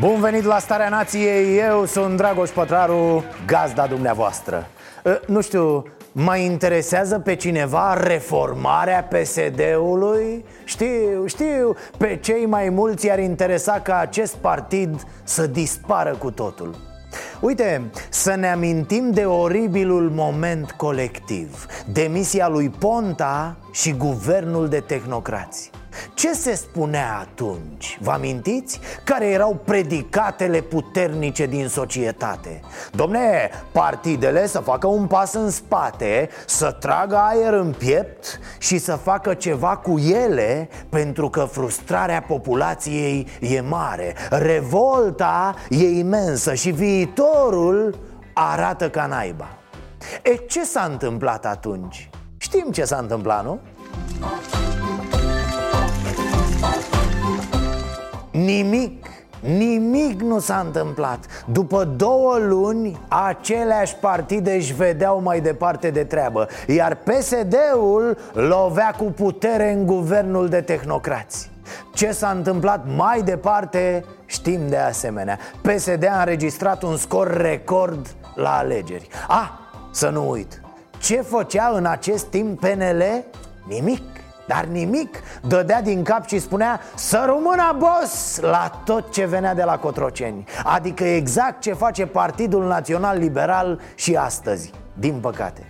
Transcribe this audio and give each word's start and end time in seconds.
Bun 0.00 0.20
venit 0.20 0.44
la 0.44 0.58
Starea 0.58 0.88
Nației, 0.88 1.58
eu 1.58 1.84
sunt 1.84 2.16
Dragoș 2.16 2.50
Pătraru, 2.50 3.24
gazda 3.46 3.86
dumneavoastră. 3.86 4.66
Uh, 5.04 5.20
Nu 5.26 5.40
știu, 5.40 5.82
mai 6.12 6.44
interesează 6.44 7.18
pe 7.18 7.34
cineva 7.34 7.94
reformarea 8.02 9.08
PSD-ului? 9.08 10.44
Știu, 10.64 11.26
știu, 11.26 11.74
pe 11.96 12.18
cei 12.22 12.46
mai 12.46 12.68
mulți 12.68 13.06
i-ar 13.06 13.18
interesa 13.18 13.80
ca 13.80 13.98
acest 13.98 14.34
partid 14.34 15.06
să 15.24 15.46
dispară 15.46 16.16
cu 16.18 16.30
totul. 16.30 16.74
Uite, 17.40 17.90
să 18.08 18.34
ne 18.34 18.50
amintim 18.50 19.10
de 19.10 19.24
oribilul 19.24 20.10
moment 20.10 20.70
colectiv 20.70 21.66
Demisia 21.92 22.48
lui 22.48 22.68
Ponta 22.68 23.56
și 23.72 23.92
guvernul 23.92 24.68
de 24.68 24.80
tehnocrați 24.80 25.70
ce 26.14 26.32
se 26.32 26.54
spunea 26.54 27.18
atunci? 27.20 27.98
Vă 28.00 28.10
amintiți? 28.10 28.80
Care 29.04 29.26
erau 29.26 29.60
predicatele 29.64 30.60
puternice 30.60 31.46
din 31.46 31.68
societate? 31.68 32.60
Domne, 32.92 33.50
partidele 33.72 34.46
să 34.46 34.58
facă 34.58 34.86
un 34.86 35.06
pas 35.06 35.34
în 35.34 35.50
spate 35.50 36.28
Să 36.46 36.70
tragă 36.70 37.16
aer 37.16 37.52
în 37.52 37.74
piept 37.78 38.40
Și 38.58 38.78
să 38.78 38.92
facă 38.92 39.34
ceva 39.34 39.76
cu 39.76 39.98
ele 39.98 40.68
Pentru 40.88 41.30
că 41.30 41.40
frustrarea 41.40 42.22
populației 42.22 43.26
e 43.40 43.60
mare 43.60 44.14
Revolta 44.30 45.54
e 45.68 45.88
imensă 45.88 46.54
Și 46.54 46.70
viitorul 46.70 47.98
arată 48.32 48.90
ca 48.90 49.06
naiba 49.06 49.48
E, 50.22 50.36
ce 50.48 50.64
s-a 50.64 50.88
întâmplat 50.90 51.46
atunci? 51.46 52.10
Știm 52.36 52.70
ce 52.72 52.84
s-a 52.84 52.96
întâmplat, 52.96 53.44
nu? 53.44 53.60
Nimic, 58.44 59.06
nimic 59.40 60.20
nu 60.20 60.38
s-a 60.38 60.62
întâmplat. 60.66 61.44
După 61.52 61.84
două 61.84 62.36
luni, 62.38 62.98
aceleași 63.08 63.94
partide 63.94 64.52
își 64.52 64.74
vedeau 64.74 65.20
mai 65.22 65.40
departe 65.40 65.90
de 65.90 66.04
treabă 66.04 66.48
Iar 66.66 66.94
PSD-ul 66.94 68.18
lovea 68.32 68.94
cu 68.98 69.04
putere 69.04 69.72
în 69.72 69.86
guvernul 69.86 70.48
de 70.48 70.60
tehnocrați. 70.60 71.50
Ce 71.94 72.12
s-a 72.12 72.30
întâmplat 72.30 72.84
mai 72.96 73.22
departe 73.22 74.04
știm 74.26 74.68
de 74.68 74.76
asemenea. 74.76 75.38
PSD 75.60 76.06
a 76.10 76.18
înregistrat 76.18 76.82
un 76.82 76.96
scor 76.96 77.36
record 77.36 78.06
la 78.34 78.56
alegeri. 78.56 79.08
Ah, 79.28 79.50
să 79.92 80.08
nu 80.08 80.30
uit 80.30 80.60
Ce 80.98 81.20
făcea 81.20 81.72
în 81.74 81.86
acest 81.86 82.24
timp 82.26 82.60
PNL? 82.60 83.24
Nimic 83.68 84.02
dar 84.48 84.64
nimic. 84.64 85.22
Dădea 85.42 85.82
din 85.82 86.02
cap 86.02 86.26
și 86.26 86.38
spunea 86.38 86.80
Să 86.94 87.22
rămână 87.26 87.76
boss! 87.78 88.40
La 88.40 88.82
tot 88.84 89.12
ce 89.12 89.26
venea 89.26 89.54
de 89.54 89.62
la 89.62 89.78
Cotroceni. 89.78 90.44
Adică 90.64 91.04
exact 91.04 91.60
ce 91.60 91.72
face 91.72 92.06
Partidul 92.06 92.66
Național 92.66 93.18
Liberal 93.18 93.80
și 93.94 94.16
astăzi 94.16 94.70
Din 94.94 95.20
păcate 95.20 95.67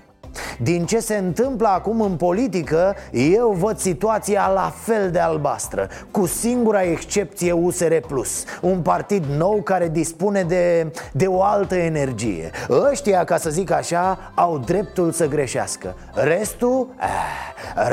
din 0.59 0.87
ce 0.87 0.99
se 0.99 1.17
întâmplă 1.17 1.69
acum 1.69 2.01
în 2.01 2.17
politică, 2.17 2.97
eu 3.13 3.57
văd 3.59 3.79
situația 3.79 4.51
la 4.55 4.73
fel 4.77 5.11
de 5.11 5.19
albastră 5.19 5.89
Cu 6.11 6.27
singura 6.27 6.83
excepție 6.83 7.53
USR 7.53 7.95
Plus 8.07 8.45
Un 8.61 8.81
partid 8.81 9.25
nou 9.37 9.61
care 9.63 9.89
dispune 9.89 10.43
de, 10.43 10.93
de 11.13 11.27
o 11.27 11.43
altă 11.43 11.75
energie. 11.75 12.51
Ăștia, 12.71 13.25
ca 13.25 13.37
să 13.37 13.51
zic 13.51 13.71
așa, 13.71 14.33
au 14.35 14.59
dreptul 14.59 15.13
să 15.13 15.27
greșească. 15.27 15.95
Restul, 16.15 16.89
eh, 17.01 17.09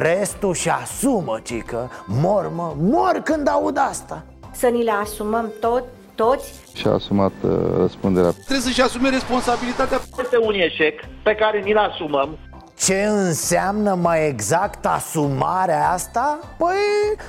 restul 0.02 0.53
și 0.53 0.70
asumă, 0.70 1.40
cică 1.44 1.91
Mor, 2.06 2.52
mă, 2.56 2.74
mor 2.78 3.22
când 3.24 3.47
aud 3.47 3.78
asta. 3.90 4.24
Să 4.52 4.68
ni 4.68 4.84
le 4.84 4.91
asumăm 4.91 5.52
tot, 5.59 5.84
toți 6.16 6.53
și-a 6.76 6.92
asumat 6.92 7.31
uh, 7.44 7.52
răspunderea. 7.78 8.31
Trebuie 8.31 8.59
să-și 8.59 8.81
asume 8.81 9.09
responsabilitatea. 9.09 10.00
Este 10.20 10.38
un 10.38 10.53
eșec 10.53 11.00
pe 11.24 11.36
care 11.36 11.59
ni-l 11.59 11.78
asumăm. 11.78 12.38
Ce 12.75 13.03
înseamnă 13.03 13.94
mai 14.02 14.28
exact 14.28 14.86
asumarea 14.86 15.90
asta? 15.90 16.40
Păi 16.58 16.75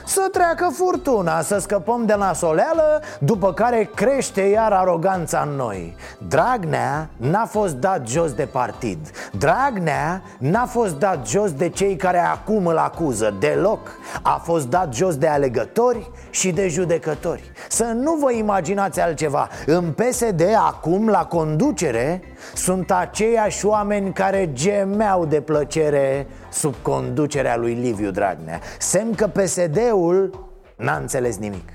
să 0.04 0.28
treacă 0.32 0.70
furtuna, 0.72 1.40
să 1.40 1.58
scăpăm 1.58 2.06
de 2.06 2.14
nasoleală 2.18 3.02
După 3.18 3.52
care 3.52 3.90
crește 3.94 4.40
iar 4.40 4.72
aroganța 4.72 5.46
în 5.50 5.56
noi. 5.56 5.96
Dragnea 6.28 7.10
n-a 7.16 7.44
fost 7.44 7.74
dat 7.74 8.06
jos 8.06 8.32
de 8.32 8.44
partid. 8.44 8.98
Dragnea 9.38 10.22
n-a 10.38 10.66
fost 10.66 10.94
dat 10.94 11.26
jos 11.26 11.52
de 11.52 11.68
cei 11.68 11.96
care 11.96 12.18
acum 12.18 12.66
îl 12.66 12.76
acuză 12.76 13.36
Deloc. 13.40 13.88
A 14.22 14.40
fost 14.44 14.68
dat 14.68 14.94
jos 14.94 15.16
de 15.16 15.26
alegători 15.26 16.10
și 16.30 16.50
de 16.52 16.68
judecători. 16.68 17.52
Să 17.68 17.84
nu 17.84 18.14
vă 18.20 18.32
imaginați 18.32 19.00
altceva. 19.00 19.48
În 19.66 19.92
PSD 19.92 20.42
acum 20.68 21.08
la 21.08 21.24
conducere 21.24 22.22
sunt 22.54 22.90
aceiași 22.90 23.66
oameni 23.66 24.12
care 24.12 24.52
gemeau 24.52 25.26
de 25.26 25.40
plăcere 25.40 26.26
sub 26.50 26.74
conducerea 26.82 27.56
lui 27.56 27.74
Liviu 27.74 28.10
Dragnea 28.10 28.60
Semn 28.78 29.14
că 29.14 29.26
PSD-ul 29.26 30.48
n-a 30.76 30.96
înțeles 30.96 31.36
nimic 31.36 31.68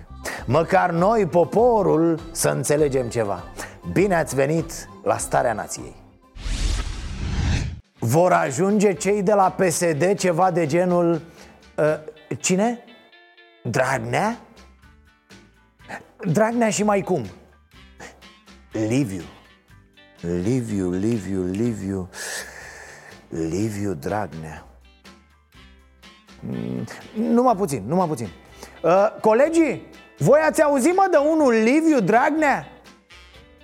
Măcar 0.45 0.91
noi, 0.91 1.25
poporul, 1.25 2.19
să 2.31 2.49
înțelegem 2.49 3.07
ceva 3.07 3.43
Bine 3.91 4.15
ați 4.15 4.35
venit 4.35 4.89
la 5.03 5.17
Starea 5.17 5.53
Nației 5.53 5.95
Vor 7.99 8.31
ajunge 8.31 8.93
cei 8.93 9.21
de 9.21 9.33
la 9.33 9.55
PSD 9.57 10.17
ceva 10.17 10.51
de 10.51 10.65
genul 10.65 11.21
uh, 11.77 12.37
Cine? 12.37 12.79
Dragnea? 13.63 14.37
Dragnea 16.17 16.69
și 16.69 16.83
mai 16.83 17.01
cum? 17.01 17.25
Liviu 18.71 19.23
Liviu, 20.21 20.89
Liviu, 20.89 21.43
Liviu 21.43 22.09
Liviu 23.29 23.93
Dragnea 23.93 24.65
Mm, 26.43 26.85
Numai 27.15 27.55
puțin, 27.55 27.83
numai 27.87 28.07
puțin 28.07 28.29
uh, 28.83 29.07
Colegii, 29.21 29.87
voi 30.17 30.39
ați 30.39 30.61
auzit 30.61 30.95
mă 30.95 31.07
de 31.11 31.17
unul 31.17 31.53
Liviu 31.53 31.99
Dragnea? 31.99 32.65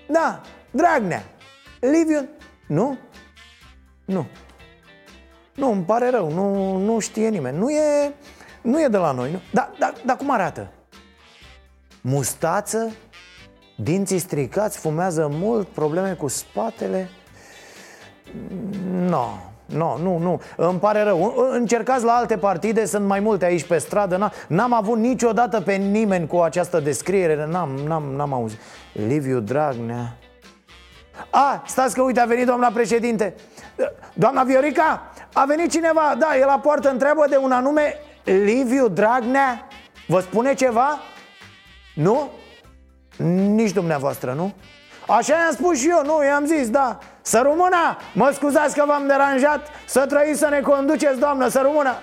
Da, 0.09 0.41
Dragnea 0.72 1.23
Liviu, 1.79 2.28
nu? 2.67 2.97
Nu 4.06 4.28
Nu, 5.56 5.72
îmi 5.72 5.84
pare 5.84 6.09
rău, 6.09 6.31
nu, 6.31 6.78
nu 6.78 7.00
știe 7.00 7.29
nimeni 7.29 7.57
Nu 7.57 7.69
e, 7.69 8.13
nu 8.62 8.81
e 8.81 8.88
de 8.88 8.97
la 8.97 9.12
noi 9.12 9.31
nu? 9.31 9.40
Dar 9.51 9.72
da, 9.79 9.94
da, 10.06 10.16
cum 10.16 10.31
arată? 10.31 10.72
Mustață, 12.01 12.91
dinții 13.80 14.20
stricați, 14.20 14.78
fumează 14.80 15.28
mult, 15.32 15.68
probleme 15.68 16.14
cu 16.14 16.28
spatele? 16.28 17.10
No, 18.92 19.28
no, 19.66 19.98
nu, 19.98 20.18
nu, 20.18 20.42
îmi 20.56 20.80
pare 20.80 21.02
rău. 21.02 21.48
Încercați 21.52 22.04
la 22.04 22.12
alte 22.14 22.38
partide, 22.38 22.86
sunt 22.86 23.06
mai 23.06 23.20
multe 23.20 23.46
aici 23.46 23.64
pe 23.64 23.78
stradă. 23.78 24.28
N- 24.28 24.48
N-am 24.48 24.74
avut 24.74 24.98
niciodată 24.98 25.62
pe 25.62 25.74
nimeni 25.74 26.28
cu 26.28 26.38
această 26.38 26.80
descriere. 26.80 27.46
N-am, 27.46 27.70
n-am, 27.70 28.04
n-am 28.04 28.34
auzit. 28.34 28.59
Liviu 28.94 29.40
Dragnea. 29.40 30.18
A, 31.30 31.64
stați 31.68 31.96
că 31.96 32.02
uite, 32.02 32.20
a 32.20 32.26
venit 32.26 32.46
doamna 32.46 32.68
președinte. 32.73 33.35
Doamna 34.14 34.44
Viorica, 34.44 35.12
a 35.34 35.46
venit 35.46 35.72
cineva? 35.72 36.16
Da, 36.20 36.38
e 36.38 36.46
la 36.46 36.59
poartă, 36.59 36.90
întreabă 36.90 37.26
de 37.30 37.38
un 37.38 37.52
anume 37.52 37.94
Liviu 38.23 38.88
Dragnea. 38.88 39.68
Vă 40.08 40.20
spune 40.20 40.53
ceva? 40.53 41.00
Nu? 41.96 42.30
Nici 43.55 43.72
dumneavoastră, 43.72 44.34
nu? 44.34 44.53
Așa 45.08 45.34
i-am 45.34 45.53
spus 45.53 45.78
și 45.78 45.90
eu, 45.90 46.02
nu, 46.05 46.23
i-am 46.23 46.46
zis, 46.46 46.69
da. 46.69 46.97
Să 47.22 47.40
rămână, 47.43 47.97
mă 48.14 48.31
scuzați 48.34 48.75
că 48.75 48.84
v-am 48.87 49.08
deranjat. 49.08 49.67
Să 49.85 50.05
trăiți 50.05 50.40
să 50.40 50.47
ne 50.49 50.59
conduceți, 50.59 51.19
doamnă, 51.19 51.47
să 51.47 51.59
rămână. 51.64 51.96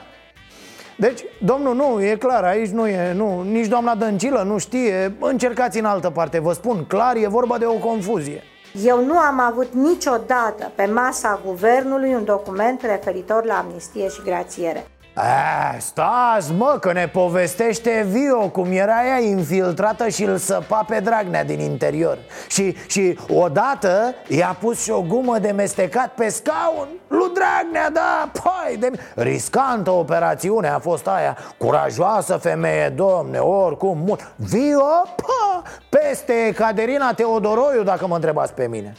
Deci, 0.96 1.24
domnul, 1.40 1.74
nu, 1.74 2.02
e 2.02 2.16
clar, 2.16 2.44
aici 2.44 2.70
nu 2.70 2.86
e, 2.86 3.12
nu 3.12 3.42
Nici 3.42 3.66
doamna 3.66 3.94
Dăncilă 3.94 4.42
nu 4.42 4.58
știe. 4.58 5.14
Încercați 5.20 5.78
în 5.78 5.84
altă 5.84 6.10
parte, 6.10 6.38
vă 6.38 6.52
spun 6.52 6.84
Clar, 6.84 7.16
e 7.16 7.26
vorba 7.28 7.58
de 7.58 7.66
o 7.66 7.74
confuzie. 7.74 8.42
Eu 8.84 9.04
nu 9.04 9.18
am 9.18 9.40
avut 9.40 9.72
niciodată 9.72 10.72
pe 10.74 10.84
masa 10.84 11.40
guvernului 11.44 12.14
un 12.14 12.24
document 12.24 12.82
referitor 12.82 13.44
la 13.44 13.54
amnistie 13.54 14.08
și 14.08 14.20
grațiere. 14.24 14.86
A, 15.16 15.76
stați 15.78 16.52
mă 16.52 16.76
că 16.80 16.92
ne 16.92 17.08
povestește 17.08 18.06
Vio 18.08 18.48
cum 18.48 18.72
era 18.72 19.06
ea 19.06 19.18
infiltrată 19.18 20.08
și 20.08 20.24
îl 20.24 20.36
săpa 20.36 20.84
pe 20.88 21.00
Dragnea 21.00 21.44
din 21.44 21.60
interior. 21.60 22.18
Și, 22.48 22.76
și 22.86 23.18
odată 23.28 24.14
i-a 24.28 24.56
pus 24.60 24.82
și 24.82 24.90
o 24.90 25.02
gumă 25.02 25.38
de 25.38 25.50
mestecat 25.50 26.14
pe 26.14 26.28
scaun. 26.28 26.88
Lui 27.08 27.32
Dragnea, 27.34 27.90
da, 27.90 28.30
pai 28.42 28.76
de... 28.76 28.90
Riscantă 29.14 29.90
operațiune 29.90 30.68
a 30.68 30.78
fost 30.78 31.06
aia. 31.06 31.36
Curajoasă 31.58 32.36
femeie, 32.36 32.88
domne, 32.88 33.38
oricum 33.38 33.98
mult. 34.06 34.34
Vio, 34.36 35.04
pa, 35.16 35.62
peste 35.88 36.52
Caterina 36.54 37.12
Teodoroiu 37.12 37.82
dacă 37.82 38.06
mă 38.06 38.14
întrebați 38.14 38.52
pe 38.52 38.66
mine. 38.68 38.92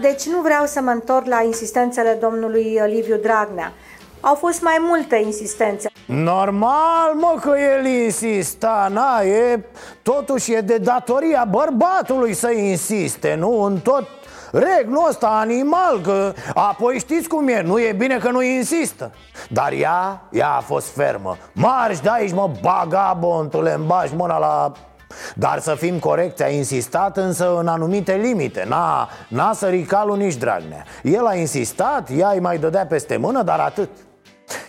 Deci 0.00 0.26
nu 0.26 0.40
vreau 0.40 0.66
să 0.66 0.80
mă 0.80 0.90
întorc 0.90 1.26
la 1.26 1.42
insistențele 1.44 2.18
domnului 2.20 2.80
Liviu 2.86 3.16
Dragnea 3.16 3.72
au 4.24 4.34
fost 4.34 4.62
mai 4.62 4.76
multe 4.80 5.16
insistențe. 5.16 5.90
Normal, 6.06 7.14
mă, 7.14 7.36
că 7.40 7.54
el 7.76 7.86
insista, 7.86 8.88
na, 8.92 9.22
e, 9.22 9.60
totuși 10.02 10.52
e 10.52 10.60
de 10.60 10.78
datoria 10.78 11.46
bărbatului 11.50 12.34
să 12.34 12.50
insiste, 12.50 13.34
nu? 13.34 13.62
În 13.62 13.78
tot 13.78 14.06
regnul 14.52 15.06
ăsta 15.08 15.26
animal 15.26 16.00
că 16.00 16.32
Apoi 16.54 16.98
știți 16.98 17.28
cum 17.28 17.48
e, 17.48 17.62
nu 17.62 17.80
e 17.80 17.92
bine 17.92 18.18
că 18.18 18.30
nu 18.30 18.42
insistă. 18.42 19.10
Dar 19.48 19.72
ea, 19.72 20.22
ea 20.30 20.50
a 20.50 20.60
fost 20.60 20.94
fermă. 20.94 21.36
Marș 21.52 21.98
de 21.98 22.08
aici 22.12 22.32
mă 22.32 22.50
bagabontule, 22.60 23.72
îmi 23.72 23.86
bagi 23.86 24.14
mâna 24.14 24.38
la... 24.38 24.72
Dar 25.34 25.58
să 25.60 25.74
fim 25.74 25.98
corecți, 25.98 26.42
a 26.42 26.48
insistat 26.48 27.16
însă 27.16 27.58
în 27.58 27.66
anumite 27.66 28.14
limite. 28.14 28.64
N-a, 28.68 29.08
n-a 29.28 29.52
sărit 29.52 29.88
calul 29.88 30.16
nici 30.16 30.34
Dragnea. 30.34 30.84
El 31.02 31.26
a 31.26 31.34
insistat, 31.34 32.08
ea 32.16 32.28
îi 32.28 32.40
mai 32.40 32.58
dădea 32.58 32.86
peste 32.86 33.16
mână, 33.16 33.42
dar 33.42 33.58
atât 33.58 33.88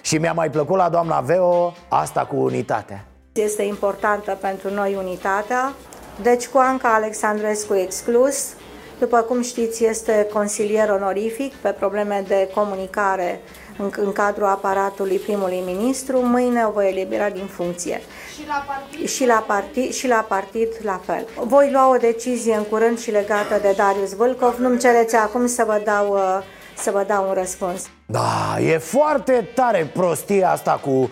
și 0.04 0.18
mi-a 0.18 0.34
mai 0.34 0.50
plăcut 0.50 0.78
la 0.78 0.90
doamna 0.90 1.20
Veo 1.20 1.74
asta 1.90 2.26
cu 2.26 2.36
unitatea. 2.36 3.06
Este 3.34 3.64
importantă 3.64 4.38
pentru 4.42 4.74
noi 4.74 4.96
unitatea. 4.96 5.74
Deci 6.22 6.48
cu 6.48 6.58
Anca 6.58 6.94
Alexandrescu 6.94 7.74
exclus 7.74 8.54
După 9.00 9.22
cum 9.22 9.42
știți 9.42 9.86
este 9.86 10.28
consilier 10.34 10.90
onorific 10.90 11.54
pe 11.54 11.70
probleme 11.70 12.24
de 12.28 12.50
comunicare 12.54 13.42
în, 13.78 13.92
în 13.98 14.12
cadrul 14.12 14.48
aparatului 14.48 15.18
primului 15.18 15.64
ministru. 15.66 16.20
Mâine 16.20 16.66
o 16.66 16.72
voi 16.72 16.90
elibera 16.90 17.30
din 17.30 17.46
funcție. 17.46 18.02
Și 18.36 18.48
la, 18.48 18.66
partid? 18.68 19.08
Și, 19.08 19.26
la 19.26 19.44
partid, 19.48 19.94
și 19.94 20.08
la 20.08 20.26
partid 20.28 20.68
la 20.82 21.02
fel. 21.06 21.28
Voi 21.36 21.70
lua 21.72 21.90
o 21.90 21.98
decizie 21.98 22.56
în 22.56 22.64
curând 22.64 23.00
și 23.00 23.12
legată 23.12 23.60
de 23.62 23.74
Darius 23.78 24.14
Vâlcov. 24.16 24.58
Nu-mi 24.58 24.80
cereți 24.80 25.16
acum 25.16 25.48
să 25.48 25.64
vă 25.68 25.82
dau 25.86 26.14
uh, 26.14 26.40
să 26.78 26.92
vă 26.92 27.04
dau 27.08 27.28
un 27.28 27.34
răspuns. 27.34 27.90
Da, 28.06 28.60
e 28.60 28.78
foarte 28.78 29.50
tare 29.56 29.92
prostia 29.94 30.52
asta 30.52 30.80
cu 30.84 30.90
uh, 30.90 31.10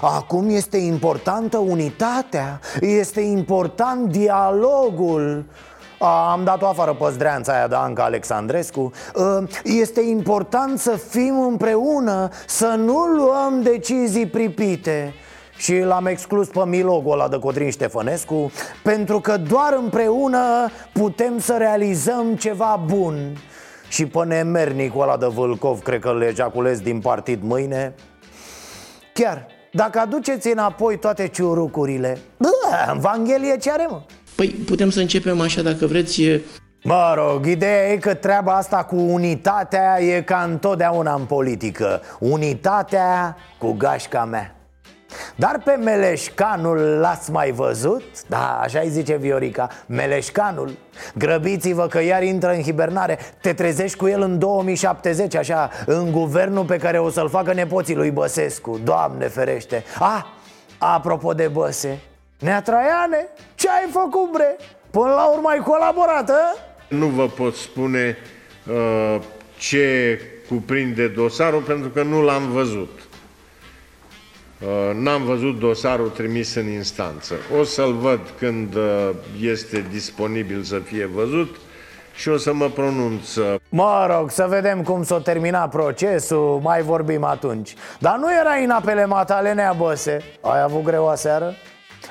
Acum 0.00 0.48
este 0.48 0.76
importantă 0.76 1.58
unitatea 1.58 2.60
Este 2.80 3.20
important 3.20 4.10
dialogul. 4.10 5.44
Am 6.30 6.44
dat-o 6.44 6.66
afară 6.66 6.94
pe 6.94 7.04
zdreanța 7.10 7.52
aia 7.52 7.68
de 7.68 7.74
Anca 7.74 8.04
Alexandrescu 8.04 8.90
Este 9.64 10.00
important 10.00 10.78
să 10.78 10.90
fim 10.90 11.40
împreună 11.40 12.28
Să 12.46 12.66
nu 12.66 12.98
luăm 12.98 13.62
decizii 13.62 14.26
pripite. 14.26 15.14
Și 15.56 15.78
l-am 15.78 16.06
exclus 16.06 16.48
pe 16.48 16.64
Milogul 16.66 17.12
ăla 17.12 17.28
de 17.28 17.38
Codrin 17.38 17.70
Ștefănescu 17.70 18.50
Pentru 18.82 19.20
că 19.20 19.36
doar 19.36 19.74
împreună 19.78 20.70
putem 20.92 21.38
să 21.38 21.54
realizăm 21.58 22.36
ceva 22.36 22.82
bun 22.86 23.36
și 23.92 24.06
pe 24.06 24.24
nemernicul 24.24 25.02
ăla 25.02 25.16
de 25.16 25.26
Vâlcov 25.26 25.80
Cred 25.80 26.00
că 26.00 26.08
îl 26.08 26.22
ejaculez 26.22 26.80
din 26.80 27.00
partid 27.00 27.42
mâine. 27.42 27.94
Chiar, 29.12 29.46
dacă 29.72 29.98
aduceți 29.98 30.48
înapoi 30.48 30.98
toate 30.98 31.28
ciurucurile 31.28 32.18
Bă, 32.36 32.48
Evanghelie 32.96 33.56
ce 33.56 33.70
are, 33.70 33.86
mă? 33.90 34.02
Păi 34.34 34.48
putem 34.48 34.90
să 34.90 35.00
începem 35.00 35.40
așa 35.40 35.62
dacă 35.62 35.86
vreți 35.86 36.22
Mă 36.84 37.14
rog, 37.16 37.46
ideea 37.46 37.92
e 37.92 37.96
că 37.96 38.14
treaba 38.14 38.56
asta 38.56 38.84
cu 38.84 38.96
unitatea 38.96 40.02
e 40.02 40.22
ca 40.22 40.42
întotdeauna 40.50 41.14
în 41.14 41.24
politică. 41.24 42.00
Unitatea 42.18 43.36
cu 43.58 43.72
gașca 43.72 44.24
mea 44.24 44.61
dar 45.36 45.60
pe 45.64 45.70
Meleșcanul 45.70 46.78
l-ați 46.78 47.30
mai 47.30 47.50
văzut? 47.50 48.02
Da, 48.26 48.60
așa 48.62 48.80
îi 48.80 48.88
zice 48.88 49.16
Viorica 49.16 49.68
Meleșcanul 49.86 50.70
Grăbiți-vă 51.14 51.86
că 51.86 52.02
iar 52.02 52.22
intră 52.22 52.52
în 52.52 52.62
hibernare 52.62 53.18
Te 53.40 53.52
trezești 53.52 53.96
cu 53.96 54.08
el 54.08 54.20
în 54.20 54.38
2070 54.38 55.34
Așa, 55.34 55.70
în 55.86 56.12
guvernul 56.12 56.64
pe 56.64 56.76
care 56.76 56.98
o 56.98 57.10
să-l 57.10 57.28
facă 57.28 57.52
nepoții 57.52 57.94
lui 57.94 58.10
Băsescu 58.10 58.80
Doamne 58.84 59.28
ferește 59.28 59.84
Ah, 59.98 60.24
apropo 60.78 61.32
de 61.32 61.48
Băse 61.48 62.00
Nea 62.42 62.62
Traiane, 62.62 63.28
ce 63.54 63.68
ai 63.68 63.90
făcut, 63.90 64.32
bre? 64.32 64.56
Până 64.90 65.12
la 65.12 65.26
urmă 65.26 65.48
ai 65.48 65.58
colaborat, 65.58 66.30
a? 66.30 66.56
Nu 66.88 67.06
vă 67.06 67.28
pot 67.28 67.54
spune 67.54 68.16
uh, 68.68 69.20
ce 69.58 70.20
cuprinde 70.48 71.08
dosarul 71.08 71.60
pentru 71.60 71.88
că 71.88 72.02
nu 72.02 72.22
l-am 72.22 72.50
văzut. 72.50 73.08
Uh, 74.66 74.94
n-am 74.94 75.24
văzut 75.24 75.58
dosarul 75.58 76.08
trimis 76.08 76.54
în 76.54 76.68
instanță. 76.68 77.34
O 77.60 77.64
să-l 77.64 77.92
văd 77.92 78.20
când 78.38 78.74
uh, 78.74 79.10
este 79.40 79.84
disponibil 79.90 80.62
să 80.62 80.78
fie 80.78 81.06
văzut 81.06 81.56
și 82.14 82.28
o 82.28 82.36
să 82.36 82.52
mă 82.52 82.68
pronunț. 82.68 83.36
Mă 83.68 84.06
rog, 84.16 84.30
să 84.30 84.46
vedem 84.48 84.82
cum 84.82 85.02
s-o 85.02 85.18
termina 85.18 85.68
procesul, 85.68 86.60
mai 86.62 86.82
vorbim 86.82 87.24
atunci 87.24 87.74
Dar 87.98 88.16
nu 88.16 88.32
era 88.40 88.54
în 88.64 88.70
apele 88.70 89.04
Matalenea 89.04 89.72
Băse 89.72 90.22
Ai 90.40 90.62
avut 90.62 90.82
greu 90.82 91.08
aseară? 91.08 91.54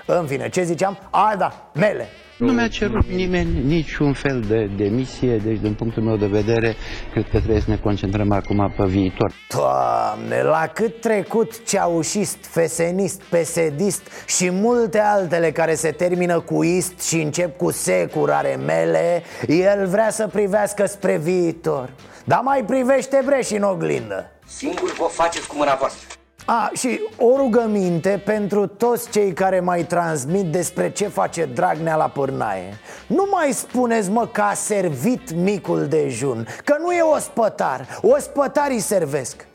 În 0.06 0.25
fine, 0.25 0.50
ce 0.50 0.63
ziceam? 0.63 0.98
A, 1.09 1.36
da, 1.38 1.69
mele 1.74 2.07
nu 2.41 2.51
mi-a 2.51 2.67
cerut 2.67 3.05
nimeni 3.05 3.63
niciun 3.65 4.13
fel 4.13 4.41
de 4.47 4.69
demisie, 4.77 5.38
deci 5.38 5.59
din 5.59 5.73
punctul 5.73 6.03
meu 6.03 6.15
de 6.17 6.25
vedere, 6.25 6.75
cred 7.11 7.23
că 7.23 7.38
trebuie 7.38 7.59
să 7.59 7.69
ne 7.69 7.77
concentrăm 7.77 8.31
acum 8.31 8.73
pe 8.77 8.85
viitor. 8.85 9.31
Doamne, 9.49 10.41
la 10.41 10.71
cât 10.73 11.01
trecut 11.01 11.65
ceaușist, 11.65 12.38
fesenist, 12.45 13.21
pesedist 13.21 14.01
și 14.27 14.49
multe 14.49 14.99
altele 14.99 15.51
care 15.51 15.75
se 15.75 15.91
termină 15.91 16.39
cu 16.39 16.63
ist 16.63 17.01
și 17.01 17.15
încep 17.15 17.57
cu 17.57 17.71
securare 17.71 18.55
mele, 18.65 19.23
el 19.47 19.88
vrea 19.88 20.09
să 20.09 20.27
privească 20.27 20.85
spre 20.85 21.17
viitor. 21.17 21.89
Dar 22.23 22.39
mai 22.43 22.63
privește 22.63 23.21
bre 23.25 23.41
și 23.41 23.55
în 23.55 23.63
oglindă. 23.63 24.31
Singur 24.45 24.93
vă 24.97 25.07
faceți 25.11 25.47
cu 25.47 25.55
mâna 25.57 25.75
voastră. 25.79 26.20
A, 26.45 26.71
și 26.73 26.99
o 27.17 27.38
rugăminte 27.38 28.21
pentru 28.25 28.67
toți 28.67 29.09
cei 29.09 29.33
care 29.33 29.59
mai 29.59 29.83
transmit 29.83 30.45
despre 30.45 30.91
ce 30.91 31.07
face 31.07 31.45
Dragnea 31.45 31.95
la 31.95 32.07
pârnaie 32.07 32.79
Nu 33.07 33.27
mai 33.31 33.51
spuneți, 33.51 34.10
mă, 34.10 34.27
că 34.27 34.41
a 34.41 34.53
servit 34.53 35.33
micul 35.33 35.88
dejun 35.88 36.48
Că 36.63 36.75
nu 36.79 36.91
e 36.91 37.01
ospătar, 37.01 37.88
ospătarii 38.01 38.79
servesc 38.79 39.48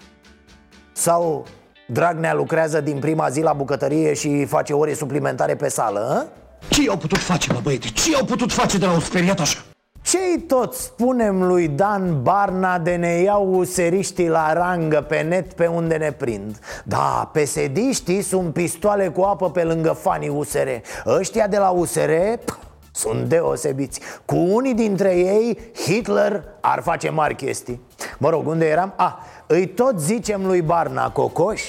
Sau 0.92 1.44
Dragnea 1.88 2.34
lucrează 2.34 2.80
din 2.80 2.98
prima 2.98 3.28
zi 3.28 3.40
la 3.40 3.52
bucătărie 3.52 4.14
și 4.14 4.44
face 4.44 4.72
ore 4.72 4.94
suplimentare 4.94 5.56
pe 5.56 5.68
sală, 5.68 6.00
a? 6.00 6.26
Ce 6.68 6.90
au 6.90 6.96
putut 6.96 7.18
face, 7.18 7.52
mă 7.52 7.60
băiete? 7.62 7.88
Ce 7.88 8.16
au 8.16 8.24
putut 8.24 8.52
face 8.52 8.78
de 8.78 8.86
la 8.86 8.92
o 8.92 9.00
speriat 9.00 9.40
așa? 9.40 9.58
Ce-i 10.06 10.40
tot 10.40 10.74
spunem 10.74 11.42
lui 11.42 11.68
Dan 11.68 12.22
Barna 12.22 12.78
de 12.78 12.94
ne 12.94 13.08
iau 13.08 13.54
useriștii 13.54 14.28
la 14.28 14.52
rangă 14.52 15.00
pe 15.00 15.20
net 15.20 15.52
pe 15.52 15.66
unde 15.66 15.96
ne 15.96 16.12
prind? 16.12 16.58
Da, 16.84 17.30
pesediștii 17.32 18.22
sunt 18.22 18.52
pistoale 18.52 19.08
cu 19.08 19.20
apă 19.20 19.50
pe 19.50 19.62
lângă 19.62 19.92
fanii 19.92 20.28
USR 20.28 20.68
Ăștia 21.06 21.46
de 21.46 21.58
la 21.58 21.68
USR 21.68 22.10
pf, 22.44 22.56
sunt 22.92 23.28
deosebiți 23.28 24.00
Cu 24.24 24.36
unii 24.36 24.74
dintre 24.74 25.16
ei 25.16 25.58
Hitler 25.84 26.44
ar 26.60 26.82
face 26.82 27.10
mari 27.10 27.34
chestii 27.34 27.80
Mă 28.18 28.30
rog, 28.30 28.46
unde 28.46 28.68
eram? 28.68 28.92
Ah, 28.96 29.12
îi 29.48 29.66
tot 29.66 30.00
zicem 30.00 30.46
lui 30.46 30.62
Barna 30.62 31.10
Cocoș 31.10 31.62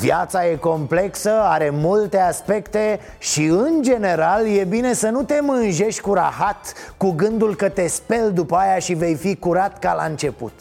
Viața 0.00 0.46
e 0.46 0.56
complexă, 0.56 1.30
are 1.30 1.70
multe 1.70 2.18
aspecte 2.18 3.00
Și 3.18 3.44
în 3.44 3.82
general 3.82 4.46
e 4.46 4.64
bine 4.64 4.92
să 4.92 5.08
nu 5.08 5.22
te 5.22 5.38
mânjești 5.42 6.00
cu 6.00 6.14
rahat 6.14 6.72
Cu 6.96 7.10
gândul 7.10 7.54
că 7.54 7.68
te 7.68 7.86
speli 7.86 8.32
după 8.32 8.56
aia 8.56 8.78
și 8.78 8.94
vei 8.94 9.14
fi 9.14 9.36
curat 9.36 9.78
ca 9.78 9.94
la 9.94 10.04
început. 10.04 10.52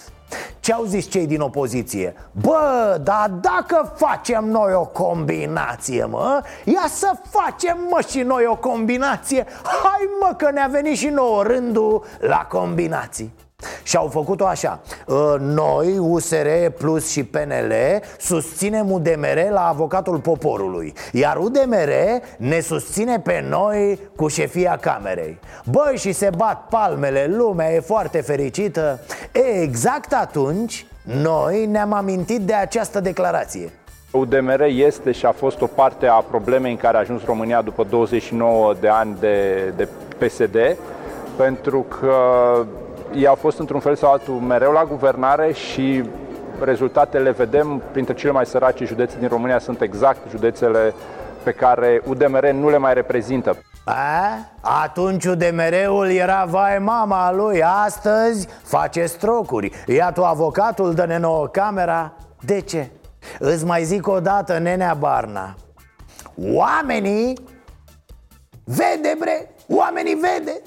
Ce 0.60 0.74
au 0.74 0.84
zis 0.84 1.10
cei 1.10 1.27
din 1.27 1.41
opoziție? 1.41 2.15
Bă, 2.32 3.00
dar 3.03 3.29
dacă 3.29 3.93
facem 3.96 4.46
noi 4.46 4.74
o 4.74 4.86
combinație, 4.86 6.05
mă 6.05 6.41
Ia 6.63 6.86
să 6.88 7.12
facem, 7.29 7.77
mă, 7.89 8.01
și 8.10 8.20
noi 8.20 8.46
o 8.46 8.55
combinație. 8.55 9.46
Hai, 9.63 10.10
mă, 10.22 10.34
că 10.38 10.51
ne-a 10.51 10.67
venit 10.72 10.98
și 10.98 11.08
nouă 11.08 11.43
rândul 11.43 12.05
la 12.20 12.48
combinații 12.50 13.34
și 13.84 13.96
au 13.96 14.08
făcut-o 14.08 14.46
așa. 14.46 14.79
Ă, 15.10 15.38
Noi, 15.39 15.98
USR 15.98 16.48
Plus 16.77 17.12
și 17.12 17.24
PNL 17.24 17.74
Susținem 18.20 18.91
UDMR 18.91 19.50
la 19.51 19.67
avocatul 19.67 20.17
poporului 20.17 20.93
Iar 21.12 21.38
UDMR 21.38 21.91
ne 22.38 22.60
susține 22.60 23.20
pe 23.20 23.46
noi 23.50 24.00
cu 24.15 24.27
șefia 24.27 24.77
camerei. 24.82 25.39
Băi, 25.65 25.98
și 25.98 26.12
se 26.12 26.29
bat 26.38 26.67
palmele, 26.70 27.25
lumea 27.29 27.74
e 27.74 27.79
foarte 27.79 28.22
fericită. 28.22 29.00
E, 29.32 29.62
Exact 29.62 30.13
atunci, 30.13 30.86
noi 31.22 31.65
ne-am 31.65 31.93
amintit 31.93 32.41
de 32.41 32.53
această 32.53 33.00
declarație. 33.00 33.72
UDMR 34.12 34.62
este 34.62 35.12
și 35.12 35.25
a 35.25 35.32
fost 35.32 35.62
o 35.62 35.65
parte 35.65 36.08
a 36.08 36.13
problemei 36.29 36.72
în 36.72 36.77
care 36.77 36.98
a 36.98 37.00
ajuns 37.00 37.25
România 37.25 37.62
după 37.62 37.84
29 37.89 38.74
de 38.79 38.88
ani 38.88 39.17
de, 39.20 39.60
de 39.75 39.88
PSD, 40.17 40.77
pentru 41.36 41.86
că 42.00 42.15
ei 43.15 43.27
au 43.27 43.36
fost 43.36 43.60
într-un 43.60 43.79
fel 43.79 43.96
sau 43.96 44.12
altul 44.12 44.34
mereu 44.34 44.72
la 44.72 44.86
guvernare 44.86 45.51
și 45.51 46.03
rezultatele 46.60 47.32
vedem 47.32 47.82
printre 47.91 48.13
cele 48.13 48.32
mai 48.32 48.46
sărace 48.46 48.86
județe 48.86 49.15
din 49.20 49.27
România 49.27 49.60
sunt 49.60 49.82
exact 49.82 50.29
județele 50.29 50.93
pe 51.43 51.51
care 51.51 52.01
UDMR 52.05 52.50
nu 52.50 52.70
le 52.70 52.77
mai 52.77 52.93
reprezintă. 52.93 53.58
A? 53.86 54.50
Atunci 54.62 55.25
UDMR-ul 55.25 56.10
era 56.10 56.46
vai 56.50 56.79
mama 56.79 57.32
lui 57.32 57.63
Astăzi 57.63 58.48
face 58.63 59.05
strocuri 59.05 59.72
Ia 59.86 60.12
tu 60.12 60.24
avocatul, 60.24 60.93
dă-ne 60.93 61.17
nouă 61.17 61.48
camera 61.48 62.13
De 62.39 62.60
ce? 62.60 62.89
Îți 63.39 63.65
mai 63.65 63.84
zic 63.84 64.08
o 64.08 64.20
dată, 64.20 64.58
nenea 64.58 64.93
Barna 64.93 65.55
Oamenii 66.53 67.34
Vede, 68.63 69.15
bre, 69.20 69.55
oamenii 69.67 70.13
vede 70.13 70.62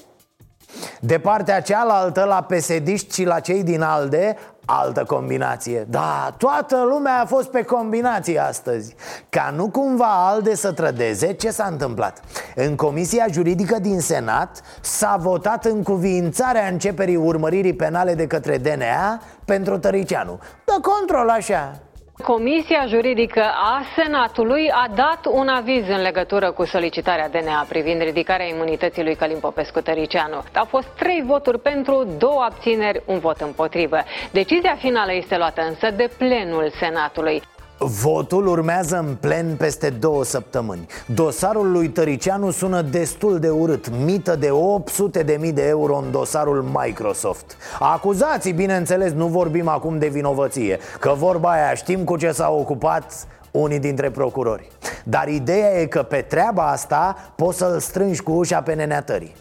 de 0.99 1.19
partea 1.19 1.61
cealaltă, 1.61 2.23
la 2.23 2.41
pesediști 2.41 3.13
și 3.13 3.23
la 3.23 3.39
cei 3.39 3.63
din 3.63 3.81
ALDE 3.81 4.37
Altă 4.69 5.03
combinație. 5.03 5.85
Da, 5.89 6.35
toată 6.37 6.85
lumea 6.89 7.21
a 7.21 7.25
fost 7.25 7.49
pe 7.49 7.63
combinație 7.63 8.39
astăzi 8.39 8.95
Ca 9.29 9.53
nu 9.55 9.69
cumva 9.69 10.27
ALDE 10.27 10.55
să 10.55 10.71
trădeze, 10.71 11.33
ce 11.33 11.49
s-a 11.49 11.67
întâmplat? 11.71 12.21
În 12.55 12.75
Comisia 12.75 13.25
Juridică 13.31 13.79
din 13.79 13.99
Senat 13.99 14.61
s-a 14.81 15.17
votat 15.19 15.65
în 15.65 15.83
cuvințarea 15.83 16.67
începerii 16.67 17.15
urmăririi 17.15 17.73
penale 17.73 18.13
de 18.13 18.27
către 18.27 18.57
DNA 18.57 19.21
pentru 19.45 19.77
Tăricianu. 19.77 20.39
Dă 20.65 20.79
control 20.81 21.29
așa, 21.29 21.79
Comisia 22.23 22.85
juridică 22.87 23.43
a 23.43 23.81
Senatului 23.95 24.69
a 24.71 24.87
dat 24.95 25.25
un 25.31 25.47
aviz 25.47 25.87
în 25.87 26.01
legătură 26.01 26.51
cu 26.51 26.65
solicitarea 26.65 27.29
DNA 27.29 27.65
privind 27.69 28.01
ridicarea 28.01 28.45
imunității 28.45 29.03
lui 29.03 29.15
Călim 29.15 29.39
Popescu 29.39 29.81
Tăricianu. 29.81 30.43
Au 30.55 30.65
fost 30.65 30.87
trei 30.87 31.23
voturi 31.25 31.59
pentru, 31.59 32.07
două 32.17 32.41
abțineri, 32.41 33.01
un 33.05 33.19
vot 33.19 33.39
împotrivă. 33.39 33.97
Decizia 34.31 34.75
finală 34.75 35.13
este 35.13 35.37
luată 35.37 35.61
însă 35.61 35.91
de 35.91 36.09
plenul 36.17 36.69
Senatului. 36.79 37.41
Votul 37.79 38.47
urmează 38.47 38.97
în 39.07 39.15
plen 39.19 39.55
peste 39.55 39.89
două 39.89 40.23
săptămâni. 40.23 40.85
Dosarul 41.05 41.71
lui 41.71 41.89
Tăricianu 41.89 42.51
sună 42.51 42.81
destul 42.81 43.39
de 43.39 43.49
urât. 43.49 43.89
Mită 44.05 44.35
de 44.35 44.49
800 44.51 45.23
de 45.23 45.37
mii 45.39 45.51
de 45.51 45.67
euro 45.67 45.97
în 45.97 46.11
dosarul 46.11 46.65
Microsoft. 46.73 47.57
Acuzații, 47.79 48.51
bineînțeles, 48.51 49.11
nu 49.11 49.27
vorbim 49.27 49.67
acum 49.67 49.97
de 49.97 50.07
vinovăție 50.07 50.79
Că 50.99 51.13
vorba 51.17 51.51
aia 51.51 51.73
știm 51.73 52.03
cu 52.03 52.17
ce 52.17 52.31
s-au 52.31 52.59
ocupat 52.59 53.27
unii 53.51 53.79
dintre 53.79 54.09
procurori. 54.09 54.67
Dar 55.03 55.27
ideea 55.27 55.79
e 55.81 55.85
că 55.85 56.03
pe 56.03 56.21
treaba 56.21 56.71
asta 56.71 57.15
poți 57.35 57.57
să-l 57.57 57.79
strângi 57.79 58.21
cu 58.21 58.31
ușa 58.31 58.61
pe 58.61 58.73
neneatării 58.73 59.35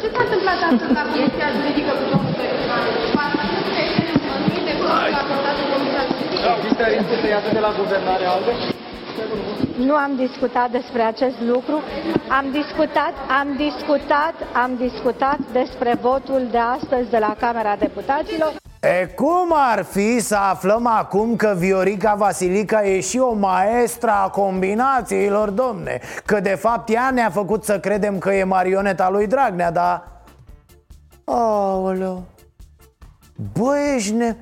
Ce 0.00 0.10
s-a 0.12 0.22
întâmplat 0.22 0.58
astăzi 0.70 0.92
la 0.92 1.02
Comisia 1.12 1.48
Juridică 1.56 1.93
Există 6.92 7.14
să 7.22 7.28
iasă 7.28 7.50
de 7.52 7.58
la 7.58 7.72
guvernare 7.80 8.24
albe? 8.24 8.52
Nu 9.76 9.94
am 9.94 10.12
discutat 10.16 10.70
despre 10.70 11.02
acest 11.02 11.40
lucru. 11.40 11.76
Am 12.28 12.46
discutat, 12.52 13.14
am 13.40 13.48
discutat, 13.56 14.34
am 14.52 14.70
discutat 14.76 15.38
despre 15.52 15.98
votul 16.00 16.48
de 16.50 16.58
astăzi 16.58 17.10
de 17.10 17.18
la 17.18 17.36
Camera 17.38 17.76
Deputaților. 17.78 18.52
E 18.80 19.06
cum 19.06 19.52
ar 19.52 19.84
fi 19.84 20.20
să 20.20 20.36
aflăm 20.36 20.86
acum 20.86 21.36
că 21.36 21.54
Viorica 21.58 22.14
Vasilica 22.14 22.84
e 22.84 23.00
și 23.00 23.18
o 23.18 23.32
maestră 23.32 24.10
a 24.10 24.28
combinațiilor, 24.28 25.50
domne 25.50 26.00
Că 26.24 26.40
de 26.40 26.54
fapt 26.54 26.88
ea 26.88 27.10
ne-a 27.10 27.30
făcut 27.30 27.64
să 27.64 27.78
credem 27.80 28.18
că 28.18 28.34
e 28.34 28.44
marioneta 28.44 29.10
lui 29.10 29.26
Dragnea, 29.26 29.70
dar... 29.70 30.08
Aoleu 31.24 32.24
Bă, 33.52 33.76
ești 33.96 34.12
ne... 34.12 34.36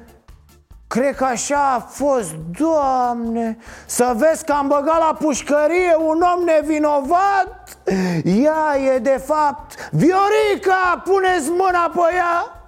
Cred 0.93 1.15
că 1.15 1.25
așa 1.25 1.75
a 1.75 1.79
fost, 1.79 2.35
Doamne 2.59 3.59
Să 3.87 4.15
vezi 4.17 4.45
că 4.45 4.53
am 4.53 4.67
băgat 4.67 4.99
la 4.99 5.17
pușcărie 5.19 5.95
un 5.99 6.25
om 6.37 6.45
nevinovat 6.45 7.79
Ea 8.25 8.93
e 8.95 8.99
de 8.99 9.21
fapt 9.25 9.91
Viorica, 9.91 11.03
puneți 11.05 11.49
mâna 11.49 11.91
pe 11.95 12.15
ea 12.17 12.67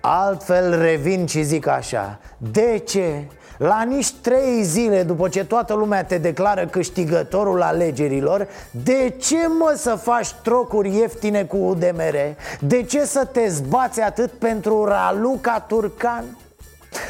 Altfel 0.00 0.80
revin 0.80 1.26
și 1.26 1.42
zic 1.42 1.66
așa 1.66 2.18
De 2.36 2.82
ce? 2.86 3.28
La 3.58 3.82
nici 3.82 4.12
trei 4.12 4.62
zile 4.62 5.02
după 5.02 5.28
ce 5.28 5.44
toată 5.44 5.74
lumea 5.74 6.04
te 6.04 6.18
declară 6.18 6.66
câștigătorul 6.66 7.62
alegerilor 7.62 8.48
De 8.70 9.14
ce 9.20 9.46
mă 9.58 9.74
să 9.76 9.94
faci 9.94 10.32
trocuri 10.42 10.96
ieftine 10.96 11.44
cu 11.44 11.56
UDMR? 11.56 12.16
De 12.60 12.82
ce 12.82 13.04
să 13.04 13.24
te 13.24 13.48
zbați 13.48 14.00
atât 14.00 14.30
pentru 14.30 14.84
Raluca 14.84 15.64
Turcan? 15.68 16.24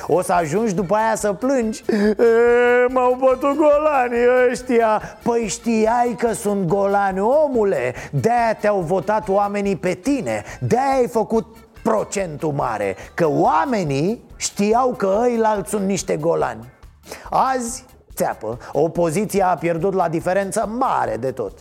O 0.06 0.22
să 0.22 0.32
ajungi 0.32 0.74
după 0.74 0.94
aia 0.94 1.14
să 1.14 1.32
plângi. 1.32 1.84
E, 1.88 2.92
M-au 2.92 3.16
bătut 3.20 3.56
golanii 3.56 4.50
ăștia. 4.50 5.02
Păi 5.22 5.46
știai 5.48 6.14
că 6.18 6.32
sunt 6.32 6.66
golani, 6.66 7.20
omule? 7.20 7.94
De-aia 8.12 8.54
te-au 8.60 8.80
votat 8.80 9.28
oamenii 9.28 9.76
pe 9.76 9.94
tine. 9.94 10.42
De-aia 10.60 10.96
ai 10.96 11.08
făcut 11.08 11.56
procentul 11.82 12.52
mare. 12.52 12.96
Că 13.14 13.28
oamenii 13.28 14.24
știau 14.36 14.94
că 14.96 15.18
ăilalți 15.20 15.70
sunt 15.70 15.86
niște 15.86 16.16
golani. 16.16 16.72
Azi, 17.30 17.84
țeapă, 18.14 18.58
opoziția 18.72 19.48
a 19.48 19.54
pierdut 19.54 19.94
la 19.94 20.08
diferență 20.08 20.66
mare 20.78 21.16
de 21.16 21.30
tot. 21.30 21.52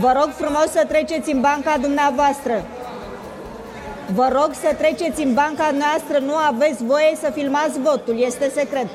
Vă 0.00 0.12
rog 0.14 0.28
frumos 0.30 0.70
să 0.70 0.84
treceți 0.88 1.32
în 1.32 1.40
banca 1.40 1.76
dumneavoastră 1.80 2.52
Vă 4.14 4.28
rog 4.32 4.50
să 4.52 4.74
treceți 4.78 5.22
în 5.22 5.34
banca 5.34 5.70
noastră, 5.70 6.18
nu 6.18 6.34
aveți 6.34 6.84
voie 6.84 7.16
să 7.22 7.30
filmați 7.30 7.80
votul, 7.80 8.20
este 8.20 8.50
secret. 8.54 8.86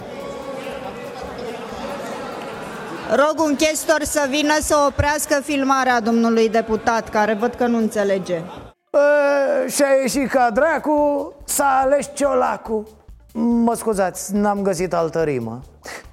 Rog 3.15 3.39
un 3.46 3.55
chestor 3.55 4.03
să 4.03 4.25
vină 4.29 4.53
să 4.60 4.75
oprească 4.88 5.41
filmarea 5.43 6.00
domnului 6.00 6.50
deputat, 6.50 7.10
care 7.10 7.34
văd 7.34 7.53
că 7.53 7.67
nu 7.67 7.77
înțelege. 7.77 8.34
E, 8.36 9.70
și-a 9.70 9.88
ieșit 10.01 10.29
ca 10.29 10.50
dracu, 10.53 11.34
s-a 11.46 11.79
ales 11.84 12.10
ciolacu 12.13 13.02
Mă 13.36 13.74
scuzați, 13.75 14.36
n-am 14.36 14.62
găsit 14.62 14.94
altă 14.94 15.24
rimă. 15.24 15.62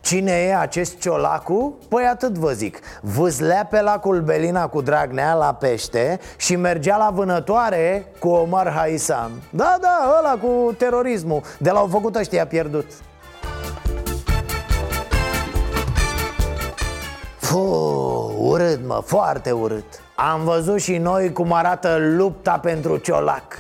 Cine 0.01 0.33
e 0.33 0.57
acest 0.57 0.99
ciolacu? 0.99 1.75
Păi 1.89 2.05
atât 2.05 2.39
vă 2.39 2.53
zic. 2.53 2.79
Vâzlea 3.01 3.67
pe 3.71 3.81
lacul 3.81 4.21
Belina 4.21 4.67
cu 4.67 4.81
Dragnea 4.81 5.35
la 5.35 5.55
pește 5.55 6.21
Și 6.37 6.57
mergea 6.57 6.97
la 6.97 7.11
vânătoare 7.11 8.07
cu 8.19 8.29
Omar 8.29 8.73
Haisam 8.73 9.31
Da, 9.51 9.77
da, 9.81 10.17
ăla 10.19 10.39
cu 10.39 10.73
terorismul. 10.73 11.43
De 11.59 11.71
l-au 11.71 11.87
făcut 11.87 12.17
ăștia 12.17 12.47
pierdut. 12.47 12.87
Fuh, 17.37 18.35
urât 18.39 18.87
mă, 18.87 19.03
foarte 19.05 19.51
urât. 19.51 20.03
Am 20.17 20.45
văzut 20.45 20.81
și 20.81 20.97
noi 20.97 21.33
cum 21.33 21.53
arată 21.53 21.97
lupta 22.01 22.59
pentru 22.59 22.97
ciolac. 22.97 23.59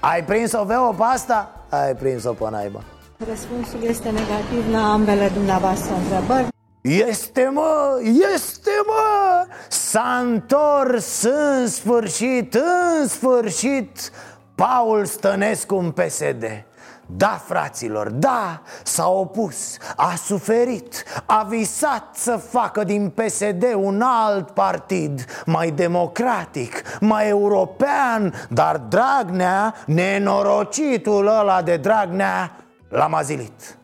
Ai 0.00 0.24
prins-o, 0.24 0.64
Veo, 0.64 0.92
pe 0.92 1.02
asta? 1.12 1.50
Ai 1.68 1.94
prins-o 1.94 2.32
pe 2.32 2.46
naiba 2.50 2.80
Răspunsul 3.18 3.82
este 3.82 4.10
negativ 4.10 4.70
la 4.72 4.92
ambele 4.92 5.28
dumneavoastră 5.28 5.94
întrebări. 5.94 6.48
Este 6.80 7.50
mă, 7.52 8.00
este 8.34 8.70
mă 8.86 9.46
S-a 9.68 10.18
întors 10.22 11.22
în 11.22 11.68
sfârșit, 11.68 12.54
în 13.00 13.08
sfârșit 13.08 14.10
Paul 14.54 15.04
Stănescu 15.04 15.74
în 15.74 15.90
PSD 15.90 16.64
da, 17.08 17.40
fraților, 17.44 18.10
da, 18.10 18.62
s-a 18.82 19.08
opus, 19.08 19.76
a 19.96 20.14
suferit, 20.14 21.04
a 21.26 21.46
visat 21.48 22.04
să 22.12 22.36
facă 22.36 22.84
din 22.84 23.10
PSD 23.10 23.64
un 23.76 24.00
alt 24.04 24.50
partid 24.50 25.24
Mai 25.46 25.70
democratic, 25.70 26.82
mai 27.00 27.28
european 27.28 28.34
Dar 28.48 28.76
Dragnea, 28.76 29.74
nenorocitul 29.86 31.26
ăla 31.26 31.62
de 31.62 31.76
Dragnea, 31.76 32.65
L-am 32.88 33.14
azilit, 33.14 33.78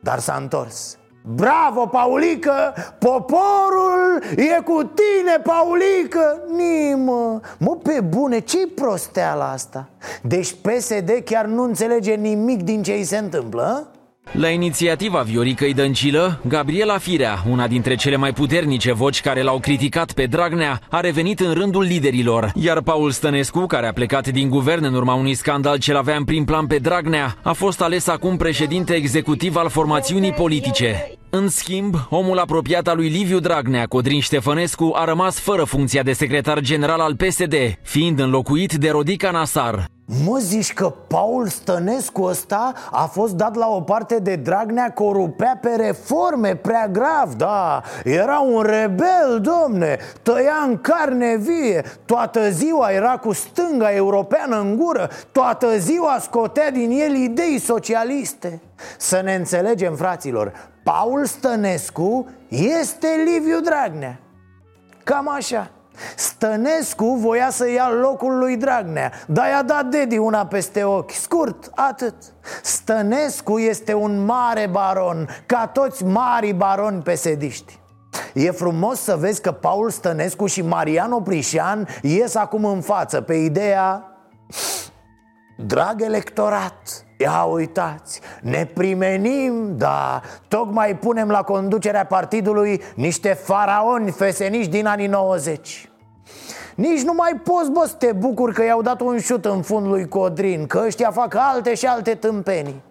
dar 0.00 0.18
s-a 0.18 0.34
întors 0.34 0.98
Bravo, 1.26 1.86
Paulică! 1.86 2.74
Poporul 2.98 4.22
e 4.36 4.60
cu 4.62 4.82
tine, 4.82 5.38
Paulică! 5.42 6.40
Nimă! 6.56 7.40
Mă, 7.58 7.76
pe 7.76 8.00
bune, 8.00 8.38
ce-i 8.38 8.66
prosteala 8.66 9.50
asta? 9.50 9.88
Deci 10.22 10.54
PSD 10.54 11.10
chiar 11.24 11.44
nu 11.44 11.62
înțelege 11.62 12.14
nimic 12.14 12.62
din 12.62 12.82
ce 12.82 12.92
îi 12.92 13.04
se 13.04 13.16
întâmplă, 13.16 13.88
La 14.32 14.48
inițiativa 14.48 15.20
Vioricăi 15.20 15.74
Dăncilă, 15.74 16.40
Gabriela 16.48 16.98
Firea, 16.98 17.42
una 17.50 17.66
dintre 17.66 17.94
cele 17.94 18.16
mai 18.16 18.32
puternice 18.32 18.92
voci 18.92 19.20
care 19.20 19.42
l-au 19.42 19.58
criticat 19.58 20.12
pe 20.12 20.26
Dragnea, 20.26 20.80
a 20.90 21.00
revenit 21.00 21.40
în 21.40 21.52
rândul 21.52 21.82
liderilor, 21.82 22.52
iar 22.54 22.80
Paul 22.80 23.10
Stănescu, 23.10 23.66
care 23.66 23.86
a 23.86 23.92
plecat 23.92 24.28
din 24.28 24.48
guvern 24.48 24.84
în 24.84 24.94
urma 24.94 25.14
unui 25.14 25.34
scandal 25.34 25.78
ce 25.78 25.92
l-avea 25.92 26.16
în 26.16 26.24
prim 26.24 26.44
plan 26.44 26.66
pe 26.66 26.78
Dragnea, 26.78 27.36
a 27.42 27.52
fost 27.52 27.82
ales 27.82 28.06
acum 28.06 28.36
președinte 28.36 28.94
executiv 28.94 29.56
al 29.56 29.68
formațiunii 29.68 30.32
politice. 30.32 31.18
În 31.36 31.48
schimb, 31.48 31.94
omul 32.10 32.38
apropiat 32.38 32.86
al 32.86 32.96
lui 32.96 33.08
Liviu 33.08 33.38
Dragnea, 33.38 33.86
Codrin 33.86 34.20
Ștefănescu, 34.20 34.92
a 34.94 35.04
rămas 35.04 35.38
fără 35.38 35.64
funcția 35.64 36.02
de 36.02 36.12
secretar 36.12 36.60
general 36.60 37.00
al 37.00 37.16
PSD, 37.16 37.54
fiind 37.82 38.18
înlocuit 38.18 38.72
de 38.72 38.90
Rodica 38.90 39.30
Nasar. 39.30 39.84
Mă 40.24 40.38
zici 40.38 40.72
că 40.72 40.88
Paul 40.88 41.46
Stănescu 41.48 42.22
ăsta 42.22 42.72
a 42.90 43.04
fost 43.04 43.34
dat 43.34 43.54
la 43.54 43.68
o 43.68 43.80
parte 43.80 44.18
de 44.20 44.36
Dragnea 44.36 44.92
corupea 44.92 45.58
pe 45.60 45.68
reforme 45.76 46.56
prea 46.56 46.88
grav, 46.88 47.34
da. 47.36 47.82
Era 48.04 48.38
un 48.38 48.62
rebel, 48.62 49.40
domne, 49.40 49.98
tăia 50.22 50.64
în 50.66 50.78
carne 50.80 51.36
vie. 51.36 51.84
Toată 52.04 52.50
ziua 52.50 52.90
era 52.90 53.16
cu 53.16 53.32
stânga 53.32 53.94
europeană 53.94 54.60
în 54.60 54.76
gură 54.76 55.10
Toată 55.32 55.78
ziua 55.78 56.18
scotea 56.20 56.70
din 56.70 56.90
el 56.90 57.14
idei 57.14 57.58
socialiste. 57.58 58.60
Să 58.98 59.20
ne 59.24 59.34
înțelegem, 59.34 59.94
fraților 59.94 60.72
Paul 60.84 61.24
Stănescu 61.24 62.26
este 62.48 63.06
Liviu 63.24 63.60
Dragnea. 63.60 64.20
Cam 65.04 65.28
așa. 65.28 65.70
Stănescu 66.16 67.14
voia 67.14 67.50
să 67.50 67.70
ia 67.70 67.90
locul 67.90 68.38
lui 68.38 68.56
Dragnea 68.56 69.12
Dar 69.26 69.48
i-a 69.48 69.62
dat 69.62 69.86
Dedi 69.86 70.18
una 70.18 70.46
peste 70.46 70.84
ochi. 70.84 71.10
Scurt, 71.10 71.70
atât. 71.74 72.14
Stănescu 72.62 73.58
este 73.58 73.94
un 73.94 74.24
mare 74.24 74.68
baron 74.70 75.28
Ca 75.46 75.66
toți 75.66 76.04
mari 76.04 76.52
baroni 76.52 77.02
pesediști. 77.02 77.78
E 78.34 78.50
frumos 78.50 79.00
să 79.00 79.16
vezi 79.16 79.40
că 79.40 79.52
Paul 79.52 79.90
Stănescu 79.90 80.46
și 80.46 80.62
Marian 80.62 81.12
Oprișan 81.12 81.88
ies 82.02 82.34
acum 82.34 82.64
în 82.64 82.80
față 82.80 83.20
pe 83.20 83.34
ideea 83.34 84.08
Drag 85.56 86.02
electorat, 86.02 87.04
ia 87.24 87.44
uitați, 87.44 88.20
ne 88.40 88.68
primenim, 88.74 89.76
da. 89.76 90.20
Tocmai 90.48 90.96
punem 90.96 91.28
la 91.28 91.42
conducerea 91.42 92.06
partidului 92.06 92.82
niște 92.94 93.32
faraoni 93.32 94.10
feseniști 94.10 94.70
din 94.70 94.86
anii 94.86 95.06
90 95.06 95.88
nici 96.74 97.02
nu 97.02 97.12
mai 97.12 97.40
poți, 97.44 97.70
bă, 97.70 97.84
să 97.86 97.94
te 97.94 98.12
bucuri 98.12 98.54
că 98.54 98.64
i-au 98.64 98.82
dat 98.82 99.00
un 99.00 99.18
șut 99.18 99.44
în 99.44 99.62
fund 99.62 99.86
lui 99.86 100.08
Codrin 100.08 100.66
Că 100.66 100.82
ăștia 100.86 101.10
fac 101.10 101.34
alte 101.34 101.74
și 101.74 101.86
alte 101.86 102.14
tâmpenii. 102.14 102.82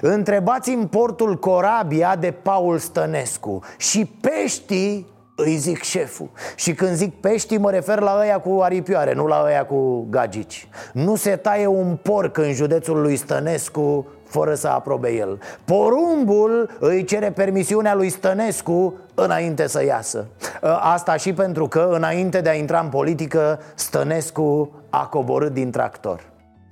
Întrebați 0.00 0.70
în 0.70 0.86
portul 0.86 1.38
Corabia 1.38 2.16
de 2.16 2.30
Paul 2.30 2.78
Stănescu 2.78 3.60
Și 3.76 4.04
peștii 4.04 5.06
îi 5.40 5.56
zic 5.56 5.82
șeful. 5.82 6.28
Și 6.56 6.74
când 6.74 6.94
zic 6.94 7.20
pești 7.20 7.56
mă 7.56 7.70
refer 7.70 8.00
la 8.00 8.18
ăia 8.20 8.38
cu 8.38 8.60
aripioare, 8.62 9.14
nu 9.14 9.26
la 9.26 9.42
ăia 9.46 9.64
cu 9.66 10.06
gagici. 10.10 10.68
Nu 10.92 11.16
se 11.16 11.36
taie 11.36 11.66
un 11.66 11.96
porc 12.02 12.38
în 12.38 12.52
județul 12.52 13.00
lui 13.00 13.16
Stănescu 13.16 14.06
fără 14.24 14.54
să 14.54 14.68
aprobe 14.68 15.12
el. 15.12 15.40
Porumbul 15.64 16.70
îi 16.78 17.04
cere 17.04 17.30
permisiunea 17.30 17.94
lui 17.94 18.10
Stănescu 18.10 18.94
înainte 19.14 19.66
să 19.66 19.84
iasă. 19.84 20.26
Ă, 20.62 20.78
Asta 20.82 21.16
și 21.16 21.32
pentru 21.32 21.68
că 21.68 21.88
înainte 21.92 22.40
de 22.40 22.48
a 22.48 22.54
intra 22.54 22.80
în 22.80 22.88
politică 22.88 23.60
Stănescu 23.74 24.70
a 24.90 25.06
coborât 25.06 25.52
din 25.52 25.70
tractor 25.70 26.20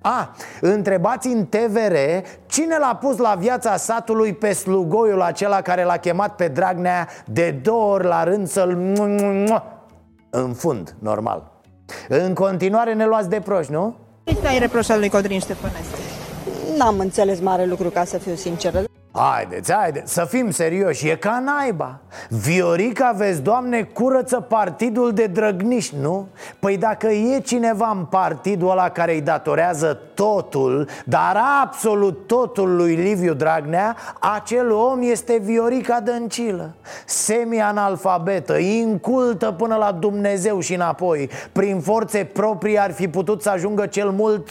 a, 0.06 0.34
întrebați 0.60 1.28
în 1.28 1.46
TVR 1.46 1.96
cine 2.46 2.78
l-a 2.78 2.98
pus 3.00 3.16
la 3.16 3.34
viața 3.38 3.76
satului 3.76 4.32
pe 4.32 4.52
slugoiul 4.52 5.22
acela 5.22 5.60
care 5.60 5.84
l-a 5.84 5.96
chemat 5.96 6.36
pe 6.36 6.48
Dragnea 6.48 7.08
de 7.24 7.50
două 7.50 7.92
ori 7.92 8.04
la 8.04 8.24
rând 8.24 8.48
să-l... 8.48 8.70
În 10.30 10.52
fund, 10.52 10.94
normal 10.98 11.52
În 12.08 12.34
continuare 12.34 12.94
ne 12.94 13.06
luați 13.06 13.28
de 13.28 13.40
proști, 13.40 13.72
nu? 13.72 13.96
Ce 14.24 14.46
ai 14.46 14.58
reproșat 14.58 14.98
lui 14.98 15.08
Codrin 15.08 15.40
Ștefănescu? 15.40 15.98
N-am 16.78 16.98
înțeles 16.98 17.40
mare 17.40 17.64
lucru, 17.64 17.88
ca 17.88 18.04
să 18.04 18.18
fiu 18.18 18.34
sinceră 18.34 18.84
Haideți, 19.18 19.72
haideți, 19.72 20.12
să 20.12 20.24
fim 20.24 20.50
serioși, 20.50 21.08
e 21.08 21.16
ca 21.16 21.42
naiba. 21.44 21.98
Viorica, 22.28 23.14
vezi, 23.16 23.42
doamne, 23.42 23.82
curăță 23.82 24.40
partidul 24.40 25.12
de 25.12 25.26
drăgniști, 25.26 25.94
nu? 26.00 26.28
Păi 26.58 26.76
dacă 26.76 27.08
e 27.08 27.40
cineva 27.40 27.94
în 27.98 28.04
partidul 28.04 28.70
ăla 28.70 28.88
care 28.88 29.14
îi 29.14 29.20
datorează 29.20 29.98
totul 30.14 30.88
Dar 31.04 31.36
absolut 31.62 32.26
totul 32.26 32.76
lui 32.76 32.94
Liviu 32.94 33.34
Dragnea 33.34 33.96
Acel 34.20 34.72
om 34.72 35.02
este 35.02 35.38
Viorica 35.42 36.00
Dăncilă. 36.00 36.74
Semi-analfabetă, 37.06 38.56
incultă 38.56 39.52
până 39.52 39.76
la 39.76 39.92
Dumnezeu 39.92 40.60
și 40.60 40.74
înapoi. 40.74 41.30
Prin 41.52 41.80
forțe 41.80 42.24
proprii 42.24 42.78
ar 42.78 42.92
fi 42.92 43.08
putut 43.08 43.42
să 43.42 43.50
ajungă 43.50 43.86
cel 43.86 44.10
mult 44.10 44.48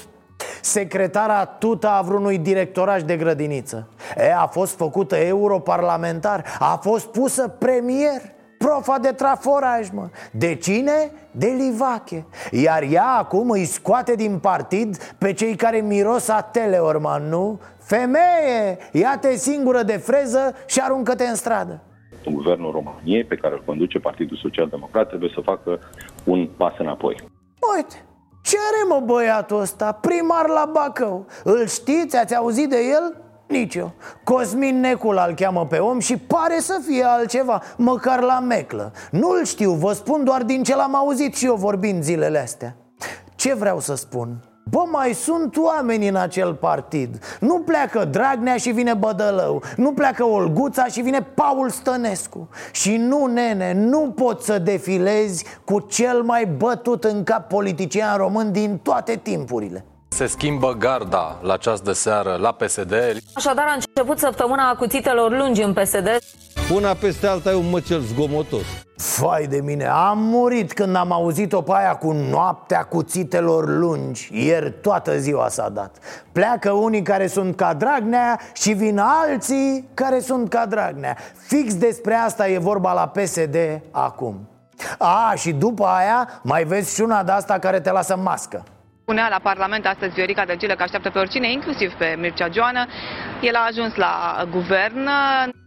Secretara 0.62 1.46
tuta 1.46 1.92
a 1.92 2.02
vreunui 2.02 2.38
directoraj 2.38 3.02
de 3.02 3.18
grădiniță 3.18 3.88
e, 4.18 4.34
A 4.34 4.46
fost 4.46 4.76
făcută 4.76 5.16
europarlamentar 5.16 6.44
A 6.60 6.80
fost 6.82 7.06
pusă 7.06 7.48
premier 7.48 8.22
Profa 8.58 8.98
de 9.00 9.12
traforaj, 9.12 9.90
mă 9.90 10.10
De 10.32 10.56
cine? 10.56 11.12
De 11.32 11.48
Livache 11.48 12.26
Iar 12.52 12.84
ea 12.92 13.08
acum 13.08 13.50
îi 13.50 13.66
scoate 13.66 14.16
din 14.16 14.40
partid 14.40 14.98
Pe 15.18 15.34
cei 15.34 15.56
care 15.56 15.78
miros 15.78 16.28
a 16.28 16.42
teleorman, 16.42 17.30
nu? 17.30 17.60
Femeie, 17.80 18.78
ia-te 18.92 19.36
singură 19.36 19.84
de 19.84 19.98
freză 19.98 20.56
și 20.66 20.80
aruncă-te 20.80 21.26
în 21.26 21.36
stradă 21.36 21.82
Guvernul 22.32 22.72
României, 22.72 23.24
pe 23.24 23.36
care 23.36 23.54
îl 23.54 23.64
conduce 23.66 24.00
Partidul 24.00 24.38
Social 24.42 24.68
Democrat, 24.68 25.08
trebuie 25.08 25.32
să 25.34 25.42
facă 25.42 25.80
un 26.24 26.48
pas 26.58 26.74
înapoi. 26.78 27.16
Uite, 27.76 27.96
ce 28.46 28.58
are 28.58 28.86
mă 28.88 29.06
băiatul 29.06 29.60
ăsta? 29.60 29.92
Primar 29.92 30.48
la 30.48 30.70
Bacău 30.72 31.26
Îl 31.44 31.68
știți? 31.68 32.18
Ați 32.18 32.36
auzit 32.36 32.70
de 32.70 32.78
el? 32.78 33.16
Nici 33.48 33.76
eu 33.76 33.92
Cosmin 34.24 34.80
Necul 34.80 35.24
îl 35.28 35.34
cheamă 35.36 35.66
pe 35.66 35.78
om 35.78 36.00
și 36.00 36.18
pare 36.18 36.60
să 36.60 36.82
fie 36.88 37.04
altceva 37.04 37.62
Măcar 37.78 38.22
la 38.22 38.40
meclă 38.40 38.92
Nu-l 39.12 39.46
știu, 39.46 39.72
vă 39.72 39.94
spun 39.94 40.24
doar 40.24 40.44
din 40.44 40.64
ce 40.64 40.76
l-am 40.76 40.96
auzit 40.96 41.36
și 41.36 41.46
eu 41.46 41.56
vorbind 41.56 42.04
zilele 42.04 42.40
astea 42.40 42.76
Ce 43.36 43.54
vreau 43.54 43.80
să 43.80 43.96
spun? 43.96 44.55
Bă, 44.70 44.84
mai 44.92 45.14
sunt 45.14 45.58
oameni 45.58 46.08
în 46.08 46.16
acel 46.16 46.54
partid. 46.54 47.38
Nu 47.40 47.60
pleacă 47.60 48.06
Dragnea 48.06 48.58
și 48.58 48.72
vine 48.72 48.94
Bădălău. 48.94 49.64
Nu 49.76 49.94
pleacă 49.94 50.24
Olguța 50.24 50.86
și 50.86 51.02
vine 51.02 51.22
Paul 51.22 51.70
Stănescu. 51.70 52.50
Și 52.72 52.98
nu, 52.98 53.26
nene, 53.26 53.74
nu 53.74 54.12
poți 54.16 54.46
să 54.46 54.60
defilezi 54.60 55.46
cu 55.66 55.80
cel 55.80 56.22
mai 56.22 56.46
bătut 56.46 57.04
în 57.04 57.24
cap 57.24 57.48
politician 57.48 58.18
român 58.18 58.52
din 58.52 58.78
toate 58.78 59.16
timpurile 59.16 59.86
se 60.16 60.26
schimbă 60.26 60.74
garda 60.74 61.40
la 61.42 61.58
ceas 61.58 61.80
de 61.80 61.94
seară 61.94 62.36
la 62.36 62.52
PSD. 62.52 62.94
Așadar 63.34 63.66
a 63.68 63.74
început 63.74 64.20
săptămâna 64.20 64.76
cuțitelor 64.76 65.38
lungi 65.38 65.62
în 65.62 65.74
PSD. 65.74 66.08
Una 66.74 66.94
peste 66.94 67.28
alta 67.28 67.52
e 67.52 67.54
un 67.54 67.70
măcel 67.70 68.00
zgomotos. 68.00 68.66
Fai 68.98 69.48
de 69.48 69.62
mine, 69.62 69.86
am 69.86 70.20
murit 70.20 70.74
când 70.74 70.96
am 70.96 71.12
auzit-o 71.12 71.62
pe 71.62 71.72
aia 71.74 71.96
cu 71.96 72.12
noaptea 72.12 72.84
cuțitelor 72.84 73.68
lungi 73.68 74.30
Ieri 74.32 74.74
toată 74.82 75.18
ziua 75.18 75.48
s-a 75.48 75.70
dat 75.70 75.98
Pleacă 76.32 76.72
unii 76.72 77.02
care 77.02 77.28
sunt 77.28 77.56
ca 77.56 77.74
Dragnea 77.74 78.40
și 78.54 78.72
vin 78.72 78.98
alții 78.98 79.90
care 79.94 80.20
sunt 80.20 80.50
ca 80.50 80.66
Dragnea 80.66 81.18
Fix 81.48 81.76
despre 81.76 82.14
asta 82.14 82.50
e 82.50 82.58
vorba 82.58 82.94
la 82.94 83.08
PSD 83.08 83.56
acum 83.92 84.50
A, 84.98 85.34
și 85.36 85.52
după 85.52 85.86
aia 85.86 86.40
mai 86.44 86.64
vezi 86.64 86.96
și 86.96 87.02
una 87.02 87.24
de 87.24 87.32
asta 87.32 87.60
care 87.60 87.80
te 87.80 87.92
lasă 87.92 88.18
mască 88.18 88.64
Spunea 89.06 89.28
la 89.30 89.40
Parlament 89.44 89.86
astăzi 89.86 90.14
Viorica 90.14 90.46
Dăncilă 90.46 90.74
că 90.76 90.84
așteaptă 90.84 91.10
pe 91.10 91.20
oricine, 91.20 91.52
inclusiv 91.52 91.94
pe 91.94 92.16
Mircea 92.20 92.48
Joană. 92.52 92.86
El 93.42 93.56
a 93.56 93.68
ajuns 93.70 93.96
la 93.96 94.44
guvern. 94.52 95.08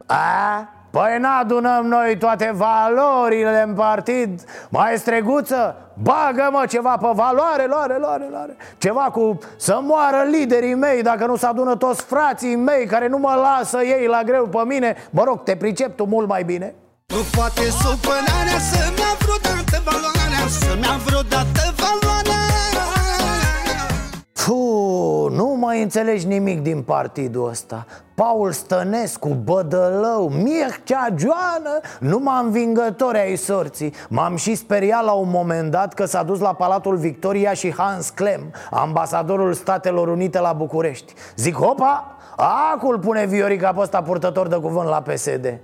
A, 0.07 0.69
Păi 0.91 1.19
n-adunăm 1.19 1.87
noi 1.87 2.17
toate 2.19 2.53
valorile 2.55 3.63
în 3.67 3.75
partid. 3.75 4.45
Mai 4.69 4.97
streguță, 4.97 5.77
bagă 6.03 6.49
mă 6.53 6.65
ceva 6.69 6.97
pe 6.97 7.09
valoare, 7.15 7.67
loare, 7.67 7.97
loare, 7.99 8.27
loare. 8.31 8.57
Ceva 8.79 9.11
cu 9.13 9.39
să 9.57 9.79
moară 9.83 10.23
liderii 10.31 10.75
mei 10.75 11.03
dacă 11.03 11.27
nu 11.27 11.37
se 11.37 11.47
adună 11.47 11.77
toți 11.77 12.05
frații 12.05 12.57
mei 12.57 12.87
Care 12.87 13.09
nu 13.09 13.19
mă 13.19 13.35
lasă 13.35 13.83
ei 13.83 14.07
la 14.07 14.23
greu 14.23 14.47
pe 14.47 14.63
mine. 14.65 14.97
Mă 15.11 15.23
rog, 15.25 15.43
te 15.43 15.57
pricep 15.57 15.97
tu 15.97 16.05
mult 16.05 16.29
mai 16.29 16.43
bine. 16.43 16.75
Nu 17.07 17.21
poate 17.37 17.63
supărarea 17.63 18.59
să-mi 18.71 18.99
ia 18.99 19.13
vreodată 19.19 19.83
valoarea 19.85 20.47
Să-mi 20.49 20.83
ia 20.83 20.97
vreodată 21.05 21.58
Fu, 24.49 25.29
nu 25.33 25.57
mai 25.59 25.83
înțelegi 25.83 26.27
nimic 26.27 26.63
din 26.63 26.83
partidul 26.83 27.49
ăsta. 27.49 27.87
Paul 28.15 28.53
Stănescu, 28.53 29.29
Bădălău, 29.29 30.29
Mircea 30.29 31.09
Joană 31.17 31.81
Numai 32.01 32.45
învingători 32.45 33.19
ai 33.19 33.37
sorții. 33.37 33.95
M-am 34.09 34.37
și 34.37 34.55
speriat 34.55 35.05
la 35.05 35.13
un 35.13 35.29
moment 35.31 35.71
dat 35.71 35.95
că 35.95 36.05
s-a 36.05 36.23
dus 36.23 36.41
la 36.41 36.53
Palatul 36.53 36.97
Victoria 36.97 37.53
și 37.53 37.75
Hans 37.77 38.11
Klem 38.11 38.53
Ambasadorul 38.71 39.53
Statelor 39.53 40.09
Unite 40.09 40.41
la 40.41 40.53
București. 40.53 41.15
Zic, 41.37 41.55
hopa, 41.55 42.17
acul 42.73 42.99
pune 42.99 43.27
Viorica 43.27 43.73
pe 43.73 43.81
ăsta 43.81 44.03
purtător 44.03 44.49
de 44.49 44.57
cuvânt 44.57 44.89
la 44.89 45.03
PSD 45.03 45.61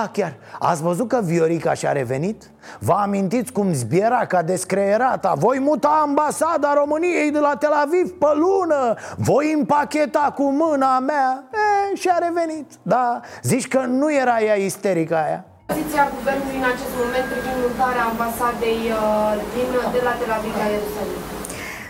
a, 0.00 0.08
chiar, 0.12 0.34
ați 0.58 0.82
văzut 0.82 1.08
că 1.08 1.20
Viorica 1.24 1.74
și-a 1.74 1.92
revenit? 1.92 2.50
Vă 2.78 2.92
amintiți 2.92 3.52
cum 3.52 3.72
zbiera 3.72 4.26
ca 4.26 4.42
descreierata 4.42 5.32
Voi 5.36 5.58
muta 5.58 6.00
ambasada 6.02 6.74
României 6.74 7.30
de 7.30 7.38
la 7.38 7.54
Tel 7.56 7.72
Aviv 7.84 8.10
pe 8.18 8.30
lună? 8.44 8.94
Voi 9.16 9.52
împacheta 9.58 10.32
cu 10.36 10.42
mâna 10.50 10.98
mea? 10.98 11.44
E, 11.52 11.96
și 11.96 12.08
a 12.08 12.18
revenit. 12.18 12.66
Da, 12.82 13.20
zici 13.42 13.68
că 13.68 13.78
nu 13.78 14.14
era 14.14 14.40
ea 14.40 14.54
isterica 14.54 15.16
aia? 15.26 15.44
Poziția 15.66 16.04
guvernului 16.16 16.56
în 16.62 16.68
acest 16.74 16.94
moment 17.00 17.26
privind 17.32 17.58
mutarea 17.66 18.04
ambasadei 18.12 18.80
uh, 18.90 19.32
din, 19.54 19.68
de 19.94 20.00
la 20.06 20.12
Tel 20.20 20.32
Aviv 20.36 20.54
la 20.62 20.66
Ierusalim. 20.74 21.31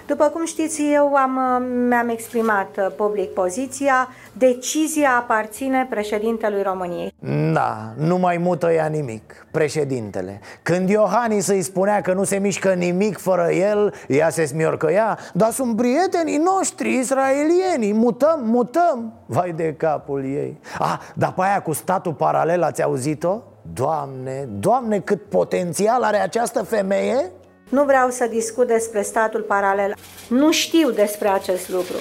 După 0.06 0.24
cum 0.24 0.44
știți, 0.44 0.82
eu 0.92 1.14
am, 1.14 1.62
mi-am 1.88 2.08
exprimat 2.08 2.68
uh, 2.78 2.86
public 2.96 3.30
poziția. 3.30 4.08
Decizia 4.32 5.10
aparține 5.18 5.86
președintelui 5.90 6.62
României. 6.62 7.14
Da, 7.52 7.92
nu 7.96 8.18
mai 8.18 8.36
mută 8.36 8.72
ea 8.72 8.86
nimic, 8.86 9.46
președintele 9.50 10.40
Când 10.62 10.88
Iohannis 10.88 11.46
îi 11.46 11.62
spunea 11.62 12.00
că 12.00 12.12
nu 12.12 12.24
se 12.24 12.36
mișcă 12.36 12.72
nimic 12.72 13.18
fără 13.18 13.50
el, 13.50 13.94
ea 14.08 14.30
se 14.30 14.44
smiorcăia 14.44 15.18
Dar 15.32 15.50
sunt 15.50 15.76
prietenii 15.76 16.36
noștri, 16.36 16.98
israelienii, 16.98 17.92
mutăm, 17.92 18.40
mutăm 18.44 19.12
Vai 19.26 19.52
de 19.52 19.74
capul 19.76 20.24
ei 20.24 20.60
Ah, 20.78 20.98
dar 21.14 21.32
pe 21.32 21.42
aia 21.42 21.62
cu 21.62 21.72
statul 21.72 22.12
paralel 22.12 22.62
ați 22.62 22.82
auzit-o? 22.82 23.42
Doamne, 23.72 24.48
doamne, 24.58 24.98
cât 24.98 25.22
potențial 25.28 26.02
are 26.02 26.16
această 26.16 26.62
femeie? 26.62 27.30
Nu 27.72 27.84
vreau 27.84 28.10
să 28.10 28.26
discut 28.30 28.66
despre 28.66 29.02
statul 29.02 29.40
paralel. 29.40 29.94
Nu 30.28 30.52
știu 30.52 30.90
despre 30.90 31.28
acest 31.28 31.68
lucru. 31.68 31.96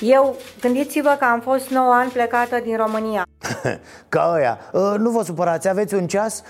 Eu, 0.00 0.36
gândiți-vă 0.60 1.16
că 1.18 1.24
am 1.24 1.40
fost 1.40 1.68
9 1.68 1.92
ani 1.92 2.10
plecată 2.10 2.60
din 2.62 2.76
România. 2.76 3.26
Ca 4.08 4.32
ăia 4.34 4.58
Nu 4.96 5.10
vă 5.10 5.22
supărați, 5.22 5.68
aveți 5.68 5.94
un 5.94 6.06
ceas? 6.06 6.42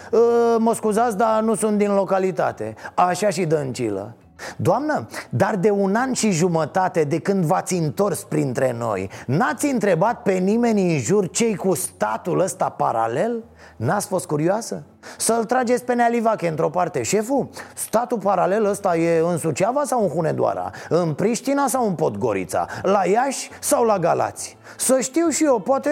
Mă 0.58 0.74
scuzați, 0.74 1.16
dar 1.16 1.42
nu 1.42 1.54
sunt 1.54 1.78
din 1.78 1.94
localitate 1.94 2.74
Așa 2.94 3.28
și 3.30 3.44
dăncilă 3.44 4.16
Doamnă, 4.56 5.08
dar 5.30 5.56
de 5.56 5.70
un 5.70 5.94
an 5.94 6.12
și 6.12 6.30
jumătate 6.30 7.04
de 7.04 7.18
când 7.18 7.44
v-ați 7.44 7.74
întors 7.74 8.22
printre 8.22 8.74
noi 8.78 9.10
N-ați 9.26 9.66
întrebat 9.66 10.22
pe 10.22 10.32
nimeni 10.32 10.92
în 10.92 10.98
jur 10.98 11.30
cei 11.30 11.56
cu 11.56 11.74
statul 11.74 12.40
ăsta 12.40 12.68
paralel? 12.68 13.42
N-ați 13.76 14.06
fost 14.06 14.26
curioasă? 14.26 14.82
Să-l 15.16 15.44
trageți 15.44 15.84
pe 15.84 15.94
Nealivache 15.94 16.48
într-o 16.48 16.70
parte 16.70 17.02
Șeful, 17.02 17.48
statul 17.74 18.18
paralel 18.18 18.64
ăsta 18.64 18.96
e 18.96 19.18
în 19.18 19.38
Suceava 19.38 19.82
sau 19.84 20.02
în 20.02 20.08
Hunedoara? 20.08 20.70
În 20.88 21.12
Priștina 21.12 21.66
sau 21.66 21.86
în 21.86 21.94
Podgorița? 21.94 22.66
La 22.82 23.06
Iași 23.06 23.50
sau 23.60 23.84
la 23.84 23.98
Galați? 23.98 24.56
Să 24.76 25.00
știu 25.00 25.28
și 25.28 25.44
eu, 25.44 25.58
poate, 25.58 25.90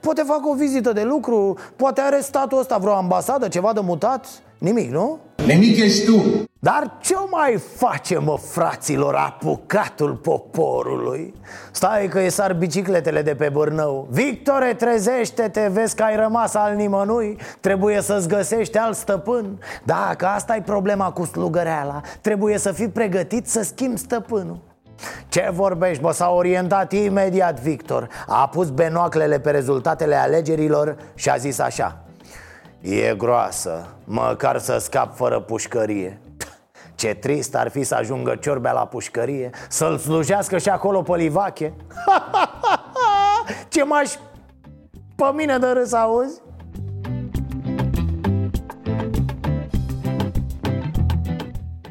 poate 0.00 0.22
fac 0.22 0.46
o 0.46 0.54
vizită 0.54 0.92
de 0.92 1.02
lucru 1.02 1.56
Poate 1.76 2.00
are 2.00 2.20
statul 2.20 2.58
ăsta 2.58 2.78
vreo 2.78 2.94
ambasadă, 2.94 3.48
ceva 3.48 3.72
de 3.72 3.80
mutat 3.80 4.26
Nimic, 4.58 4.90
nu? 4.90 5.18
Nimic 5.46 5.78
ești 5.78 6.04
tu. 6.04 6.44
Dar 6.58 6.96
ce 7.00 7.14
mai 7.30 7.58
face, 7.76 8.18
mă, 8.18 8.38
fraților, 8.38 9.14
apucatul 9.14 10.14
poporului? 10.14 11.34
Stai 11.70 12.08
că 12.08 12.20
e 12.20 12.28
sar 12.28 12.52
bicicletele 12.52 13.22
de 13.22 13.34
pe 13.34 13.48
Bârnău. 13.48 14.08
Victore, 14.10 14.74
trezește-te, 14.74 15.68
vezi 15.72 15.96
că 15.96 16.02
ai 16.02 16.16
rămas 16.16 16.54
al 16.54 16.74
nimănui. 16.74 17.38
Trebuie 17.60 18.00
să-ți 18.00 18.28
găsești 18.28 18.78
alt 18.78 18.96
stăpân. 18.96 19.58
Da, 19.84 20.14
că 20.18 20.26
asta 20.26 20.56
e 20.56 20.60
problema 20.60 21.10
cu 21.10 21.24
slugăreala. 21.24 22.00
Trebuie 22.20 22.58
să 22.58 22.72
fii 22.72 22.88
pregătit 22.88 23.46
să 23.48 23.62
schimbi 23.62 23.98
stăpânul. 23.98 24.58
Ce 25.28 25.50
vorbești, 25.52 26.02
bă, 26.02 26.12
s-a 26.12 26.30
orientat 26.30 26.92
imediat 26.92 27.60
Victor. 27.60 28.08
A 28.26 28.48
pus 28.48 28.70
benoaclele 28.70 29.40
pe 29.40 29.50
rezultatele 29.50 30.14
alegerilor 30.14 30.96
și 31.14 31.30
a 31.30 31.36
zis 31.36 31.58
așa 31.58 32.05
E 32.80 33.14
groasă, 33.16 33.86
măcar 34.04 34.58
să 34.58 34.78
scap 34.78 35.16
fără 35.16 35.40
pușcărie. 35.40 36.20
Ce 36.94 37.14
trist 37.14 37.54
ar 37.54 37.68
fi 37.68 37.82
să 37.82 37.94
ajungă 37.94 38.36
ciorbea 38.36 38.72
la 38.72 38.86
pușcărie 38.86 39.50
Să-l 39.68 39.98
slujească 39.98 40.58
și 40.58 40.68
acolo 40.68 41.02
pe 41.02 41.16
livache. 41.16 41.74
Ce 43.68 43.84
m-aș... 43.84 44.12
Pe 45.16 45.24
mine 45.34 45.58
de 45.58 45.66
râs 45.66 45.92
auzi? 45.92 46.40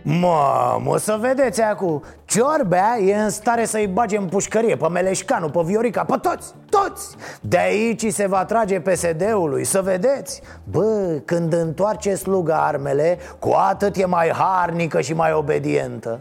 Mamă, 0.04 0.98
să 0.98 1.18
vedeți 1.22 1.62
acum 1.62 2.04
Ciorbea 2.36 2.98
e 3.00 3.16
în 3.16 3.30
stare 3.30 3.66
să-i 3.66 3.88
bage 3.88 4.18
în 4.18 4.26
pușcărie 4.26 4.76
Pe 4.76 4.88
Meleșcanu, 4.88 5.50
pe 5.50 5.60
Viorica, 5.64 6.04
pe 6.04 6.16
toți, 6.22 6.54
toți. 6.70 7.16
De 7.42 7.58
aici 7.58 8.12
se 8.12 8.28
va 8.28 8.46
trage 8.46 8.80
PSD-ului, 8.80 9.64
să 9.64 9.82
vedeți. 9.82 10.42
Bă, 10.64 11.20
când 11.26 11.54
întoarce 11.54 12.16
sluga 12.16 12.56
armele 12.56 13.18
Cu 13.40 13.54
atât 13.70 13.96
e 13.96 14.06
mai 14.06 14.30
harnică 14.30 15.02
și 15.02 15.14
mai 15.14 15.34
obedientă. 15.34 16.20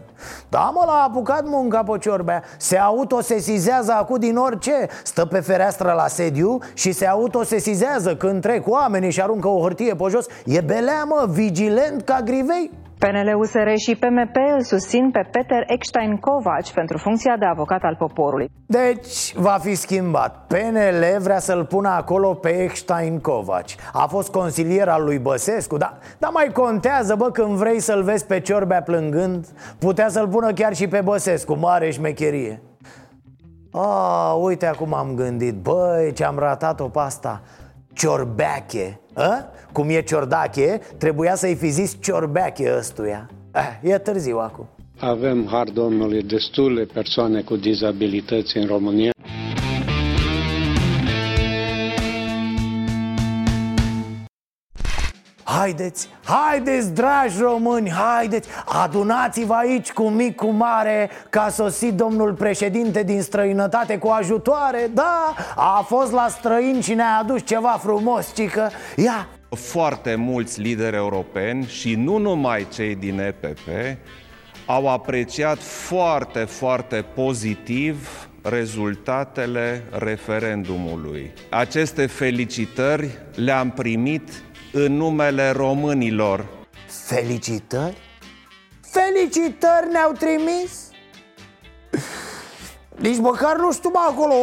Da, 0.49 0.71
mă, 0.73 0.83
l-a 0.85 1.03
apucat 1.07 1.45
munca 1.45 1.83
pe 1.83 1.97
Ciorbea. 1.99 2.43
Se 2.57 2.77
autosesizează 2.77 3.91
acum 3.91 4.19
din 4.19 4.37
orice. 4.37 4.87
Stă 5.03 5.25
pe 5.25 5.39
fereastră 5.39 5.93
la 5.95 6.07
sediu 6.07 6.57
și 6.73 6.91
se 6.91 7.05
autosesizează 7.05 8.15
Când 8.15 8.41
trec 8.41 8.67
oamenii 8.67 9.11
și 9.11 9.21
aruncă 9.21 9.47
o 9.47 9.61
hârtie 9.61 9.95
pe 9.95 10.05
jos. 10.09 10.25
E 10.45 10.61
belea, 10.61 11.03
mă, 11.03 11.25
vigilent 11.29 12.01
ca 12.01 12.21
grivei 12.23 12.71
PNL, 13.05 13.35
USR 13.37 13.69
și 13.75 13.95
PMP 13.95 14.35
îl 14.55 14.61
susțin 14.61 15.11
pe 15.11 15.27
Peter 15.31 15.63
Eckstein 15.67 16.17
Kovac 16.17 16.67
pentru 16.67 16.97
funcția 16.97 17.35
de 17.39 17.45
avocat 17.45 17.81
al 17.83 17.95
poporului. 17.95 18.51
Deci 18.65 19.33
va 19.35 19.57
fi 19.61 19.75
schimbat. 19.75 20.45
PNL 20.47 21.19
vrea 21.19 21.39
să-l 21.39 21.65
pună 21.65 21.89
acolo 21.89 22.33
pe 22.33 22.49
Eckstein 22.49 23.19
Kovac. 23.19 23.65
A 23.93 24.07
fost 24.07 24.31
consilier 24.31 24.87
al 24.87 25.03
lui 25.03 25.19
Băsescu 25.19 25.77
Dar 25.77 25.97
da 26.17 26.29
mai 26.29 26.49
contează, 26.53 27.15
bă, 27.15 27.31
când 27.31 27.49
vrei 27.49 27.79
să-l 27.79 28.03
vezi 28.03 28.25
pe 28.25 28.39
Ciorbea 28.39 28.81
plângând 28.81 29.47
Putea 29.79 30.09
să-l 30.09 30.27
pună 30.27 30.53
chiar 30.53 30.75
și 30.75 30.87
pe 30.87 31.01
Băsescu, 31.01 31.53
mare 31.53 31.91
șmecherie. 31.91 32.61
A, 33.71 34.33
uite 34.33 34.65
acum 34.65 34.93
am 34.93 35.15
gândit 35.15 35.55
Băi, 35.55 36.11
ce-am 36.13 36.37
ratat-o 36.37 36.87
pe 36.87 36.99
asta 36.99 37.41
Ciorbeache 37.93 38.99
a? 39.15 39.49
Cum 39.71 39.89
e 39.89 40.01
ciordache, 40.01 40.79
trebuia 40.97 41.35
să-i 41.35 41.55
fi 41.55 41.67
zis 41.69 41.97
ciorbeache 42.01 42.73
ăstuia. 42.77 43.29
Eh, 43.53 43.89
E 43.91 43.97
târziu 43.97 44.37
acum. 44.37 44.67
Avem, 44.99 45.47
har 45.51 45.69
Domnului, 45.69 46.23
destule 46.23 46.83
persoane 46.93 47.41
cu 47.41 47.55
dizabilități 47.55 48.57
în 48.57 48.65
România 48.65 49.11
Haideți, 55.47 56.09
haideți, 56.23 56.93
dragi 56.93 57.39
români, 57.39 57.91
haideți 57.91 58.49
Adunați-vă 58.65 59.53
aici 59.53 59.91
cu 59.91 60.09
mic, 60.09 60.35
cu 60.35 60.47
mare 60.47 61.09
Că 61.29 61.39
a 61.39 61.49
sosit 61.49 61.93
domnul 61.93 62.33
președinte 62.33 63.03
din 63.03 63.21
străinătate 63.21 63.97
cu 63.97 64.07
ajutoare 64.07 64.89
Da, 64.93 65.35
a 65.55 65.85
fost 65.87 66.11
la 66.11 66.27
străini 66.29 66.81
și 66.81 66.93
ne-a 66.93 67.17
adus 67.21 67.45
ceva 67.45 67.79
frumos, 67.81 68.33
cică 68.35 68.69
Ia, 68.95 69.27
foarte 69.49 70.15
mulți 70.15 70.61
lideri 70.61 70.95
europeni 70.95 71.65
și 71.65 71.95
nu 71.95 72.17
numai 72.17 72.67
cei 72.73 72.95
din 72.95 73.19
EPP 73.19 73.67
au 74.65 74.89
apreciat 74.89 75.57
foarte, 75.61 76.39
foarte 76.39 77.05
pozitiv 77.13 78.27
rezultatele 78.41 79.83
referendumului. 79.91 81.33
Aceste 81.49 82.05
felicitări 82.05 83.09
le-am 83.35 83.69
primit 83.71 84.29
în 84.77 84.93
numele 84.93 85.49
românilor. 85.49 86.45
Felicitări? 86.87 87.97
Felicitări 88.81 89.91
ne-au 89.91 90.11
trimis? 90.11 90.89
Nici 92.95 93.17
măcar 93.17 93.57
nu 93.57 93.71
știu 93.71 93.91
acolo 93.93 94.33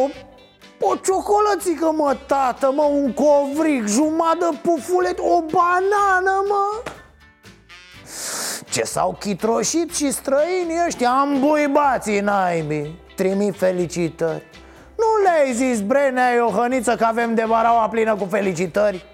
o 0.79 0.95
ciocolățică, 0.95 1.91
mă, 1.97 2.17
tată, 2.27 2.71
mă, 2.75 2.83
un 2.83 3.13
covric, 3.13 3.87
jumătate 3.87 4.59
pufulet, 4.61 5.19
o 5.19 5.41
banană, 5.41 6.43
mă 6.47 6.91
Ce 8.69 8.83
s-au 8.83 9.17
chitroșit 9.19 9.95
și 9.95 10.11
străinii 10.11 10.83
ăștia, 10.87 11.09
ambuibații 11.09 12.19
naibii 12.19 12.99
Trimit 13.15 13.57
felicitări 13.57 14.43
Nu 14.97 15.23
le-ai 15.23 15.53
zis, 15.53 15.81
Brenea 15.81 16.33
Iohăniță, 16.33 16.95
că 16.95 17.03
avem 17.03 17.35
de 17.35 17.43
varaua 17.47 17.89
plină 17.89 18.15
cu 18.15 18.25
felicitări? 18.25 19.12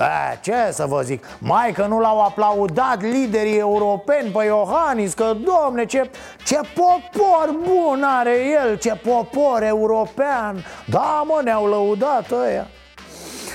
A, 0.00 0.34
ce 0.40 0.54
să 0.72 0.86
vă 0.86 1.00
zic, 1.02 1.24
mai 1.38 1.72
că 1.72 1.86
nu 1.86 2.00
l-au 2.00 2.20
aplaudat 2.20 3.02
liderii 3.02 3.58
europeni 3.58 4.30
pe 4.30 4.44
Iohannis 4.44 5.14
Că, 5.14 5.32
domne, 5.44 5.84
ce, 5.84 6.10
ce 6.44 6.60
popor 6.74 7.56
bun 7.62 8.02
are 8.18 8.36
el, 8.62 8.78
ce 8.78 8.94
popor 8.94 9.62
european. 9.62 10.64
Da, 10.86 11.24
mă, 11.26 11.40
ne-au 11.44 11.66
lăudat 11.66 12.30
ăia. 12.30 12.66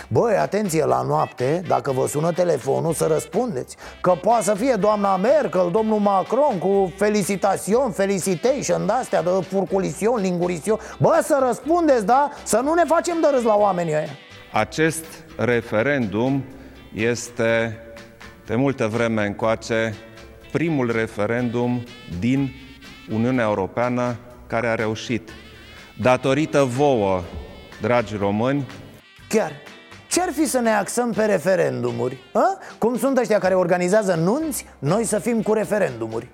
Băi, 0.08 0.38
atenție 0.38 0.86
la 0.86 1.02
noapte, 1.02 1.62
dacă 1.68 1.92
vă 1.92 2.08
sună 2.08 2.32
telefonul 2.32 2.94
să 2.94 3.06
răspundeți 3.06 3.76
Că 4.02 4.12
poate 4.22 4.44
să 4.44 4.54
fie 4.54 4.74
doamna 4.74 5.16
Merkel, 5.16 5.70
domnul 5.72 6.00
Macron 6.00 6.58
cu 6.60 6.94
felicitațion, 6.98 7.92
felicitation 7.92 8.86
de-astea 8.86 9.24
de 9.24 9.30
furculision, 9.50 10.22
lingurision. 10.22 10.80
Bă, 11.00 11.20
să 11.24 11.44
răspundeți, 11.48 12.06
da? 12.06 12.30
Să 12.44 12.60
nu 12.64 12.74
ne 12.74 12.84
facem 12.88 13.18
de 13.22 13.28
râs 13.32 13.44
la 13.44 13.56
oamenii 13.56 13.94
ăia 13.94 14.10
Acest 14.56 15.06
referendum 15.38 16.44
este 16.94 17.78
de 18.46 18.56
multă 18.56 18.88
vreme 18.88 19.26
încoace 19.26 19.96
primul 20.52 20.92
referendum 20.92 21.84
din 22.20 22.52
Uniunea 23.10 23.44
Europeană 23.46 24.18
care 24.48 24.68
a 24.68 24.76
reușit. 24.76 25.30
Datorită 26.02 26.64
vouă, 26.64 27.22
dragi 27.82 28.16
români, 28.16 28.66
Chiar 29.30 29.52
ce-ar 30.16 30.32
fi 30.32 30.46
să 30.46 30.60
ne 30.60 30.74
axăm 30.74 31.12
pe 31.12 31.26
referendumuri? 31.26 32.18
A? 32.34 32.58
Cum 32.80 32.98
sunt 32.98 33.18
ăștia 33.18 33.40
care 33.40 33.54
organizează 33.54 34.14
nunți, 34.14 34.66
noi 34.80 35.04
să 35.04 35.20
fim 35.20 35.42
cu 35.42 35.54
referendumuri 35.54 36.30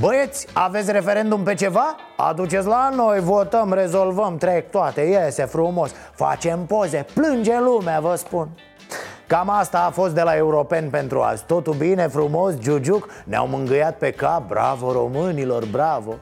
Băieți, 0.00 0.46
aveți 0.52 0.92
referendum 0.92 1.42
pe 1.42 1.54
ceva? 1.54 1.96
Aduceți 2.16 2.66
la 2.66 2.90
noi, 2.94 3.20
votăm, 3.20 3.72
rezolvăm, 3.72 4.36
trec 4.36 4.70
toate, 4.70 5.00
iese 5.00 5.44
frumos 5.44 5.90
Facem 6.14 6.66
poze, 6.66 7.06
plânge 7.14 7.58
lumea, 7.58 8.00
vă 8.00 8.14
spun 8.14 8.48
Cam 9.26 9.50
asta 9.50 9.84
a 9.84 9.90
fost 9.90 10.14
de 10.14 10.22
la 10.22 10.36
Europeni 10.36 10.90
pentru 10.90 11.20
azi 11.20 11.44
Totul 11.44 11.74
bine, 11.74 12.06
frumos, 12.06 12.54
giugiuc 12.58 13.08
Ne-au 13.24 13.46
mângâiat 13.46 13.98
pe 13.98 14.10
cap, 14.10 14.46
bravo 14.46 14.92
românilor, 14.92 15.64
bravo 15.64 16.14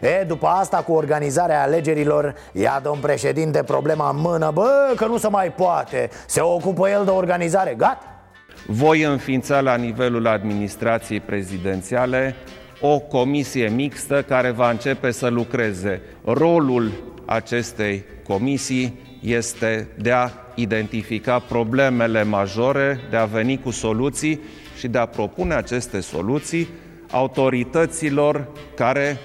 E, 0.00 0.24
după 0.24 0.46
asta 0.46 0.76
cu 0.76 0.92
organizarea 0.92 1.62
alegerilor 1.62 2.34
Ia 2.52 2.80
domn 2.82 3.00
președinte 3.00 3.62
problema 3.62 4.10
în 4.10 4.20
mână. 4.20 4.50
Bă, 4.54 4.92
că 4.96 5.06
nu 5.06 5.18
se 5.18 5.28
mai 5.28 5.52
poate. 5.52 6.10
Se 6.26 6.40
ocupă 6.40 6.88
el 6.88 7.04
de 7.04 7.10
organizare, 7.10 7.74
gata. 7.76 8.22
Voi 8.66 9.02
înființa 9.02 9.60
la 9.60 9.74
nivelul 9.74 10.26
administrației 10.26 11.20
prezidențiale 11.20 12.34
o 12.80 12.98
comisie 12.98 13.68
mixtă 13.68 14.22
care 14.22 14.50
va 14.50 14.70
începe 14.70 15.10
să 15.10 15.28
lucreze. 15.28 16.00
Rolul 16.24 16.90
acestei 17.24 18.04
comisii 18.26 19.00
este 19.20 19.88
de 19.98 20.12
a 20.12 20.30
identifica 20.54 21.38
problemele 21.38 22.22
majore, 22.22 23.00
de 23.10 23.16
a 23.16 23.24
veni 23.24 23.60
cu 23.60 23.70
soluții 23.70 24.40
și 24.78 24.88
de 24.88 24.98
a 24.98 25.06
propune 25.06 25.54
aceste 25.54 26.00
soluții 26.00 26.68
autorităților 27.10 28.48
care 28.74 29.18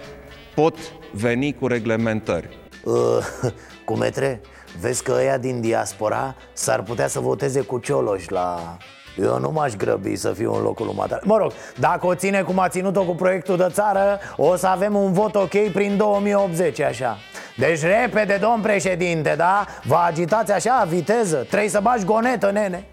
pot 0.56 0.78
veni 1.12 1.54
cu 1.54 1.68
reglementări. 1.68 2.58
Uh, 2.84 2.94
cu 3.86 3.94
metre, 3.94 4.42
vezi 4.80 5.04
că 5.04 5.12
ăia 5.18 5.38
din 5.38 5.62
diaspora 5.62 6.36
s-ar 6.54 6.82
putea 6.82 7.08
să 7.08 7.20
voteze 7.20 7.62
cu 7.62 7.78
Cioloș 7.78 8.28
la... 8.28 8.78
Eu 9.18 9.40
nu 9.40 9.52
m-aș 9.52 9.74
grăbi 9.74 10.16
să 10.16 10.32
fiu 10.32 10.54
în 10.54 10.62
locul 10.62 10.86
lui 10.86 10.96
Matale 10.98 11.22
Mă 11.26 11.38
rog, 11.38 11.52
dacă 11.80 12.08
o 12.08 12.16
ține 12.16 12.42
cum 12.42 12.60
a 12.60 12.68
ținut-o 12.68 13.04
cu 13.04 13.16
proiectul 13.16 13.58
de 13.58 13.68
țară 13.72 14.20
O 14.38 14.56
să 14.56 14.68
avem 14.68 14.96
un 14.96 15.14
vot 15.14 15.36
ok 15.36 15.72
prin 15.74 15.98
2080, 15.98 16.80
așa. 16.80 17.18
Deci 17.58 17.82
repede, 17.82 18.38
domn 18.42 18.62
președinte, 18.62 19.34
da? 19.38 19.66
Vă 19.84 19.96
agitați 19.96 20.52
așa, 20.52 20.86
viteză. 20.90 21.36
Trebuie 21.38 21.70
să 21.70 21.80
bagi 21.82 22.06
gonetă, 22.06 22.52
nene 22.52 22.88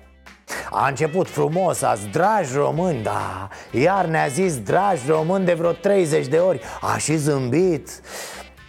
a 0.71 0.89
început 0.89 1.29
frumos 1.29 1.83
azi, 1.83 2.09
dragi 2.09 2.55
români, 2.55 3.03
da. 3.03 3.49
Iar 3.71 4.05
ne-a 4.05 4.27
zis 4.27 4.59
dragi 4.59 5.03
români 5.07 5.45
de 5.45 5.53
vreo 5.53 5.73
30 5.73 6.27
de 6.27 6.37
ori. 6.37 6.61
A 6.81 6.97
și 6.97 7.17
zâmbit. 7.17 7.89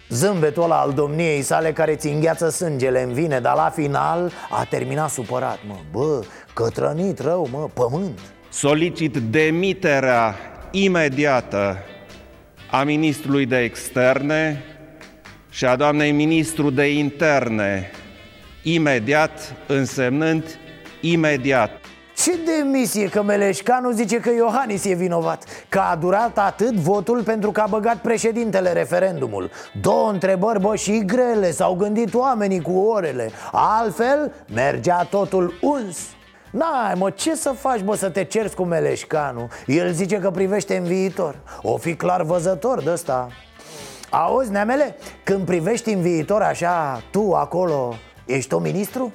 Zâmbetul 0.08 0.62
ăla 0.62 0.80
al 0.80 0.92
domniei 0.92 1.42
sale 1.42 1.72
care 1.72 1.94
ți 1.94 2.08
îngheață 2.08 2.48
sângele 2.48 3.02
în 3.02 3.12
vine 3.12 3.40
Dar 3.40 3.54
la 3.54 3.70
final 3.74 4.32
a 4.50 4.64
terminat 4.64 5.10
supărat, 5.10 5.58
mă. 5.66 5.76
Bă, 5.90 6.20
cătrănit 6.54 7.18
rău, 7.18 7.48
mă, 7.50 7.68
pământ. 7.74 8.18
Solicit 8.48 9.16
demiterea 9.16 10.36
imediată 10.70 11.78
a 12.70 12.82
ministrului 12.84 13.46
de 13.46 13.58
externe 13.58 14.64
și 15.50 15.64
a 15.64 15.76
doamnei 15.76 16.12
ministru 16.12 16.70
de 16.70 16.92
interne, 16.92 17.90
imediat 18.62 19.54
însemnând 19.66 20.58
imediat. 21.02 21.70
Ce 22.16 22.38
demisie 22.44 23.08
că 23.08 23.22
Meleșcanu 23.22 23.90
zice 23.90 24.20
că 24.20 24.30
Iohannis 24.30 24.84
e 24.84 24.94
vinovat 24.94 25.44
Că 25.68 25.78
a 25.78 25.96
durat 25.96 26.38
atât 26.38 26.74
votul 26.74 27.22
pentru 27.22 27.50
că 27.50 27.60
a 27.60 27.66
băgat 27.66 27.96
președintele 27.96 28.72
referendumul 28.72 29.50
Două 29.80 30.10
întrebări, 30.10 30.60
bă, 30.60 30.76
și 30.76 31.04
grele 31.04 31.50
S-au 31.50 31.74
gândit 31.74 32.14
oamenii 32.14 32.60
cu 32.60 32.72
orele 32.72 33.30
Altfel 33.52 34.32
mergea 34.54 35.02
totul 35.10 35.54
uns 35.60 35.98
N-ai, 36.50 36.94
mă, 36.96 37.10
ce 37.10 37.34
să 37.34 37.50
faci, 37.50 37.80
bă, 37.80 37.96
să 37.96 38.10
te 38.10 38.24
cerți 38.24 38.54
cu 38.54 38.64
Meleșcanu? 38.64 39.48
El 39.66 39.92
zice 39.92 40.18
că 40.18 40.30
privește 40.30 40.76
în 40.76 40.84
viitor 40.84 41.36
O 41.62 41.76
fi 41.76 41.94
clar 41.94 42.22
văzător 42.22 42.82
de 42.82 42.90
ăsta 42.90 43.28
Auzi, 44.10 44.50
neamele, 44.50 44.96
când 45.24 45.44
privești 45.44 45.92
în 45.92 46.00
viitor 46.00 46.42
așa, 46.42 47.02
tu 47.10 47.32
acolo, 47.32 47.94
ești 48.26 48.54
o 48.54 48.58
ministru? 48.58 49.12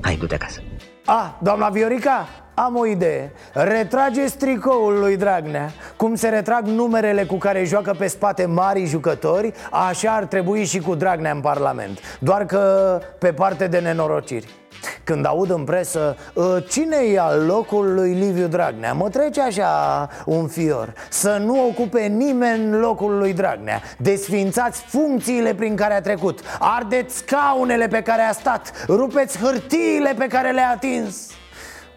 Hai, 0.00 0.16
du-te 0.16 0.34
acasă. 0.34 0.60
A, 1.04 1.38
doamna 1.42 1.68
Viorica, 1.68 2.28
am 2.54 2.76
o 2.76 2.86
idee. 2.86 3.32
Retrageți 3.52 4.36
tricoul 4.36 4.98
lui 4.98 5.16
Dragnea. 5.16 5.70
Cum 5.96 6.14
se 6.14 6.28
retrag 6.28 6.66
numerele 6.66 7.24
cu 7.24 7.36
care 7.36 7.64
joacă 7.64 7.94
pe 7.98 8.06
spate 8.06 8.46
mari 8.46 8.84
jucători 8.84 9.52
Așa 9.70 10.10
ar 10.10 10.24
trebui 10.24 10.64
și 10.64 10.78
cu 10.78 10.94
Dragnea 10.94 11.32
în 11.32 11.40
Parlament. 11.40 12.18
Doar 12.20 12.46
că 12.46 13.00
pe 13.18 13.32
parte 13.32 13.66
de 13.66 13.78
nenorociri 13.78 14.61
când 15.04 15.26
aud 15.26 15.50
în 15.50 15.64
presă 15.64 16.16
"Ă, 16.36 16.60
Cine 16.60 16.96
e 16.96 17.18
al 17.20 17.46
locul 17.46 17.94
lui 17.94 18.12
Liviu 18.12 18.46
Dragnea? 18.46 18.92
Mă 18.92 19.08
trece 19.08 19.40
așa 19.40 20.08
un 20.26 20.48
fior. 20.48 20.92
Să 21.08 21.36
nu 21.44 21.66
ocupe 21.66 22.00
nimeni 22.00 22.76
locul 22.76 23.18
lui 23.18 23.32
Dragnea. 23.32 23.82
Desfințați 23.98 24.80
funcțiile 24.80 25.54
prin 25.54 25.76
care 25.76 25.94
a 25.94 26.00
trecut. 26.00 26.40
Ardeți 26.58 27.16
scaunele 27.16 27.88
pe 27.88 28.02
care 28.02 28.22
a 28.22 28.32
stat. 28.32 28.84
Rupeți 28.88 29.38
hârtiile 29.38 30.14
pe 30.18 30.26
care 30.26 30.50
le-a 30.52 30.70
atins. 30.70 31.30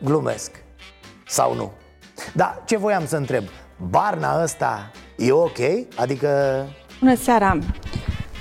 Glumesc. 0.04 0.52
Sau 1.28 1.54
nu. 1.54 1.72
Da, 2.34 2.62
ce 2.66 2.78
voiam 2.78 3.06
să 3.06 3.16
întreb? 3.16 3.44
Barna 3.90 4.42
ăsta 4.44 4.92
e 5.18 5.32
ok? 5.32 5.58
Adică... 5.96 6.30
Bună 7.00 7.16
seara! 7.16 7.58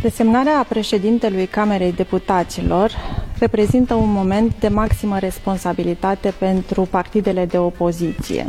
Desemnarea 0.04 0.64
președintelui 0.68 1.46
Camerei 1.46 1.92
Deputaților 1.92 2.92
reprezintă 3.38 3.94
un 3.94 4.12
moment 4.12 4.60
de 4.60 4.68
maximă 4.68 5.18
responsabilitate 5.18 6.34
pentru 6.38 6.82
partidele 6.82 7.44
de 7.44 7.58
opoziție. 7.58 8.46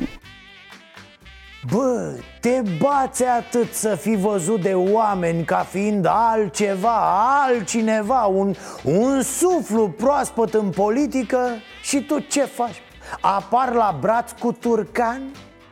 Bă, 1.72 2.14
te 2.42 2.62
bați 2.80 3.24
atât 3.24 3.74
să 3.74 3.96
fii 3.96 4.16
văzut 4.16 4.62
de 4.62 4.74
oameni 4.74 5.44
ca 5.44 5.58
fiind 5.58 6.06
altceva, 6.10 6.98
altcineva, 7.46 8.26
un, 8.26 8.54
un 8.84 9.22
suflu 9.22 9.90
proaspăt 9.90 10.54
în 10.54 10.70
politică 10.70 11.40
și 11.82 12.02
tu 12.02 12.20
ce 12.20 12.42
faci? 12.42 12.82
Apar 13.22 13.74
la 13.74 13.98
braț 14.00 14.32
cu 14.32 14.52
Turcan? 14.52 15.22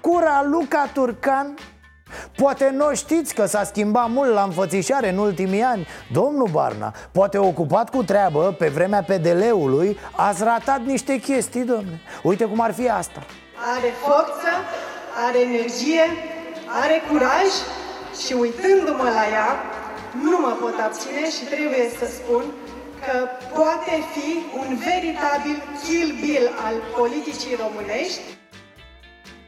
Cu 0.01 0.19
Raluca 0.23 0.89
Turcan? 0.93 1.53
Poate 2.35 2.69
nu 2.69 2.93
știți 2.93 3.33
că 3.33 3.45
s-a 3.45 3.63
schimbat 3.63 4.09
mult 4.09 4.33
la 4.33 4.43
înfățișare 4.43 5.09
în 5.09 5.17
ultimii 5.17 5.61
ani 5.61 5.87
Domnul 6.11 6.49
Barna, 6.51 6.93
poate 7.11 7.37
ocupat 7.37 7.89
cu 7.89 8.03
treabă 8.03 8.55
pe 8.57 8.67
vremea 8.67 9.03
PDL-ului 9.03 9.97
Ați 10.15 10.43
ratat 10.43 10.81
niște 10.85 11.15
chestii, 11.19 11.63
domne. 11.63 12.01
Uite 12.23 12.45
cum 12.45 12.59
ar 12.59 12.73
fi 12.73 12.89
asta. 12.89 13.25
Are 13.75 13.91
forță, 14.05 14.51
are 15.27 15.39
energie, 15.39 16.03
are 16.81 17.01
curaj 17.09 17.49
și 18.25 18.33
uitându-mă 18.33 19.09
la 19.17 19.25
ea, 19.37 19.49
nu 20.23 20.37
mă 20.45 20.53
pot 20.61 20.75
abține 20.85 21.25
și 21.35 21.43
trebuie 21.53 21.85
să 21.99 22.05
spun 22.17 22.43
că 23.03 23.15
poate 23.57 23.95
fi 24.13 24.29
un 24.61 24.69
veritabil 24.89 25.57
kill 25.83 26.09
bill 26.21 26.47
al 26.65 26.75
politicii 26.97 27.59
românești 27.63 28.21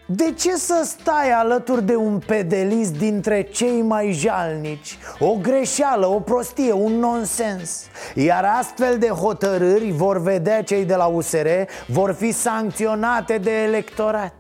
de 0.08 0.34
ce 0.38 0.56
să 0.56 0.82
stai 0.84 1.32
alături 1.32 1.84
de 1.84 1.96
un 1.96 2.20
pedelist 2.26 2.98
dintre 2.98 3.42
cei 3.42 3.82
mai 3.82 4.12
jalnici? 4.12 4.98
O 5.20 5.36
greșeală, 5.42 6.08
o 6.08 6.20
prostie, 6.20 6.72
un 6.72 6.92
nonsens 6.92 7.86
Iar 8.14 8.46
astfel 8.60 8.98
de 8.98 9.08
hotărâri 9.08 9.92
vor 9.92 10.22
vedea 10.22 10.64
cei 10.64 10.86
de 10.86 10.96
la 10.96 11.06
USR 11.06 11.48
Vor 11.88 12.14
fi 12.14 12.32
sancționate 12.32 13.38
de 13.38 13.52
electorat 13.52 14.34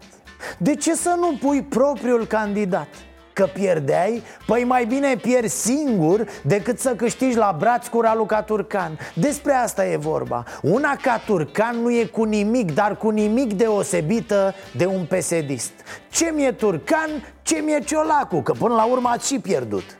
De 0.57 0.75
ce 0.75 0.95
să 0.95 1.15
nu 1.19 1.37
pui 1.41 1.63
propriul 1.63 2.25
candidat? 2.25 2.87
Că 3.35 3.49
pierdeai? 3.53 4.23
Păi 4.45 4.63
mai 4.63 4.85
bine 4.85 5.15
pierzi 5.15 5.61
singur 5.61 6.25
decât 6.43 6.79
să 6.79 6.89
câștigi 6.95 7.37
la 7.37 7.55
braț 7.59 7.87
cu 7.87 8.01
Raluca 8.01 8.41
Turcan. 8.41 8.99
Despre 9.13 9.53
asta 9.53 9.85
e 9.85 9.97
vorba. 9.97 10.43
Una 10.61 10.95
ca 11.01 11.21
Turcan 11.25 11.81
nu 11.81 11.91
e 11.91 12.05
cu 12.05 12.23
nimic, 12.23 12.73
dar 12.73 12.97
cu 12.97 13.09
nimic 13.09 13.53
deosebită 13.53 14.53
de 14.75 14.85
un 14.85 15.05
pesedist. 15.05 15.71
Ce 16.11 16.31
mi-e 16.35 16.51
Turcan, 16.51 17.09
ce 17.41 17.61
mi-e 17.65 17.79
Ciolacu, 17.79 18.41
că 18.41 18.51
până 18.51 18.73
la 18.73 18.85
urmă 18.85 19.09
ați 19.09 19.27
și 19.27 19.39
pierdut. 19.39 19.97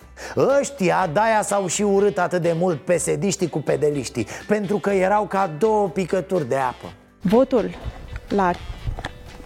Ăștia 0.60 1.10
de-aia 1.14 1.42
s-au 1.42 1.68
și 1.68 1.82
urât 1.82 2.18
atât 2.18 2.42
de 2.42 2.56
mult 2.58 2.82
pesediștii 2.82 3.50
cu 3.50 3.62
pedeliștii 3.62 4.28
Pentru 4.48 4.78
că 4.78 4.90
erau 4.90 5.26
ca 5.26 5.52
două 5.58 5.88
picături 5.88 6.50
de 6.50 6.56
apă. 6.56 6.94
Votul 7.22 7.70
la 8.30 8.52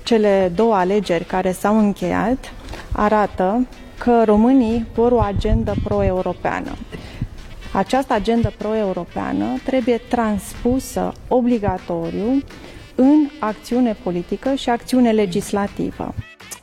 cele 0.04 0.52
două 0.56 0.76
alegeri 0.76 1.24
care 1.24 1.52
s-au 1.52 1.78
încheiat 1.78 2.38
arată 3.00 3.68
că 3.98 4.24
românii 4.26 4.88
vor 4.96 5.12
o 5.12 5.20
agendă 5.20 5.74
pro-europeană. 5.84 6.72
Această 7.74 8.14
agendă 8.14 8.52
pro-europeană 8.58 9.46
trebuie 9.66 9.98
transpusă 9.98 11.12
obligatoriu 11.28 12.44
în 12.96 13.30
acțiune 13.40 13.96
politică 14.04 14.54
și 14.54 14.70
acțiune 14.70 15.12
legislativă. 15.12 16.14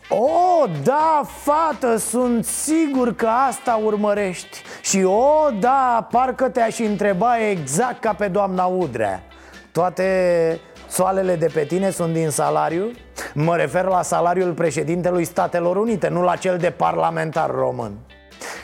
Oh, 0.09 0.71
da, 0.83 1.23
fată, 1.25 1.97
sunt 1.97 2.45
sigur 2.45 3.15
că 3.15 3.27
asta 3.49 3.81
urmărești 3.85 4.63
Și 4.83 5.03
o, 5.03 5.51
da, 5.61 6.09
parcă 6.11 6.49
te-aș 6.49 6.79
întreba 6.79 7.49
exact 7.51 8.01
ca 8.01 8.13
pe 8.13 8.29
doamna 8.29 8.65
Udrea 8.65 9.23
Toate 9.73 10.61
soalele 10.89 11.37
de 11.37 11.51
pe 11.55 11.65
tine 11.65 11.91
sunt 11.91 12.13
din 12.13 12.31
salariu? 12.31 12.91
Mă 13.39 13.57
refer 13.57 13.85
la 13.85 14.03
salariul 14.03 14.53
președintelui 14.53 15.25
Statelor 15.25 15.77
Unite, 15.77 16.09
nu 16.09 16.23
la 16.23 16.37
cel 16.37 16.59
de 16.59 16.71
parlamentar 16.71 17.51
român. 17.51 17.93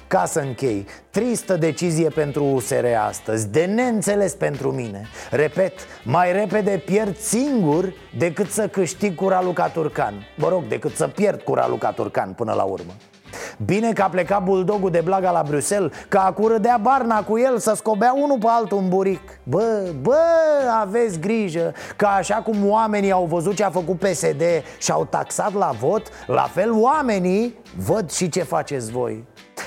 Ca 0.06 0.24
să 0.24 0.40
închei, 0.40 0.86
tristă 1.10 1.56
decizie 1.56 2.08
pentru 2.08 2.44
USR 2.44 2.84
astăzi, 3.08 3.48
de 3.48 3.64
neînțeles 3.64 4.34
pentru 4.34 4.72
mine. 4.72 5.08
Repet, 5.30 5.72
mai 6.04 6.32
repede 6.32 6.82
pierd 6.84 7.16
singur 7.16 7.92
decât 8.18 8.50
să 8.50 8.68
câștig 8.68 9.14
cu 9.14 9.28
Raluca 9.28 9.68
Turcan. 9.68 10.14
Mă 10.36 10.48
rog, 10.48 10.66
decât 10.66 10.96
să 10.96 11.08
pierd 11.08 11.42
cu 11.42 11.54
Raluca 11.54 11.90
Turcan 11.90 12.32
până 12.32 12.52
la 12.52 12.62
urmă 12.62 12.92
Bine 13.64 13.92
că 13.92 14.02
a 14.02 14.08
plecat 14.08 14.44
buldogul 14.44 14.90
de 14.90 15.00
blaga 15.04 15.30
la 15.30 15.42
Bruxelles 15.48 15.92
Că 16.08 16.18
a 16.18 16.32
curădea 16.32 16.78
barna 16.82 17.22
cu 17.22 17.38
el 17.38 17.58
să 17.58 17.72
scobea 17.76 18.12
unul 18.16 18.38
pe 18.38 18.46
altul 18.48 18.78
un 18.78 18.88
buric. 18.88 19.38
Bă, 19.42 19.92
bă, 20.00 20.18
aveți 20.80 21.18
grijă 21.18 21.72
Că 21.96 22.06
așa 22.06 22.34
cum 22.34 22.68
oamenii 22.68 23.10
au 23.10 23.24
văzut 23.24 23.54
ce 23.54 23.64
a 23.64 23.70
făcut 23.70 23.98
PSD 23.98 24.42
și 24.78 24.90
au 24.90 25.04
taxat 25.04 25.54
la 25.54 25.70
vot 25.80 26.08
La 26.26 26.50
fel 26.52 26.72
oamenii 26.72 27.60
văd 27.76 28.10
și 28.10 28.28
ce 28.28 28.42
faceți 28.42 28.90
voi. 28.90 29.24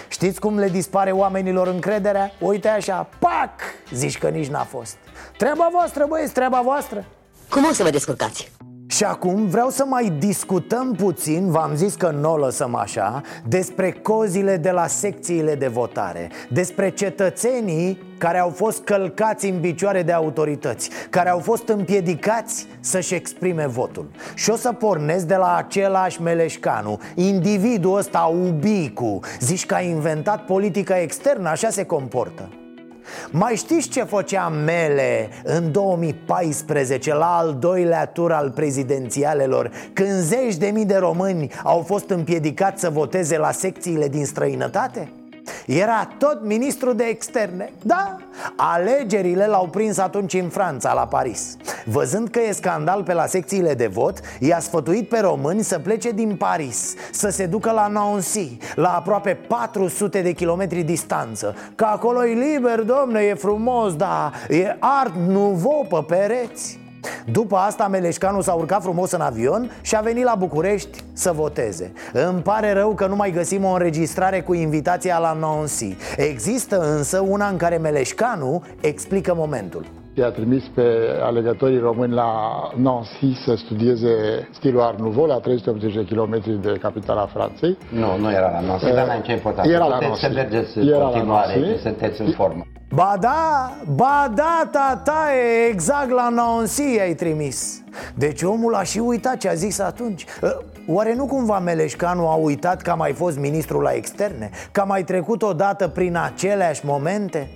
Știți 0.08 0.40
cum 0.40 0.58
le 0.58 0.70
dispare 0.70 1.12
oamenilor 1.12 1.68
încrederea? 1.68 2.32
Uite 2.40 2.68
așa, 2.68 3.10
pac, 3.20 3.52
zici 3.92 4.18
că 4.18 4.28
nici 4.28 4.48
n-a 4.48 4.64
fost. 4.64 4.96
Treaba 5.38 5.70
voastră, 5.72 6.06
băieți, 6.10 6.34
treaba 6.34 6.62
voastră. 6.64 7.06
Cum 7.50 7.66
o 7.66 7.74
să 7.74 7.84
vă 7.84 7.90
descurcați? 7.90 8.52
Și 8.96 9.04
acum 9.04 9.48
vreau 9.48 9.70
să 9.70 9.86
mai 9.86 10.14
discutăm 10.20 10.92
puțin, 10.92 11.52
v-am 11.52 11.76
zis 11.76 11.96
că 11.96 12.10
nu 12.10 12.32
o 12.32 12.38
lăsăm 12.38 12.76
așa 12.76 13.22
Despre 13.48 13.92
cozile 13.92 14.58
de 14.58 14.72
la 14.72 14.88
secțiile 14.88 15.56
de 15.56 15.68
votare 15.68 16.30
Despre 16.50 16.90
cetățenii 16.90 18.02
care 18.18 18.38
au 18.38 18.50
fost 18.50 18.84
călcați 18.84 19.50
în 19.50 19.60
picioare 19.60 20.04
de 20.04 20.12
autorități 20.12 20.90
Care 21.10 21.30
au 21.30 21.40
fost 21.40 21.68
împiedicați 21.68 22.68
să-și 22.80 23.14
exprime 23.14 23.68
votul. 23.68 24.10
Și 24.36 24.50
o 24.50 24.56
să 24.56 24.72
pornesc 24.72 25.26
de 25.26 25.36
la 25.36 25.56
același 25.56 26.22
Meleșcanu 26.22 27.00
Individul 27.16 27.98
ăsta, 27.98 28.32
Ubicu 28.48 29.20
Zici 29.40 29.66
că 29.66 29.74
a 29.74 29.82
inventat 29.82 30.46
politica 30.46 31.00
externă, 31.00 31.50
așa 31.50 31.70
se 31.70 31.86
comportă 31.86 32.50
mai 33.32 33.56
știți 33.56 33.90
ce 33.90 34.04
făcea 34.04 34.48
Mele 34.48 35.30
în 35.44 35.72
2014 35.72 37.14
la 37.14 37.38
al 37.38 37.56
doilea 37.60 38.06
tur 38.06 38.32
al 38.32 38.52
prezidențialelor 38.52 39.72
Când 39.94 40.20
zeci 40.20 40.56
de 40.56 40.68
mii 40.68 40.86
de 40.86 40.98
români 40.98 41.52
au 41.64 41.82
fost 41.82 42.10
împiedicați 42.10 42.82
să 42.82 42.90
voteze 42.90 43.38
la 43.38 43.52
secțiile 43.52 44.08
din 44.08 44.26
străinătate? 44.26 45.10
Era 45.66 46.10
tot 46.18 46.44
ministru 46.44 46.94
de 46.94 47.04
externe. 47.04 47.72
Da, 47.82 48.18
alegerile 48.56 49.46
l-au 49.46 49.68
prins 49.68 49.98
atunci 49.98 50.34
în 50.34 50.50
Franța, 50.50 50.94
la 50.94 51.08
Paris. 51.08 51.58
Văzând 51.86 52.30
că 52.30 52.40
e 52.40 52.52
scandal 52.52 53.04
pe 53.04 53.14
la 53.14 53.26
secțiile 53.26 53.74
de 53.74 53.88
vot 53.88 54.20
I-a 54.40 54.60
sfătuit 54.60 55.10
pe 55.10 55.20
români 55.20 55.64
să 55.64 55.80
plece 55.80 56.12
din 56.12 56.36
Paris 56.36 56.94
Să 57.12 57.30
se 57.30 57.46
ducă 57.46 57.72
la 57.72 57.88
Nancy 57.88 58.58
La 58.76 58.96
aproape 58.96 59.34
400 59.48 60.22
de 60.22 60.32
kilometri 60.32 60.82
distanță. 60.82 61.56
Că 61.76 61.86
acolo 61.86 62.26
e 62.26 62.34
liber, 62.34 62.82
domne, 62.82 63.22
e 63.22 63.34
frumos, 63.34 63.96
da 63.96 64.32
E 64.50 64.76
art 64.80 65.16
nouveau 65.28 65.86
pe 65.90 66.16
pereți 66.16 66.80
după 67.26 67.56
asta 67.56 67.88
Meleșcanu 67.88 68.42
s-a 68.42 68.54
urcat 68.54 68.82
frumos 68.82 69.12
în 69.12 69.22
avion 69.22 69.72
și 69.82 69.96
a 69.96 70.00
venit 70.00 70.24
la 70.24 70.36
București 70.36 71.04
să 71.14 71.32
voteze. 71.32 71.92
Îmi 72.14 72.42
pare 72.42 72.74
rău 72.74 72.94
că 72.94 73.08
nu 73.08 73.16
mai 73.16 73.32
găsim 73.32 73.64
o 73.64 73.72
înregistrare 73.72 74.42
cu 74.42 74.54
invitația 74.54 75.18
la 75.18 75.34
Nancy. 75.34 75.96
Există 76.18 76.80
însă 76.96 77.20
una 77.20 77.48
în 77.48 77.58
care 77.58 77.78
Meleșcanu 77.78 78.64
explică 78.82 79.34
momentul 79.36 79.86
i-a 80.18 80.30
trimis 80.32 80.64
pe 80.74 80.84
alegătorii 81.24 81.80
români 81.80 82.14
la 82.14 82.30
Nancy 82.76 83.34
să 83.46 83.56
studieze 83.56 84.10
stilul 84.52 84.82
Art 84.82 85.00
Nouveau, 85.00 85.26
la 85.26 85.40
380 85.40 85.94
de 85.94 86.06
km 86.16 86.62
de 86.62 86.78
capitala 86.82 87.26
Franței. 87.26 87.78
Nu, 87.90 88.18
nu 88.18 88.32
era 88.32 88.50
la 88.52 88.60
Nancy, 88.60 88.94
dar 88.94 89.08
n-ai 89.08 89.22
ce 89.22 89.32
important. 89.32 89.70
Era 89.70 89.86
la 89.86 89.98
Nancy. 90.00 90.20
să 90.20 90.30
mergeți 90.34 90.78
în 90.78 90.88
Era 90.88 90.98
la 90.98 91.04
continuare, 91.06 91.60
Nancy. 91.60 91.72
că 91.74 91.80
sunteți 91.90 92.22
în 92.22 92.32
formă. 92.32 92.66
Ba 92.94 93.16
da, 93.20 93.72
ba 93.96 94.32
da, 94.36 94.70
tata, 94.72 95.26
e 95.34 95.66
exact 95.72 96.10
la 96.10 96.30
Nancy 96.30 97.00
ai 97.02 97.14
trimis 97.14 97.84
Deci 98.14 98.42
omul 98.42 98.76
a 98.76 98.84
și 98.84 99.00
uitat 99.00 99.38
ce 99.38 99.50
a 99.50 99.54
zis 99.54 99.80
atunci 99.80 100.26
Ă, 100.44 100.62
Oare 100.88 101.14
nu 101.16 101.26
cumva 101.26 101.60
Meleșcanu 101.60 102.28
a 102.28 102.34
uitat 102.36 102.82
că 102.82 102.92
a 102.92 102.96
mai 102.96 103.12
fost 103.12 103.38
ministru 103.40 103.80
la 103.80 103.92
externe? 103.92 104.50
Că 104.72 104.82
a 104.82 104.84
mai 104.84 105.04
trecut 105.04 105.42
odată 105.42 105.88
prin 105.88 106.18
aceleași 106.18 106.86
momente? 106.86 107.50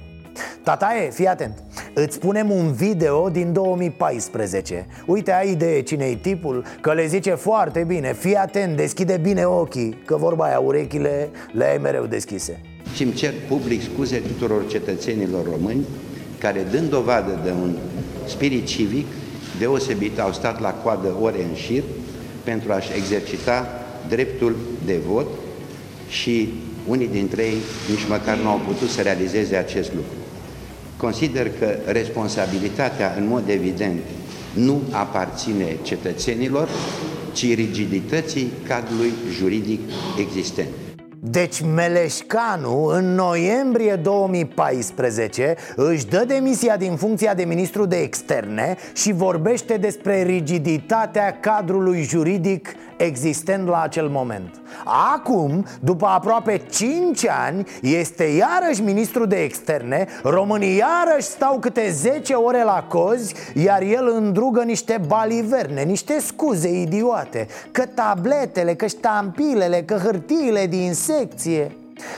Tataie, 0.64 1.10
fii 1.10 1.28
atent. 1.28 1.64
Îți 1.94 2.20
punem 2.20 2.52
un 2.52 2.72
video 2.72 3.30
din 3.30 3.54
2014 3.54 4.88
Uite, 5.06 5.32
ai 5.32 5.52
idee 5.52 5.82
cine-i 5.82 6.16
tipul? 6.16 6.66
Că 6.82 6.94
le 6.94 7.06
zice 7.06 7.32
foarte 7.32 7.84
bine. 7.88 8.14
Fii 8.14 8.36
atent, 8.36 8.76
deschide 8.76 9.20
bine 9.22 9.46
ochii 9.46 10.02
Că 10.06 10.16
vorba 10.18 10.46
aia, 10.46 10.60
urechile 10.60 11.30
le 11.52 11.66
ai 11.66 11.78
mereu 11.78 12.06
deschise. 12.06 12.62
Și 12.96 13.04
îmi 13.04 13.14
cer 13.14 13.34
public 13.48 13.82
scuze 13.82 14.18
tuturor 14.18 14.68
cetățenilor 14.68 15.46
români 15.52 15.86
care, 16.40 16.66
dând 16.72 16.90
dovadă 16.90 17.40
de 17.44 17.52
un 17.62 17.76
spirit 18.26 18.66
civic 18.66 19.06
deosebit, 19.60 20.20
au 20.20 20.32
stat 20.32 20.60
la 20.60 20.70
coadă 20.70 21.16
ore 21.22 21.44
în 21.50 21.56
șir 21.56 21.84
pentru 22.44 22.72
a-și 22.72 22.92
exercita 22.96 23.68
dreptul 24.08 24.56
de 24.86 25.00
vot 25.08 25.28
și 26.10 26.54
unii 26.90 27.08
dintre 27.08 27.44
ei 27.44 27.58
nici 27.90 28.08
măcar 28.10 28.38
nu 28.38 28.50
au 28.50 28.62
putut 28.68 28.90
să 28.90 29.02
realizeze 29.02 29.56
acest 29.56 29.94
lucru. 29.94 30.18
Consider 30.98 31.50
că 31.60 31.78
responsabilitatea, 31.86 33.16
în 33.18 33.28
mod 33.28 33.44
evident, 33.48 34.00
nu 34.54 34.82
aparține 34.92 35.78
cetățenilor, 35.82 36.70
ci 37.34 37.56
rigidității 37.56 38.48
cadrului 38.68 39.12
juridic 39.38 39.80
existent. 40.20 40.68
Deci 41.22 41.62
Meleșcanu 41.62 42.86
în 42.86 43.16
noiembrie 43.16 43.96
2014 43.96 45.56
își 45.76 46.06
dă 46.06 46.24
demisia 46.28 46.78
din 46.78 46.96
funcția 46.96 47.34
de 47.34 47.44
ministru 47.44 47.86
de 47.86 47.98
externe 47.98 48.76
și 48.94 49.12
vorbește 49.12 49.78
despre 49.78 50.24
rigiditatea 50.24 51.40
cadrului 51.40 52.02
juridic 52.02 52.76
existent 52.98 53.68
la 53.68 53.82
acel 53.82 54.08
moment. 54.08 54.62
Acum, 55.16 55.66
după 55.80 56.06
aproape 56.06 56.62
5 56.70 57.28
ani, 57.28 57.68
este 57.82 58.24
iarăși 58.24 58.82
ministru 58.82 59.26
de 59.26 59.36
externe 59.36 60.08
Românii 60.24 60.76
iarăși 60.76 61.28
stau 61.28 61.60
câte 61.60 61.90
10 61.92 62.34
ore 62.34 62.64
la 62.64 62.86
cozi 62.90 63.34
Iar 63.54 63.82
el 63.82 64.12
îndrugă 64.16 64.64
niște 64.64 65.02
baliverne, 65.08 65.82
niște 65.84 66.20
scuze 66.20 66.80
idiote 66.80 67.48
Că 67.72 67.86
tabletele, 67.86 68.74
că 68.74 68.88
ștampilele, 68.88 69.84
că 69.84 69.96
hârtiile 70.04 70.66
din 70.66 70.94
secție. 71.10 71.72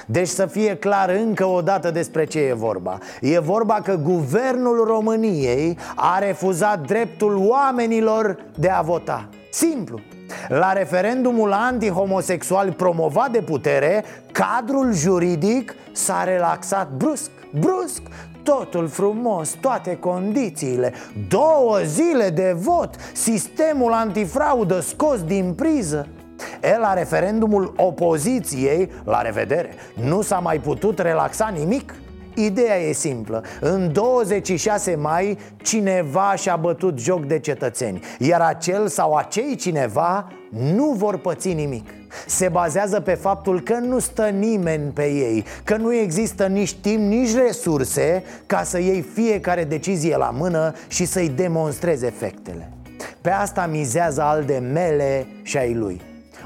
Deci 0.05 0.27
să 0.27 0.45
fie 0.45 0.75
clar 0.75 1.09
încă 1.09 1.45
o 1.45 1.61
dată 1.61 1.91
despre 1.91 2.25
ce 2.25 2.39
e 2.39 2.53
vorba. 2.53 2.97
E 3.21 3.39
vorba 3.39 3.73
că 3.83 3.95
guvernul 3.95 4.83
României 4.87 5.77
a 5.95 6.19
refuzat 6.19 6.87
dreptul 6.87 7.47
oamenilor 7.47 8.37
de 8.59 8.69
a 8.69 8.81
vota. 8.81 9.29
Simplu. 9.51 9.99
La 10.47 10.73
referendumul 10.73 11.51
antihomosexual 11.51 12.71
promovat 12.71 13.31
de 13.31 13.41
putere, 13.41 14.03
cadrul 14.31 14.93
juridic 14.93 15.75
s-a 15.91 16.23
relaxat 16.23 16.89
brusc, 16.91 17.31
brusc. 17.59 18.01
Totul 18.43 18.87
frumos, 18.87 19.49
toate 19.49 19.97
condițiile. 19.97 20.93
Două 21.27 21.79
zile 21.83 22.29
de 22.29 22.55
vot 22.57 22.95
Sistemul 23.13 23.91
antifraudă 23.91 24.79
scos 24.79 25.23
din 25.23 25.53
priză 25.53 26.07
E, 26.61 26.77
la 26.77 26.93
referendumul 26.93 27.73
opoziției, 27.77 28.91
la 29.03 29.21
revedere, 29.21 29.75
nu 29.93 30.21
s-a 30.21 30.39
mai 30.39 30.59
putut 30.59 30.99
relaxa 30.99 31.53
nimic. 31.57 31.93
Ideea 32.35 32.75
e 32.75 32.91
simplă. 32.91 33.43
În 33.59 33.93
26 33.93 34.95
mai 34.95 35.37
cineva 35.61 36.33
și-a 36.35 36.55
bătut 36.55 36.99
joc 36.99 37.25
de 37.25 37.39
cetățeni 37.39 37.99
Iar 38.19 38.41
acel 38.41 38.87
sau 38.87 39.13
acei 39.15 39.55
cineva 39.55 40.27
nu 40.49 40.91
vor 40.91 41.17
păți 41.17 41.53
nimic. 41.53 41.89
Se 42.27 42.47
bazează 42.47 42.99
pe 42.99 43.13
faptul 43.13 43.61
că 43.61 43.73
nu 43.73 43.99
stă 43.99 44.25
nimeni 44.25 44.91
pe 44.91 45.05
ei 45.05 45.45
Că 45.63 45.75
nu 45.75 45.93
există 45.93 46.47
nici 46.47 46.75
timp, 46.75 46.99
nici 46.99 47.35
resurse 47.35 48.23
Ca 48.45 48.63
să 48.63 48.79
iei 48.79 49.01
fiecare 49.01 49.63
decizie 49.63 50.17
la 50.17 50.29
mână 50.37 50.73
și 50.87 51.05
să-i 51.05 51.29
demonstrezi 51.29 52.05
efectele. 52.05 52.71
Pe 53.21 53.29
asta 53.29 53.67
mizează 53.71 54.21
al 54.21 54.43
de 54.43 54.57
mele 54.57 55.27
și 55.43 55.57
ai 55.57 55.73
lui 55.73 56.01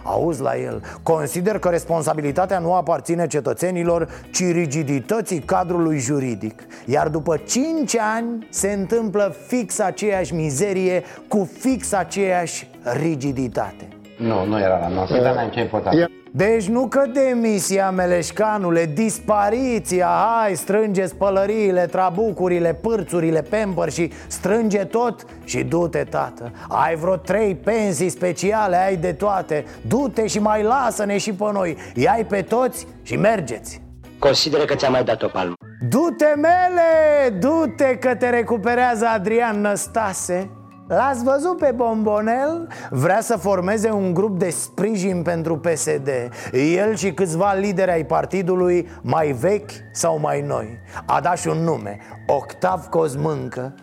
Auzi 0.05 0.41
la 0.41 0.57
el, 0.57 0.81
consider 1.03 1.59
că 1.59 1.69
responsabilitatea 1.69 2.59
nu 2.59 2.73
aparține 2.73 3.27
cetățenilor, 3.27 4.09
ci 4.31 4.51
rigidității 4.51 5.39
cadrului 5.39 5.99
juridic. 5.99 6.63
Iar 6.85 7.07
după 7.07 7.37
5 7.37 7.97
ani 7.97 8.47
se 8.49 8.71
întâmplă 8.71 9.35
fix 9.47 9.79
aceeași 9.79 10.33
mizerie 10.33 11.03
cu 11.27 11.49
fix 11.59 11.93
aceeași 11.93 12.69
rigiditate. 13.01 13.87
Nu, 14.17 14.45
nu 14.45 14.59
era 14.59 14.77
la 14.77 14.87
noastră, 14.87 15.21
dar 15.21 15.35
n-ai 15.35 15.49
ce 15.49 15.59
important. 15.59 16.09
Deci 16.37 16.67
nu 16.67 16.87
că 16.87 17.03
demisia, 17.13 17.91
meleșcanule, 17.91 18.85
dispariția. 18.85 20.07
Hai, 20.07 20.55
strânge 20.55 21.05
spălăriile, 21.05 21.85
trabucurile, 21.85 22.73
pârțurile, 22.73 23.41
pemper 23.41 23.89
și 23.89 24.11
strânge 24.27 24.83
tot 24.83 25.25
și 25.43 25.63
du-te, 25.63 26.03
tată. 26.03 26.51
Ai 26.67 26.95
vreo 26.95 27.15
trei 27.15 27.55
pensii 27.55 28.09
speciale, 28.09 28.75
ai 28.75 28.95
de 28.95 29.13
toate. 29.13 29.65
Du-te 29.87 30.27
și 30.27 30.39
mai 30.39 30.63
lasă-ne 30.63 31.17
și 31.17 31.33
pe 31.33 31.49
noi. 31.53 31.77
Iai 31.93 32.25
pe 32.25 32.41
toți 32.41 32.87
și 33.03 33.15
mergeți. 33.15 33.81
Consideră 34.19 34.65
că 34.65 34.75
ți-am 34.75 34.91
mai 34.91 35.03
dat 35.03 35.23
o 35.23 35.27
palmă. 35.27 35.53
Du-te, 35.89 36.33
mele! 36.35 37.29
Du-te 37.39 37.97
că 37.97 38.15
te 38.15 38.29
recuperează 38.29 39.05
Adrian 39.05 39.61
Năstase 39.61 40.49
L-ați 40.87 41.23
văzut 41.23 41.57
pe 41.57 41.71
Bombonel? 41.75 42.67
Vrea 42.89 43.21
să 43.21 43.37
formeze 43.37 43.91
un 43.91 44.13
grup 44.13 44.39
de 44.39 44.49
sprijin 44.49 45.21
pentru 45.21 45.57
PSD 45.57 46.09
El 46.53 46.95
și 46.95 47.13
câțiva 47.13 47.53
lideri 47.53 47.91
ai 47.91 48.05
partidului 48.05 48.87
mai 49.01 49.31
vechi 49.31 49.71
sau 49.91 50.19
mai 50.19 50.41
noi 50.41 50.79
A 51.05 51.19
dat 51.21 51.37
și 51.37 51.47
un 51.47 51.57
nume, 51.57 51.99
Octav 52.27 52.85
Cosmâncă 52.85 53.75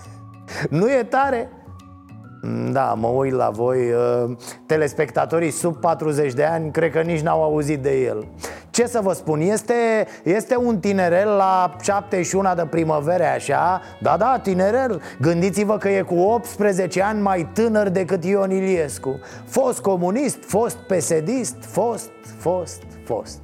Nu 0.70 0.90
e 0.90 1.02
tare? 1.02 1.50
Da, 2.72 2.94
mă 2.94 3.06
uit 3.08 3.32
la 3.32 3.50
voi 3.50 3.90
uh, 3.90 4.36
Telespectatorii 4.66 5.50
sub 5.50 5.76
40 5.76 6.32
de 6.32 6.44
ani 6.44 6.70
Cred 6.70 6.90
că 6.90 7.00
nici 7.00 7.20
n-au 7.20 7.42
auzit 7.42 7.82
de 7.82 8.04
el 8.04 8.26
Ce 8.76 8.86
să 8.86 9.00
vă 9.02 9.12
spun, 9.12 9.40
este, 9.40 10.06
este 10.22 10.56
un 10.56 10.78
tinerel 10.78 11.28
la 11.28 11.76
71 11.80 12.54
de 12.54 12.66
primăvere 12.70 13.26
așa? 13.26 13.80
Da, 14.00 14.16
da, 14.16 14.38
tinerel. 14.42 15.02
Gândiți-vă 15.20 15.78
că 15.78 15.88
e 15.88 16.02
cu 16.02 16.14
18 16.14 17.02
ani 17.02 17.20
mai 17.20 17.48
tânăr 17.52 17.88
decât 17.88 18.24
Ion 18.24 18.50
Iliescu. 18.50 19.20
Fost 19.46 19.80
comunist, 19.80 20.38
fost 20.46 20.76
pesedist 20.76 21.56
Fost, 21.60 22.10
fost, 22.38 22.82
fost. 23.04 23.38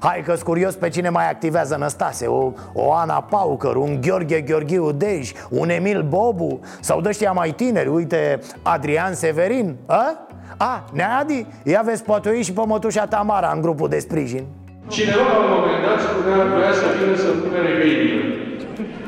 Hai 0.00 0.22
că 0.24 0.36
curios 0.44 0.74
pe 0.74 0.88
cine 0.88 1.08
mai 1.08 1.30
activează 1.30 1.76
Năstase 1.76 2.26
O, 2.26 2.52
o 2.72 2.92
Ana 2.92 3.22
Paucăr, 3.22 3.76
un 3.76 4.00
Gheorghe 4.00 4.40
Gheorghiu 4.40 4.92
Dej 4.92 5.32
Un 5.50 5.68
Emil 5.68 6.02
Bobu 6.02 6.60
Sau 6.80 7.00
dăștia 7.00 7.32
mai 7.32 7.50
tineri, 7.50 7.88
uite 7.88 8.38
Adrian 8.62 9.14
Severin 9.14 9.76
A? 9.86 10.26
A, 10.56 10.84
Neadi? 10.92 11.46
Ia 11.62 11.82
vezi, 11.84 12.02
poate 12.02 12.28
o 12.28 12.42
și 12.42 12.52
pe 12.52 12.62
mătușa 12.66 13.06
Tamara 13.06 13.52
în 13.54 13.60
grupul 13.60 13.88
de 13.88 13.98
sprijin 13.98 14.46
Cineva 14.88 15.22
la 15.32 15.38
un 15.38 15.50
moment 15.54 15.82
dat 15.86 16.00
spunea 16.00 16.44
vrea 16.56 16.72
să 16.72 16.84
vină 16.98 17.16
să-mi 17.16 17.40
cumpere 17.40 17.72
găinile. 17.78 18.24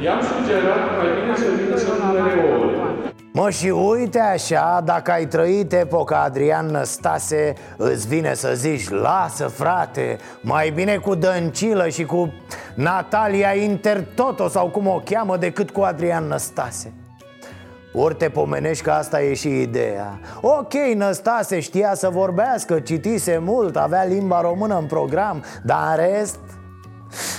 I-am 0.05 0.21
sugerat 0.21 0.81
mai 0.97 1.09
bine 1.21 1.37
să 1.37 1.45
vină 1.59 1.77
să-mi 1.77 1.99
cumpere 2.01 2.51
ouăle. 2.51 2.77
Mă, 3.33 3.51
și 3.51 3.69
uite 3.69 4.21
așa, 4.21 4.81
dacă 4.85 5.11
ai 5.11 5.27
trăit 5.27 5.73
epoca 5.73 6.23
Adrian 6.23 6.67
Năstase 6.67 7.53
Îți 7.77 8.09
vine 8.09 8.35
să 8.35 8.53
zici, 8.55 8.89
lasă 8.89 9.47
frate 9.47 10.17
Mai 10.41 10.71
bine 10.71 10.97
cu 10.97 11.15
Dăncilă 11.15 11.89
și 11.89 12.05
cu 12.05 12.33
Natalia 12.75 13.55
Intertoto 13.55 14.49
Sau 14.49 14.69
cum 14.69 14.87
o 14.87 15.01
cheamă 15.05 15.37
decât 15.37 15.71
cu 15.71 15.81
Adrian 15.81 16.25
Năstase 16.25 16.93
ori 17.93 18.15
te 18.15 18.29
pomenești 18.29 18.85
că 18.85 18.91
asta 18.91 19.23
e 19.23 19.35
și 19.35 19.61
ideea. 19.61 20.21
Ok, 20.41 20.73
Năstase 20.95 21.61
știa 21.61 21.95
să 21.95 22.09
vorbească, 22.09 22.81
citise 22.81 23.39
mult, 23.43 23.77
avea 23.77 24.05
limba 24.05 24.41
română 24.41 24.79
în 24.79 24.87
program 24.87 25.45
Dar 25.63 25.99
în 25.99 26.05
rest, 26.05 26.39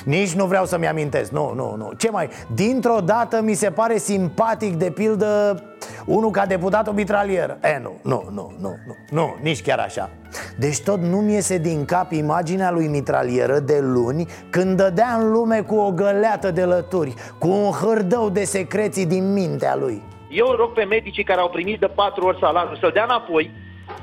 nici 0.06 0.34
nu 0.34 0.46
vreau 0.46 0.66
să-mi 0.66 0.88
amintesc, 0.88 1.32
nu, 1.32 1.54
nu, 1.56 1.76
nu. 1.76 1.92
Ce 1.98 2.10
mai, 2.10 2.30
dintr-o 2.54 3.00
dată 3.06 3.42
mi 3.42 3.54
se 3.54 3.70
pare 3.70 3.98
simpatic 3.98 4.76
de 4.76 4.92
pildă 4.92 5.64
unul 6.06 6.32
ca 6.32 6.46
deputat 6.46 6.88
o 6.88 6.92
mitralieră. 6.92 7.58
E, 7.62 7.80
nu, 7.82 7.92
nu, 8.02 8.30
nu, 8.32 8.54
nu, 8.60 8.76
nu, 8.88 8.96
nu, 9.10 9.36
nici 9.42 9.62
chiar 9.62 9.80
așa. 9.80 10.10
Deci 10.58 10.82
tot 10.82 11.00
nu-mi 11.00 11.34
iese 11.34 11.58
din 11.58 11.86
cap 11.86 12.12
imaginea 12.12 12.72
lui 12.72 12.88
mitralieră 12.88 13.60
de 13.60 13.80
luni 13.82 14.28
Când 14.50 14.78
dădea 14.78 15.18
în 15.20 15.32
lume 15.32 15.62
cu 15.62 15.76
o 15.76 15.92
găleată 15.92 16.52
de 16.52 16.64
lături 16.64 17.14
Cu 17.40 17.48
un 17.48 17.72
hârdău 17.72 18.30
de 18.30 18.44
secreții 18.44 19.06
din 19.06 19.34
mintea 19.34 19.76
lui 19.76 20.04
Eu 20.30 20.48
îl 20.48 20.56
rog 20.56 20.72
pe 20.74 20.84
medicii 20.84 21.24
care 21.24 21.40
au 21.40 21.50
primit 21.50 21.80
de 21.80 21.88
patru 21.88 22.26
ori 22.26 22.40
salariul 22.40 22.78
să-l 22.78 22.92
dea 22.92 23.04
înapoi 23.04 23.52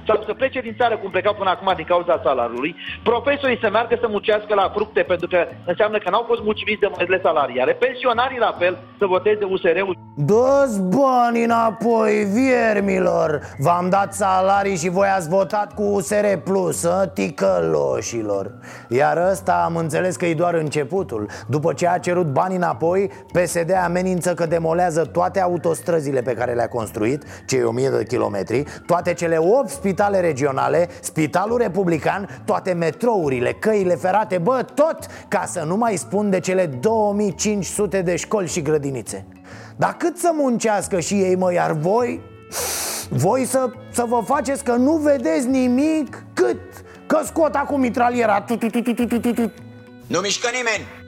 sau 0.06 0.22
să 0.26 0.34
plece 0.34 0.60
din 0.60 0.74
țară 0.78 0.96
cum 0.96 1.10
plecau 1.10 1.34
până 1.34 1.50
acum 1.50 1.72
din 1.76 1.84
cauza 1.84 2.20
salariului, 2.24 2.76
profesorii 3.02 3.62
să 3.62 3.68
meargă 3.70 3.96
să 4.00 4.08
muncească 4.08 4.54
la 4.54 4.70
fructe 4.74 5.02
pentru 5.02 5.26
că 5.28 5.46
înseamnă 5.66 5.98
că 5.98 6.10
n-au 6.10 6.24
fost 6.26 6.42
mulțumiți 6.42 6.80
de 6.80 6.92
mările 6.96 7.20
salariare, 7.22 7.72
pensionarii 7.72 8.38
la 8.38 8.54
fel 8.58 8.78
să 8.98 9.06
voteze 9.06 9.44
USR-ul. 9.44 9.96
Dă-ți 10.18 10.80
bani 10.82 11.44
înapoi, 11.44 12.24
viermilor 12.24 13.40
V-am 13.58 13.88
dat 13.88 14.14
salarii 14.14 14.76
și 14.76 14.88
voi 14.88 15.06
ați 15.16 15.28
votat 15.28 15.74
cu 15.74 15.82
USR 15.82 16.26
Plus, 16.44 16.82
ă? 16.82 17.10
ticăloșilor 17.14 18.52
Iar 18.88 19.28
ăsta 19.30 19.62
am 19.64 19.76
înțeles 19.76 20.16
că 20.16 20.26
e 20.26 20.34
doar 20.34 20.54
începutul 20.54 21.28
După 21.46 21.72
ce 21.72 21.88
a 21.88 21.98
cerut 21.98 22.26
bani 22.26 22.56
înapoi, 22.56 23.10
PSD 23.32 23.72
amenință 23.84 24.34
că 24.34 24.46
demolează 24.46 25.04
toate 25.04 25.40
autostrăzile 25.40 26.22
pe 26.22 26.34
care 26.34 26.52
le-a 26.52 26.68
construit 26.68 27.24
Cei 27.46 27.62
1000 27.62 27.88
de 27.88 28.04
kilometri 28.04 28.64
Toate 28.86 29.14
cele 29.14 29.36
8 29.38 29.68
spitale 29.68 29.95
regionale, 30.20 30.88
Spitalul 31.00 31.58
Republican 31.58 32.42
Toate 32.44 32.72
metrourile, 32.72 33.52
căile 33.52 33.94
ferate, 33.94 34.38
bă, 34.38 34.66
tot 34.74 34.98
Ca 35.28 35.44
să 35.46 35.64
nu 35.66 35.76
mai 35.76 35.96
spun 35.96 36.30
de 36.30 36.40
cele 36.40 36.66
2500 36.66 38.02
de 38.02 38.16
școli 38.16 38.48
și 38.48 38.62
grădinițe. 38.62 39.26
Dar 39.76 39.96
cât 39.96 40.18
să 40.18 40.30
muncească 40.34 41.00
și 41.00 41.14
ei, 41.14 41.36
mă, 41.36 41.52
iar 41.52 41.72
voi? 41.72 42.20
Voi 43.08 43.44
să, 43.44 43.70
să 43.90 44.04
vă 44.08 44.22
faceți 44.24 44.64
că 44.64 44.72
nu 44.72 44.92
vedeți 44.92 45.46
nimic? 45.48 46.24
Cât? 46.32 46.60
Că 47.06 47.20
scot 47.24 47.54
acum 47.54 47.80
mitraliera. 47.80 48.44
Nu 50.06 50.18
mișcă 50.18 50.48
nimeni! 50.52 51.05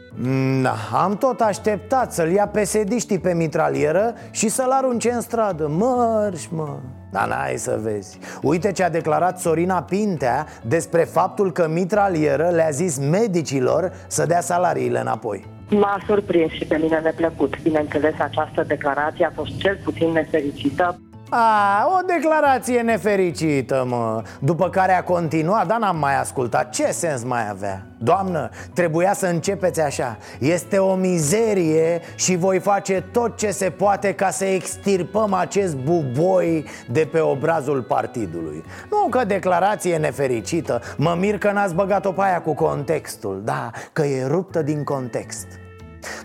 Na, 0.63 0.75
am 0.93 1.17
tot 1.17 1.41
așteptat 1.41 2.13
să-l 2.13 2.31
ia 2.31 2.49
pesediștii 2.49 3.19
pe 3.19 3.35
mitralieră 3.35 4.15
și 4.31 4.49
să-l 4.49 4.71
arunce 4.71 5.11
în 5.11 5.21
stradă 5.21 5.69
Mărși, 5.69 6.55
mă 6.55 6.79
dar 7.13 7.29
n-ai 7.29 7.57
să 7.57 7.79
vezi 7.83 8.19
Uite 8.43 8.73
ce 8.73 8.83
a 8.83 8.91
declarat 8.91 9.41
Sorina 9.41 9.83
Pintea 9.83 10.47
despre 10.63 11.05
faptul 11.05 11.53
că 11.53 11.69
mitralieră 11.69 12.49
le-a 12.49 12.71
zis 12.71 12.99
medicilor 12.99 13.93
să 14.07 14.27
dea 14.27 14.41
salariile 14.41 15.01
înapoi 15.01 15.47
M-a 15.71 16.03
surprins 16.07 16.53
și 16.53 16.65
pe 16.65 16.77
mine 16.77 16.99
neplăcut. 16.99 17.63
Bineînțeles, 17.63 18.15
această 18.19 18.65
declarație 18.67 19.25
a 19.25 19.33
fost 19.35 19.59
cel 19.59 19.79
puțin 19.85 20.11
nefericită. 20.11 21.01
A, 21.31 21.87
o 21.99 22.01
declarație 22.07 22.81
nefericită, 22.81 23.85
mă. 23.89 24.23
După 24.39 24.69
care 24.69 24.93
a 24.93 25.03
continuat, 25.03 25.67
dar 25.67 25.79
n-am 25.79 25.99
mai 25.99 26.19
ascultat. 26.21 26.71
Ce 26.71 26.91
sens 26.91 27.25
mai 27.25 27.49
avea? 27.51 27.87
Doamnă, 27.99 28.51
trebuia 28.75 29.13
să 29.13 29.27
începeți 29.27 29.81
așa. 29.81 30.17
Este 30.39 30.79
o 30.79 30.95
mizerie 30.95 32.01
și 32.15 32.37
voi 32.37 32.59
face 32.59 33.05
tot 33.13 33.37
ce 33.37 33.51
se 33.51 33.71
poate 33.71 34.15
ca 34.15 34.31
să 34.31 34.45
extirpăm 34.45 35.33
acest 35.33 35.77
buboi 35.77 36.65
de 36.91 37.09
pe 37.13 37.21
obrazul 37.21 37.83
partidului. 37.83 38.65
Nu 38.91 39.09
că 39.11 39.25
declarație 39.25 39.97
nefericită. 39.97 40.81
Mă 40.97 41.17
mir 41.19 41.39
că 41.39 41.53
n-ați 41.53 41.75
băgat-o 41.75 42.13
pe 42.13 42.23
aia 42.23 42.41
cu 42.41 42.55
contextul. 42.55 43.43
Da, 43.45 43.71
că 43.93 44.03
e 44.03 44.27
ruptă 44.27 44.63
din 44.63 44.85
context 44.85 45.47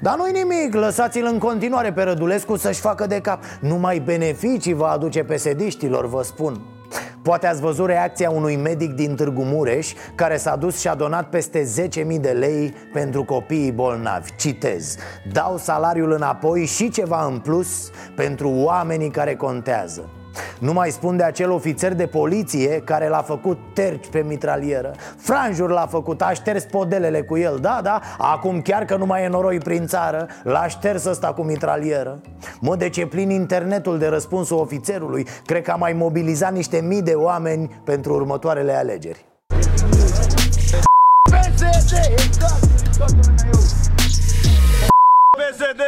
dar 0.02 0.18
nu-i 0.18 0.32
nimic, 0.32 0.74
lăsați-l 0.74 1.26
în 1.26 1.38
continuare 1.38 1.94
pe 1.94 2.04
Rădulescu 2.04 2.56
să-și 2.56 2.80
facă 2.80 3.08
de 3.08 3.20
cap. 3.20 3.44
Numai 3.60 4.00
beneficii 4.00 4.74
va 4.74 4.88
aduce 4.88 5.24
pesediștilor, 5.24 6.08
vă 6.08 6.24
spun. 6.24 6.62
Poate 7.22 7.48
ați 7.48 7.62
văzut 7.62 7.86
reacția 7.86 8.30
unui 8.30 8.56
medic 8.56 8.94
din 8.94 9.16
Târgu 9.16 9.44
Mureș 9.44 9.94
Care 10.16 10.38
s-a 10.38 10.56
dus 10.56 10.80
și 10.80 10.88
a 10.88 10.96
donat 10.96 11.30
peste 11.30 11.90
10.000 11.90 12.20
de 12.20 12.30
lei 12.30 12.74
pentru 12.94 13.24
copiii 13.24 13.72
bolnavi. 13.72 14.36
Citez. 14.36 14.96
Dau 15.32 15.58
salariul 15.58 16.12
înapoi 16.12 16.66
și 16.66 16.90
ceva 16.90 17.26
în 17.26 17.40
plus 17.40 17.90
pentru 18.16 18.50
oamenii 18.50 19.10
care 19.10 19.36
contează 19.36 20.10
nu 20.60 20.74
mai 20.74 20.92
spun 20.92 21.18
de 21.18 21.24
acel 21.24 21.52
ofițer 21.52 21.94
de 21.94 22.06
poliție 22.06 22.82
care 22.82 23.08
l-a 23.08 23.22
făcut 23.22 23.60
terci 23.74 24.08
pe 24.08 24.24
mitralieră. 24.28 24.92
Franjur 25.18 25.70
l-a 25.70 25.88
făcut, 25.88 26.22
a 26.22 26.34
șters 26.34 26.64
podelele 26.64 27.22
cu 27.22 27.38
el. 27.38 27.58
Da, 27.62 27.80
da, 27.84 28.02
acum 28.18 28.62
chiar 28.62 28.86
că 28.86 28.96
nu 28.96 29.06
mai 29.06 29.24
e 29.24 29.28
noroi 29.28 29.58
prin 29.58 29.88
țară 29.88 30.28
L-a 30.44 30.68
șters 30.68 31.06
ăsta 31.06 31.34
cu 31.34 31.42
mitralieră. 31.42 32.22
Mă, 32.60 32.76
de 32.76 32.90
ce 32.90 33.06
plin 33.06 33.30
internetul 33.30 33.98
de 33.98 34.08
răspunsul 34.08 34.58
ofițerului 34.58 35.28
Cred 35.46 35.64
că 35.64 35.72
a 35.72 35.76
mai 35.76 35.94
mobilizat 35.94 36.54
niște 36.54 36.82
mii 36.82 37.02
de 37.02 37.14
oameni 37.14 37.82
pentru 37.84 38.14
următoarele 38.14 38.74
alegeri. 38.74 39.26
PSD, 41.24 41.94
exact! 42.12 42.64
PSD! 45.38 45.82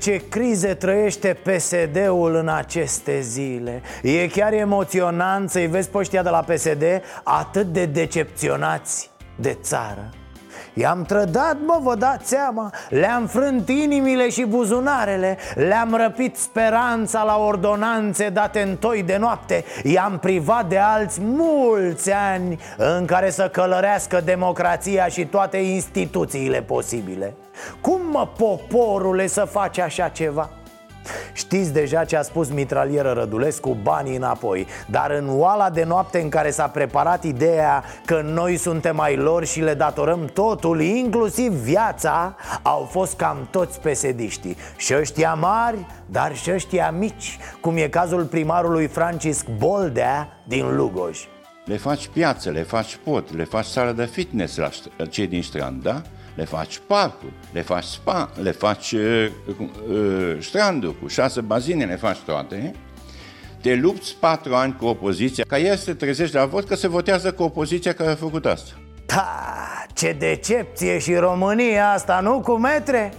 Ce 0.00 0.22
crize 0.28 0.74
trăiește 0.74 1.36
PSD-ul 1.42 2.34
în 2.34 2.48
aceste 2.48 3.20
zile. 3.20 3.82
E 4.02 4.26
chiar 4.26 4.52
emoționant 4.52 5.50
să-i 5.50 5.66
vezi 5.66 5.88
pe 5.88 5.98
ăștia 5.98 6.22
de 6.22 6.28
la 6.28 6.40
PSD 6.40 6.84
atât 7.22 7.66
de 7.66 7.84
decepționați 7.86 9.10
de 9.36 9.58
țară 9.62 10.10
I-am 10.74 11.02
trădat, 11.02 11.56
mă, 11.66 11.78
vă 11.82 11.94
dați 11.94 12.28
seama 12.28 12.72
Le-am 12.88 13.26
frânt 13.26 13.68
inimile 13.68 14.28
și 14.28 14.44
buzunarele 14.44 15.38
Le-am 15.54 15.94
răpit 15.94 16.36
speranța 16.36 17.22
la 17.22 17.38
ordonanțe 17.38 18.28
date 18.28 18.60
în 18.60 18.76
toi 18.76 19.02
de 19.02 19.16
noapte 19.16 19.64
I-am 19.82 20.18
privat 20.18 20.68
de 20.68 20.78
alți 20.78 21.20
mulți 21.22 22.12
ani 22.12 22.58
În 22.76 23.04
care 23.04 23.30
să 23.30 23.48
călărească 23.48 24.20
democrația 24.24 25.06
și 25.06 25.24
toate 25.26 25.56
instituțiile 25.56 26.62
posibile 26.62 27.34
Cum, 27.80 28.00
mă, 28.10 28.28
poporule, 28.36 29.26
să 29.26 29.44
faci 29.44 29.78
așa 29.78 30.08
ceva? 30.08 30.50
Știți 31.32 31.72
deja 31.72 32.04
ce 32.04 32.16
a 32.16 32.22
spus 32.22 32.50
mitralieră 32.50 33.12
Rădulescu, 33.12 33.76
banii 33.82 34.16
înapoi. 34.16 34.66
Dar 34.86 35.10
în 35.10 35.28
oala 35.28 35.70
de 35.70 35.84
noapte 35.84 36.20
în 36.20 36.28
care 36.28 36.50
s-a 36.50 36.66
preparat 36.66 37.24
ideea 37.24 37.84
că 38.04 38.20
noi 38.24 38.56
suntem 38.56 38.96
mai 38.96 39.16
lor 39.16 39.44
și 39.44 39.60
le 39.60 39.74
datorăm 39.74 40.24
totul, 40.32 40.80
inclusiv 40.80 41.52
viața 41.52 42.36
Au 42.62 42.88
fost 42.90 43.16
cam 43.16 43.48
toți 43.50 43.80
pesediștii. 43.80 44.56
Și 44.76 44.94
ăștia 44.94 45.34
mari, 45.34 45.86
dar 46.06 46.36
și 46.36 46.52
ăștia 46.52 46.90
mici 46.90 47.38
Cum 47.60 47.76
e 47.76 47.88
cazul 47.88 48.24
primarului 48.24 48.86
Francisc 48.86 49.46
Boldea 49.58 50.28
din 50.44 50.76
Lugoj. 50.76 51.18
Le 51.64 51.76
faci 51.76 52.08
piață, 52.08 52.50
le 52.50 52.62
faci 52.62 52.98
pot, 53.04 53.36
le 53.36 53.44
faci 53.44 53.64
sală 53.64 53.92
de 53.92 54.04
fitness 54.04 54.56
la 54.56 54.68
cei 55.10 55.26
din 55.26 55.42
strand, 55.42 55.82
da? 55.82 56.02
Le 56.40 56.46
faci 56.46 56.80
parcuri, 56.86 57.32
le 57.52 57.62
faci 57.62 57.84
spa, 57.84 58.30
le 58.42 58.50
faci 58.50 58.92
uh, 58.92 59.30
uh, 59.88 60.36
stranduri 60.40 60.98
cu 61.00 61.06
șase 61.06 61.40
bazine, 61.40 61.84
le 61.84 61.96
faci 61.96 62.16
toate, 62.16 62.74
te 63.62 63.74
lupți 63.74 64.16
patru 64.20 64.54
ani 64.54 64.76
cu 64.76 64.86
opoziția, 64.86 65.44
ca 65.48 65.58
el 65.58 65.76
să 65.76 65.84
te 65.84 65.94
trezești 65.94 66.34
la 66.34 66.46
vot 66.46 66.66
că 66.66 66.74
se 66.74 66.88
votează 66.88 67.32
cu 67.32 67.42
opoziția 67.42 67.92
care 67.92 68.10
a 68.10 68.14
făcut 68.14 68.46
asta. 68.46 68.70
Da, 69.06 69.26
ce 69.94 70.16
decepție 70.18 70.98
și 70.98 71.14
România 71.14 71.92
asta, 71.92 72.20
nu 72.20 72.40
cu 72.40 72.52
metre? 72.52 73.12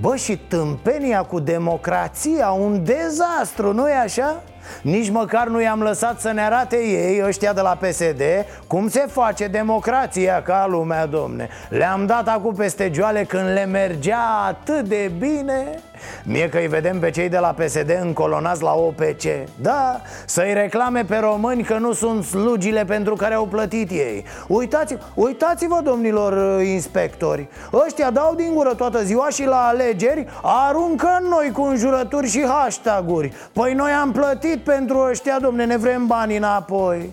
Bă, 0.00 0.16
și 0.16 0.36
tâmpenia 0.36 1.22
cu 1.22 1.40
democrația, 1.40 2.50
un 2.50 2.84
dezastru, 2.84 3.72
nu-i 3.72 3.92
așa? 3.92 4.42
Nici 4.82 5.10
măcar 5.10 5.46
nu 5.46 5.60
i-am 5.60 5.82
lăsat 5.82 6.20
să 6.20 6.32
ne 6.32 6.42
arate 6.42 6.76
ei, 6.76 7.22
ăștia 7.26 7.52
de 7.52 7.60
la 7.60 7.78
PSD 7.80 8.22
Cum 8.66 8.88
se 8.88 9.06
face 9.10 9.46
democrația 9.46 10.42
ca 10.42 10.66
lumea, 10.68 11.06
domne. 11.06 11.48
Le-am 11.68 12.06
dat 12.06 12.28
acum 12.28 12.54
peste 12.54 12.90
joale 12.94 13.24
când 13.24 13.48
le 13.52 13.64
mergea 13.64 14.44
atât 14.46 14.88
de 14.88 15.10
bine 15.18 15.80
Mie 16.24 16.48
că 16.48 16.58
îi 16.58 16.66
vedem 16.66 16.98
pe 16.98 17.10
cei 17.10 17.28
de 17.28 17.38
la 17.38 17.48
PSD 17.48 17.98
încolonați 18.02 18.62
la 18.62 18.72
OPC 18.72 19.22
Da, 19.60 20.00
să-i 20.26 20.54
reclame 20.54 21.04
pe 21.04 21.16
români 21.16 21.62
că 21.62 21.78
nu 21.78 21.92
sunt 21.92 22.24
slugile 22.24 22.84
pentru 22.84 23.14
care 23.14 23.34
au 23.34 23.46
plătit 23.46 23.90
ei. 23.90 24.24
Uitați, 24.48 24.96
uitați-vă, 25.14 25.80
domnilor 25.84 26.58
uh, 26.58 26.66
inspectori. 26.66 27.48
Ăștia 27.86 28.10
dau 28.10 28.34
din 28.34 28.54
gură 28.54 28.74
toată 28.74 29.02
ziua 29.02 29.28
și 29.28 29.44
la 29.44 29.66
alegeri 29.66 30.26
aruncă 30.42 31.18
noi 31.28 31.50
cu 31.52 31.62
înjurături 31.62 32.28
și 32.28 32.44
hashtag-uri. 32.46 33.32
Păi 33.52 33.74
noi 33.74 33.90
am 33.90 34.12
plătit 34.12 34.58
pentru 34.58 35.06
ăștia, 35.10 35.38
domne, 35.40 35.64
ne 35.64 35.76
vrem 35.76 36.06
bani 36.06 36.36
înapoi. 36.36 37.10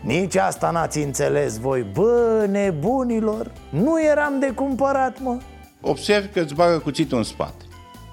Nici 0.00 0.36
asta 0.36 0.70
n-ați 0.70 0.98
înțeles 0.98 1.58
voi. 1.58 1.86
Bă, 1.92 2.46
nebunilor, 2.50 3.52
nu 3.70 4.02
eram 4.02 4.38
de 4.38 4.50
cumpărat, 4.50 5.20
mă. 5.20 5.36
Observ 5.80 6.32
că 6.32 6.40
îți 6.40 6.54
bagă 6.54 6.78
cuțitul 6.78 7.18
în 7.18 7.24
spate 7.24 7.63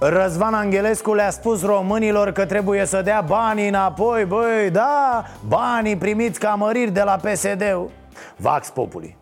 Răzvan 0.04 0.54
Angelescu 0.54 1.14
le-a 1.14 1.30
spus 1.30 1.64
românilor 1.64 2.32
că 2.32 2.45
trebuie 2.45 2.86
să 2.86 3.02
dea 3.02 3.22
banii 3.22 3.68
înapoi. 3.68 4.26
Băi, 4.26 4.70
da, 4.72 5.24
banii 5.47 5.97
primiți 5.97 6.39
ca 6.39 6.49
măriri 6.49 6.91
de 6.91 7.02
la 7.02 7.16
PSD 7.16 7.64
Vax 8.36 8.70
Populi 8.70 9.20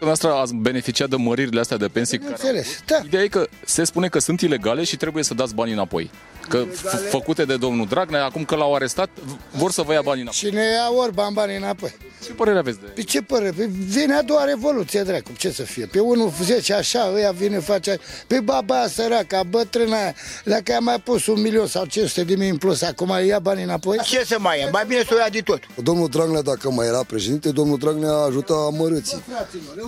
Noastră 0.00 0.32
ați 0.32 0.54
beneficiat 0.54 1.08
de 1.08 1.16
măririle 1.16 1.60
astea 1.60 1.76
de 1.76 1.86
pensii 1.88 2.20
Înțeles, 2.28 2.66
da. 2.86 2.96
Ideea 3.04 3.22
e 3.22 3.28
că 3.28 3.46
se 3.64 3.84
spune 3.84 4.08
că 4.08 4.18
sunt 4.18 4.40
ilegale 4.40 4.84
și 4.84 4.96
trebuie 4.96 5.24
să 5.24 5.34
dați 5.34 5.54
banii 5.54 5.72
înapoi 5.72 6.10
Că 6.48 6.64
f- 6.66 7.08
făcute 7.10 7.44
de 7.44 7.56
domnul 7.56 7.86
Dragnea, 7.86 8.24
acum 8.24 8.44
că 8.44 8.54
l-au 8.54 8.74
arestat, 8.74 9.08
vor 9.50 9.70
să 9.70 9.82
vă 9.82 9.92
ia 9.92 10.00
banii 10.02 10.22
înapoi 10.22 10.38
Și 10.48 10.54
ne 10.54 10.60
ia 10.60 10.90
orban 10.96 11.32
banii 11.32 11.56
înapoi 11.56 11.94
Ce 12.24 12.32
părere 12.32 12.58
aveți 12.58 12.78
de 12.80 12.86
Pe 12.86 13.02
ce 13.02 13.22
părere? 13.22 13.50
Pe 13.56 13.64
vine 13.86 14.14
a 14.14 14.22
doua 14.22 14.44
revoluție, 14.44 15.02
dracu, 15.02 15.30
ce 15.36 15.50
să 15.50 15.62
fie? 15.62 15.86
Pe 15.86 15.98
unul 15.98 16.32
zice 16.42 16.74
așa, 16.74 17.10
ăia 17.14 17.30
vine, 17.30 17.58
face 17.58 17.98
Pe 18.26 18.40
baba 18.40 18.78
aia 18.78 18.88
săraca, 18.88 19.42
bătrâna 19.42 19.96
aia 19.96 20.14
Dacă 20.44 20.72
i-a 20.72 20.78
mai 20.78 21.00
pus 21.04 21.26
un 21.26 21.40
milion 21.40 21.66
sau 21.66 21.84
500 21.84 22.24
de 22.24 22.34
mii 22.34 22.48
în 22.48 22.56
plus 22.56 22.82
Acum 22.82 23.12
ia 23.26 23.38
banii 23.38 23.64
înapoi? 23.64 23.98
Ce 24.04 24.24
să 24.24 24.36
mai 24.38 24.58
ia? 24.58 24.68
Mai 24.72 24.84
bine 24.86 25.00
să 25.02 25.10
o 25.14 25.16
ia 25.16 25.28
de 25.28 25.40
tot 25.40 25.60
Domnul 25.82 26.08
Dragnea, 26.08 26.42
dacă 26.42 26.70
mai 26.70 26.86
era 26.86 27.02
președinte, 27.06 27.50
domnul 27.50 27.78
Dragnea 27.78 28.12
ajuta 28.12 28.54
amărâții 28.54 29.22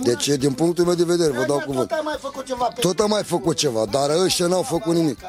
Deci, 0.03 0.27
din 0.27 0.53
punctul 0.53 0.85
meu 0.85 0.93
de 0.93 1.03
vedere, 1.03 1.31
vă 1.31 1.43
dau 1.47 1.61
cuvânt 1.65 1.87
Tot 1.87 1.97
a 1.97 2.01
mai 2.01 2.15
făcut 2.19 2.45
ceva 2.45 2.65
pe 2.65 2.81
Tot 2.81 2.99
a 2.99 3.05
mai 3.05 3.23
făcut 3.23 3.55
ceva, 3.57 3.85
dar 3.91 4.09
ăștia 4.09 4.47
n-au 4.47 4.61
făcut 4.61 4.95
nimic 4.95 5.19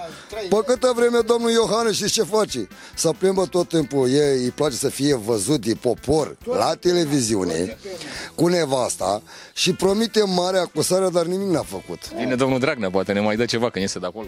Pe 0.48 0.56
câtă 0.66 0.92
vreme 0.94 1.18
domnul 1.26 1.50
Iohannes 1.50 1.94
știți 1.94 2.12
ce 2.12 2.22
face? 2.22 2.68
Să 2.94 3.10
plimbă 3.18 3.46
tot 3.46 3.68
timpul, 3.68 4.10
e, 4.10 4.32
îi 4.32 4.50
place 4.50 4.74
să 4.76 4.88
fie 4.88 5.14
văzut 5.14 5.60
de 5.60 5.74
popor 5.80 6.36
la 6.44 6.74
televiziune 6.74 7.78
cu 8.34 8.46
nevasta 8.46 9.22
și 9.54 9.72
promite 9.72 10.22
mare 10.26 10.58
acusare, 10.58 11.08
dar 11.08 11.24
nimic 11.24 11.48
n-a 11.48 11.62
făcut. 11.62 12.12
Vine 12.16 12.34
domnul 12.34 12.58
Dragnea, 12.58 12.90
poate 12.90 13.12
ne 13.12 13.20
mai 13.20 13.36
dă 13.36 13.44
ceva 13.44 13.70
când 13.70 13.84
iese 13.84 13.98
de 13.98 14.06
acolo 14.06 14.26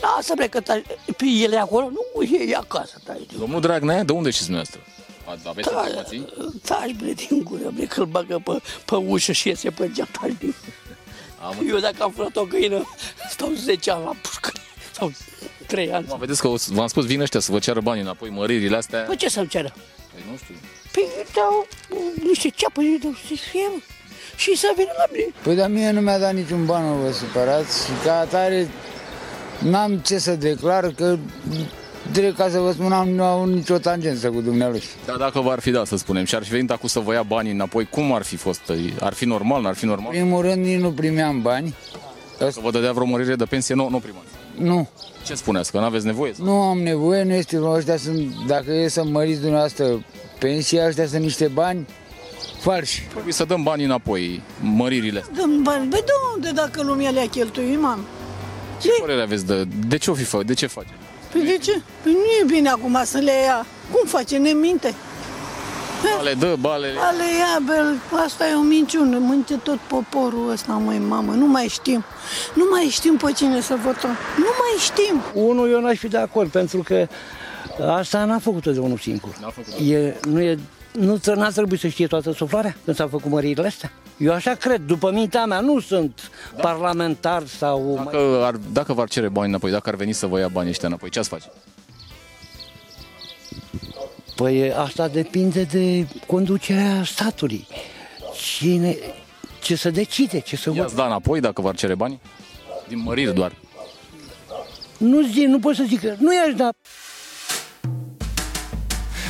Lasă 0.00 0.32
bre 0.36 0.48
că 0.48 0.60
ta- 0.60 0.96
pe 1.16 1.24
ele 1.42 1.56
acolo, 1.56 1.90
nu 1.90 2.22
e 2.22 2.54
acasă 2.56 3.00
tai. 3.04 3.26
Domnul 3.38 3.60
Dragnea, 3.60 4.02
de 4.04 4.12
unde 4.12 4.30
știți 4.30 4.46
dumneavoastră? 4.48 4.80
A- 5.44 5.48
Aveți 5.48 5.68
Da, 5.70 5.82
informații? 5.86 6.26
taci 6.64 6.94
bre 6.96 7.12
din 7.12 7.42
gură, 7.44 7.70
bre, 7.74 7.84
că-l 7.84 8.04
bagă 8.04 8.40
pe, 8.44 8.60
pe 8.84 8.94
ușă 8.94 9.32
și 9.32 9.48
iese 9.48 9.70
pe 9.70 9.90
geam, 9.94 10.08
taci 10.20 10.32
bre. 10.38 10.54
Am 11.42 11.56
Eu 11.68 11.78
dacă 11.78 12.02
am 12.02 12.10
furat 12.10 12.36
o 12.36 12.44
găină, 12.44 12.84
stau 13.30 13.50
10 13.54 13.90
ani 13.90 14.04
la 14.04 14.12
pușcă, 14.22 14.52
sau 14.92 15.12
3 15.66 15.92
ani. 15.92 16.06
Mă, 16.08 16.16
vedeți 16.18 16.40
că 16.40 16.48
o 16.48 16.56
să- 16.56 16.70
v-am 16.72 16.86
spus, 16.86 17.06
vin 17.06 17.20
ăștia 17.20 17.40
să 17.40 17.52
vă 17.52 17.58
ceară 17.58 17.80
banii 17.80 18.02
înapoi, 18.02 18.28
măririle 18.30 18.76
astea 18.76 19.00
Păi 19.00 19.16
ce 19.16 19.28
să-mi 19.28 19.48
ceră? 19.48 19.74
Păi 20.12 20.22
nu 20.30 20.36
știu 20.36 20.54
Păi 20.92 21.04
dau 21.34 21.66
niște 22.28 22.48
ceapă, 22.48 22.80
îi 22.80 22.98
dau 23.02 23.12
să 23.28 23.34
fie, 23.50 23.66
mă. 23.74 23.80
și 24.36 24.56
să 24.56 24.72
vină 24.76 24.90
la 24.96 25.04
mine. 25.12 25.26
Păi 25.42 25.54
dar 25.54 25.68
mie 25.70 25.90
nu 25.90 26.00
mi-a 26.00 26.18
dat 26.18 26.34
niciun 26.34 26.66
ban, 26.66 26.84
nu 26.84 26.94
vă 26.94 27.12
supărați 27.12 27.84
și 27.84 27.90
ca 28.04 28.18
atare 28.18 28.68
n-am 29.58 29.98
ce 29.98 30.18
să 30.18 30.34
declar 30.36 30.88
că 30.90 31.18
direct 32.12 32.36
ca 32.36 32.48
să 32.48 32.58
vă 32.58 32.72
spun, 32.72 32.92
am, 32.92 33.08
nu 33.08 33.24
au 33.24 33.44
nicio 33.44 33.78
tangență 33.78 34.30
cu 34.30 34.40
dumnealui. 34.40 34.82
Dar 35.06 35.16
dacă 35.16 35.40
v-ar 35.40 35.60
fi 35.60 35.70
dat, 35.70 35.86
să 35.86 35.96
spunem, 35.96 36.24
și 36.24 36.34
ar 36.34 36.44
fi 36.44 36.50
venit 36.50 36.70
acum 36.70 36.88
să 36.88 36.98
vă 37.00 37.12
ia 37.12 37.22
banii 37.22 37.52
înapoi, 37.52 37.84
cum 37.84 38.12
ar 38.12 38.22
fi 38.22 38.36
fost? 38.36 38.60
Ar 39.00 39.12
fi 39.12 39.24
normal, 39.24 39.62
n-ar 39.62 39.74
fi 39.74 39.84
normal? 39.84 40.10
primul 40.10 40.42
rând 40.42 40.64
nici 40.64 40.80
nu 40.80 40.90
primeam 40.90 41.42
bani. 41.42 41.74
Să 42.38 42.58
vă 42.62 42.70
dădea 42.70 42.92
vreo 42.92 43.06
mărire 43.06 43.34
de 43.34 43.44
pensie, 43.44 43.74
nu, 43.74 43.88
nu 43.88 43.98
primați. 43.98 44.26
Nu, 44.58 44.88
Ce 45.24 45.34
spuneați, 45.34 45.70
că 45.70 45.78
nu 45.78 45.84
aveți 45.84 46.06
nevoie? 46.06 46.32
nu 46.42 46.52
am 46.60 46.78
nevoie, 46.78 47.22
nu 47.22 47.32
este 47.32 47.60
ăștia 47.62 47.96
sunt, 47.96 48.34
dacă 48.46 48.72
e 48.72 48.88
să 48.88 49.04
măriți 49.04 49.40
dumneavoastră 49.40 50.04
pensia, 50.38 50.86
ăștia 50.86 51.06
sunt 51.06 51.22
niște 51.22 51.46
bani 51.46 51.86
falși. 52.58 53.02
Trebuie 53.10 53.32
să 53.32 53.44
dăm 53.44 53.62
banii 53.62 53.84
înapoi, 53.84 54.42
măririle. 54.60 55.24
Dăm 55.36 55.62
bani, 55.62 55.88
băi 55.88 56.02
de 56.04 56.12
unde 56.34 56.50
dacă 56.50 56.82
lumea 56.82 57.10
le-a 57.10 57.28
cheltuit, 57.28 57.80
mam? 57.80 58.06
Ce 58.80 58.88
părere 59.00 59.22
aveți 59.22 59.46
de, 59.46 59.64
de 59.86 59.98
ce 59.98 60.10
o 60.10 60.14
fi 60.14 60.24
fă, 60.24 60.42
de 60.42 60.54
ce 60.54 60.66
face? 60.66 60.88
Păi 61.32 61.42
de 61.42 61.58
ce? 61.62 61.82
Păi 62.02 62.12
nu 62.12 62.18
e 62.40 62.44
bine 62.54 62.68
acum 62.68 62.98
să 63.04 63.18
le 63.18 63.32
ia. 63.44 63.66
Cum 63.92 64.06
face? 64.08 64.36
Ne 64.36 64.50
minte. 64.50 64.94
Bale 66.16 66.32
dă, 66.34 66.56
bale... 66.60 66.86
Ale 66.98 67.22
ia, 67.38 67.60
bel, 67.66 68.00
asta 68.24 68.48
e 68.48 68.54
o 68.54 68.60
minciună, 68.60 69.18
mânte 69.18 69.54
tot 69.54 69.78
poporul 69.78 70.50
ăsta, 70.50 70.72
măi, 70.72 70.98
mamă, 70.98 71.32
nu 71.32 71.46
mai 71.46 71.66
știm. 71.70 72.04
Nu 72.54 72.64
mai 72.70 72.88
știm 72.90 73.16
pe 73.16 73.32
cine 73.36 73.60
să 73.60 73.74
votăm. 73.84 74.10
Nu 74.36 74.44
mai 74.58 74.78
știm. 74.80 75.22
Unul 75.34 75.70
eu 75.70 75.80
n-aș 75.80 75.98
fi 75.98 76.08
de 76.08 76.18
acord, 76.18 76.50
pentru 76.50 76.82
că 76.82 77.06
asta 77.86 78.24
n-a 78.24 78.38
făcut-o 78.38 78.70
de 78.72 78.78
unul 78.78 78.98
singur. 78.98 79.30
E, 79.88 80.14
nu 80.28 80.40
e, 80.40 80.58
nu 80.92 81.16
ți- 81.16 81.30
n-a 81.30 81.50
trebuit 81.50 81.80
să 81.80 81.88
știe 81.88 82.06
toată 82.06 82.32
suflarea 82.32 82.76
când 82.84 82.96
s-au 82.96 83.08
făcut 83.08 83.30
măririle 83.30 83.66
astea. 83.66 83.92
Eu 84.16 84.32
așa 84.32 84.54
cred, 84.54 84.80
după 84.80 85.10
mintea 85.10 85.44
mea, 85.44 85.60
nu 85.60 85.80
sunt 85.80 86.30
parlamentar 86.60 87.46
sau... 87.46 88.00
Dacă, 88.04 88.42
ar, 88.44 88.54
dacă 88.72 88.92
v-ar 88.92 89.08
cere 89.08 89.28
bani 89.28 89.48
înapoi, 89.48 89.70
dacă 89.70 89.88
ar 89.88 89.94
veni 89.94 90.12
să 90.12 90.26
vă 90.26 90.38
ia 90.38 90.48
banii 90.48 90.70
ăștia 90.70 90.88
înapoi, 90.88 91.10
ce 91.10 91.18
ați 91.18 91.28
face? 91.28 91.50
Păi 94.34 94.72
asta 94.72 95.08
depinde 95.08 95.62
de 95.62 96.06
conducerea 96.26 97.02
statului. 97.04 97.66
Cine, 98.34 98.96
ce 99.62 99.76
să 99.76 99.90
decide, 99.90 100.40
ce 100.40 100.56
să... 100.56 100.72
I-ați 100.74 100.94
da 100.94 101.04
înapoi 101.04 101.40
dacă 101.40 101.60
v-ar 101.60 101.74
cere 101.74 101.94
bani? 101.94 102.20
Din 102.88 103.02
măriri 103.02 103.34
doar. 103.34 103.52
Nu 104.96 105.22
zic, 105.22 105.46
nu 105.46 105.58
pot 105.58 105.74
să 105.74 105.84
zic 105.86 106.00
că 106.00 106.14
nu 106.18 106.34
i-aș 106.34 106.54
da. 106.54 106.68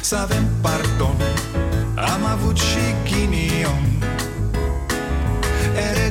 Să 0.01 0.17
avem 0.17 0.45
pardon 0.63 1.17
Am 1.97 2.25
avut 2.25 2.57
și 2.57 2.79
ghinion 3.05 3.42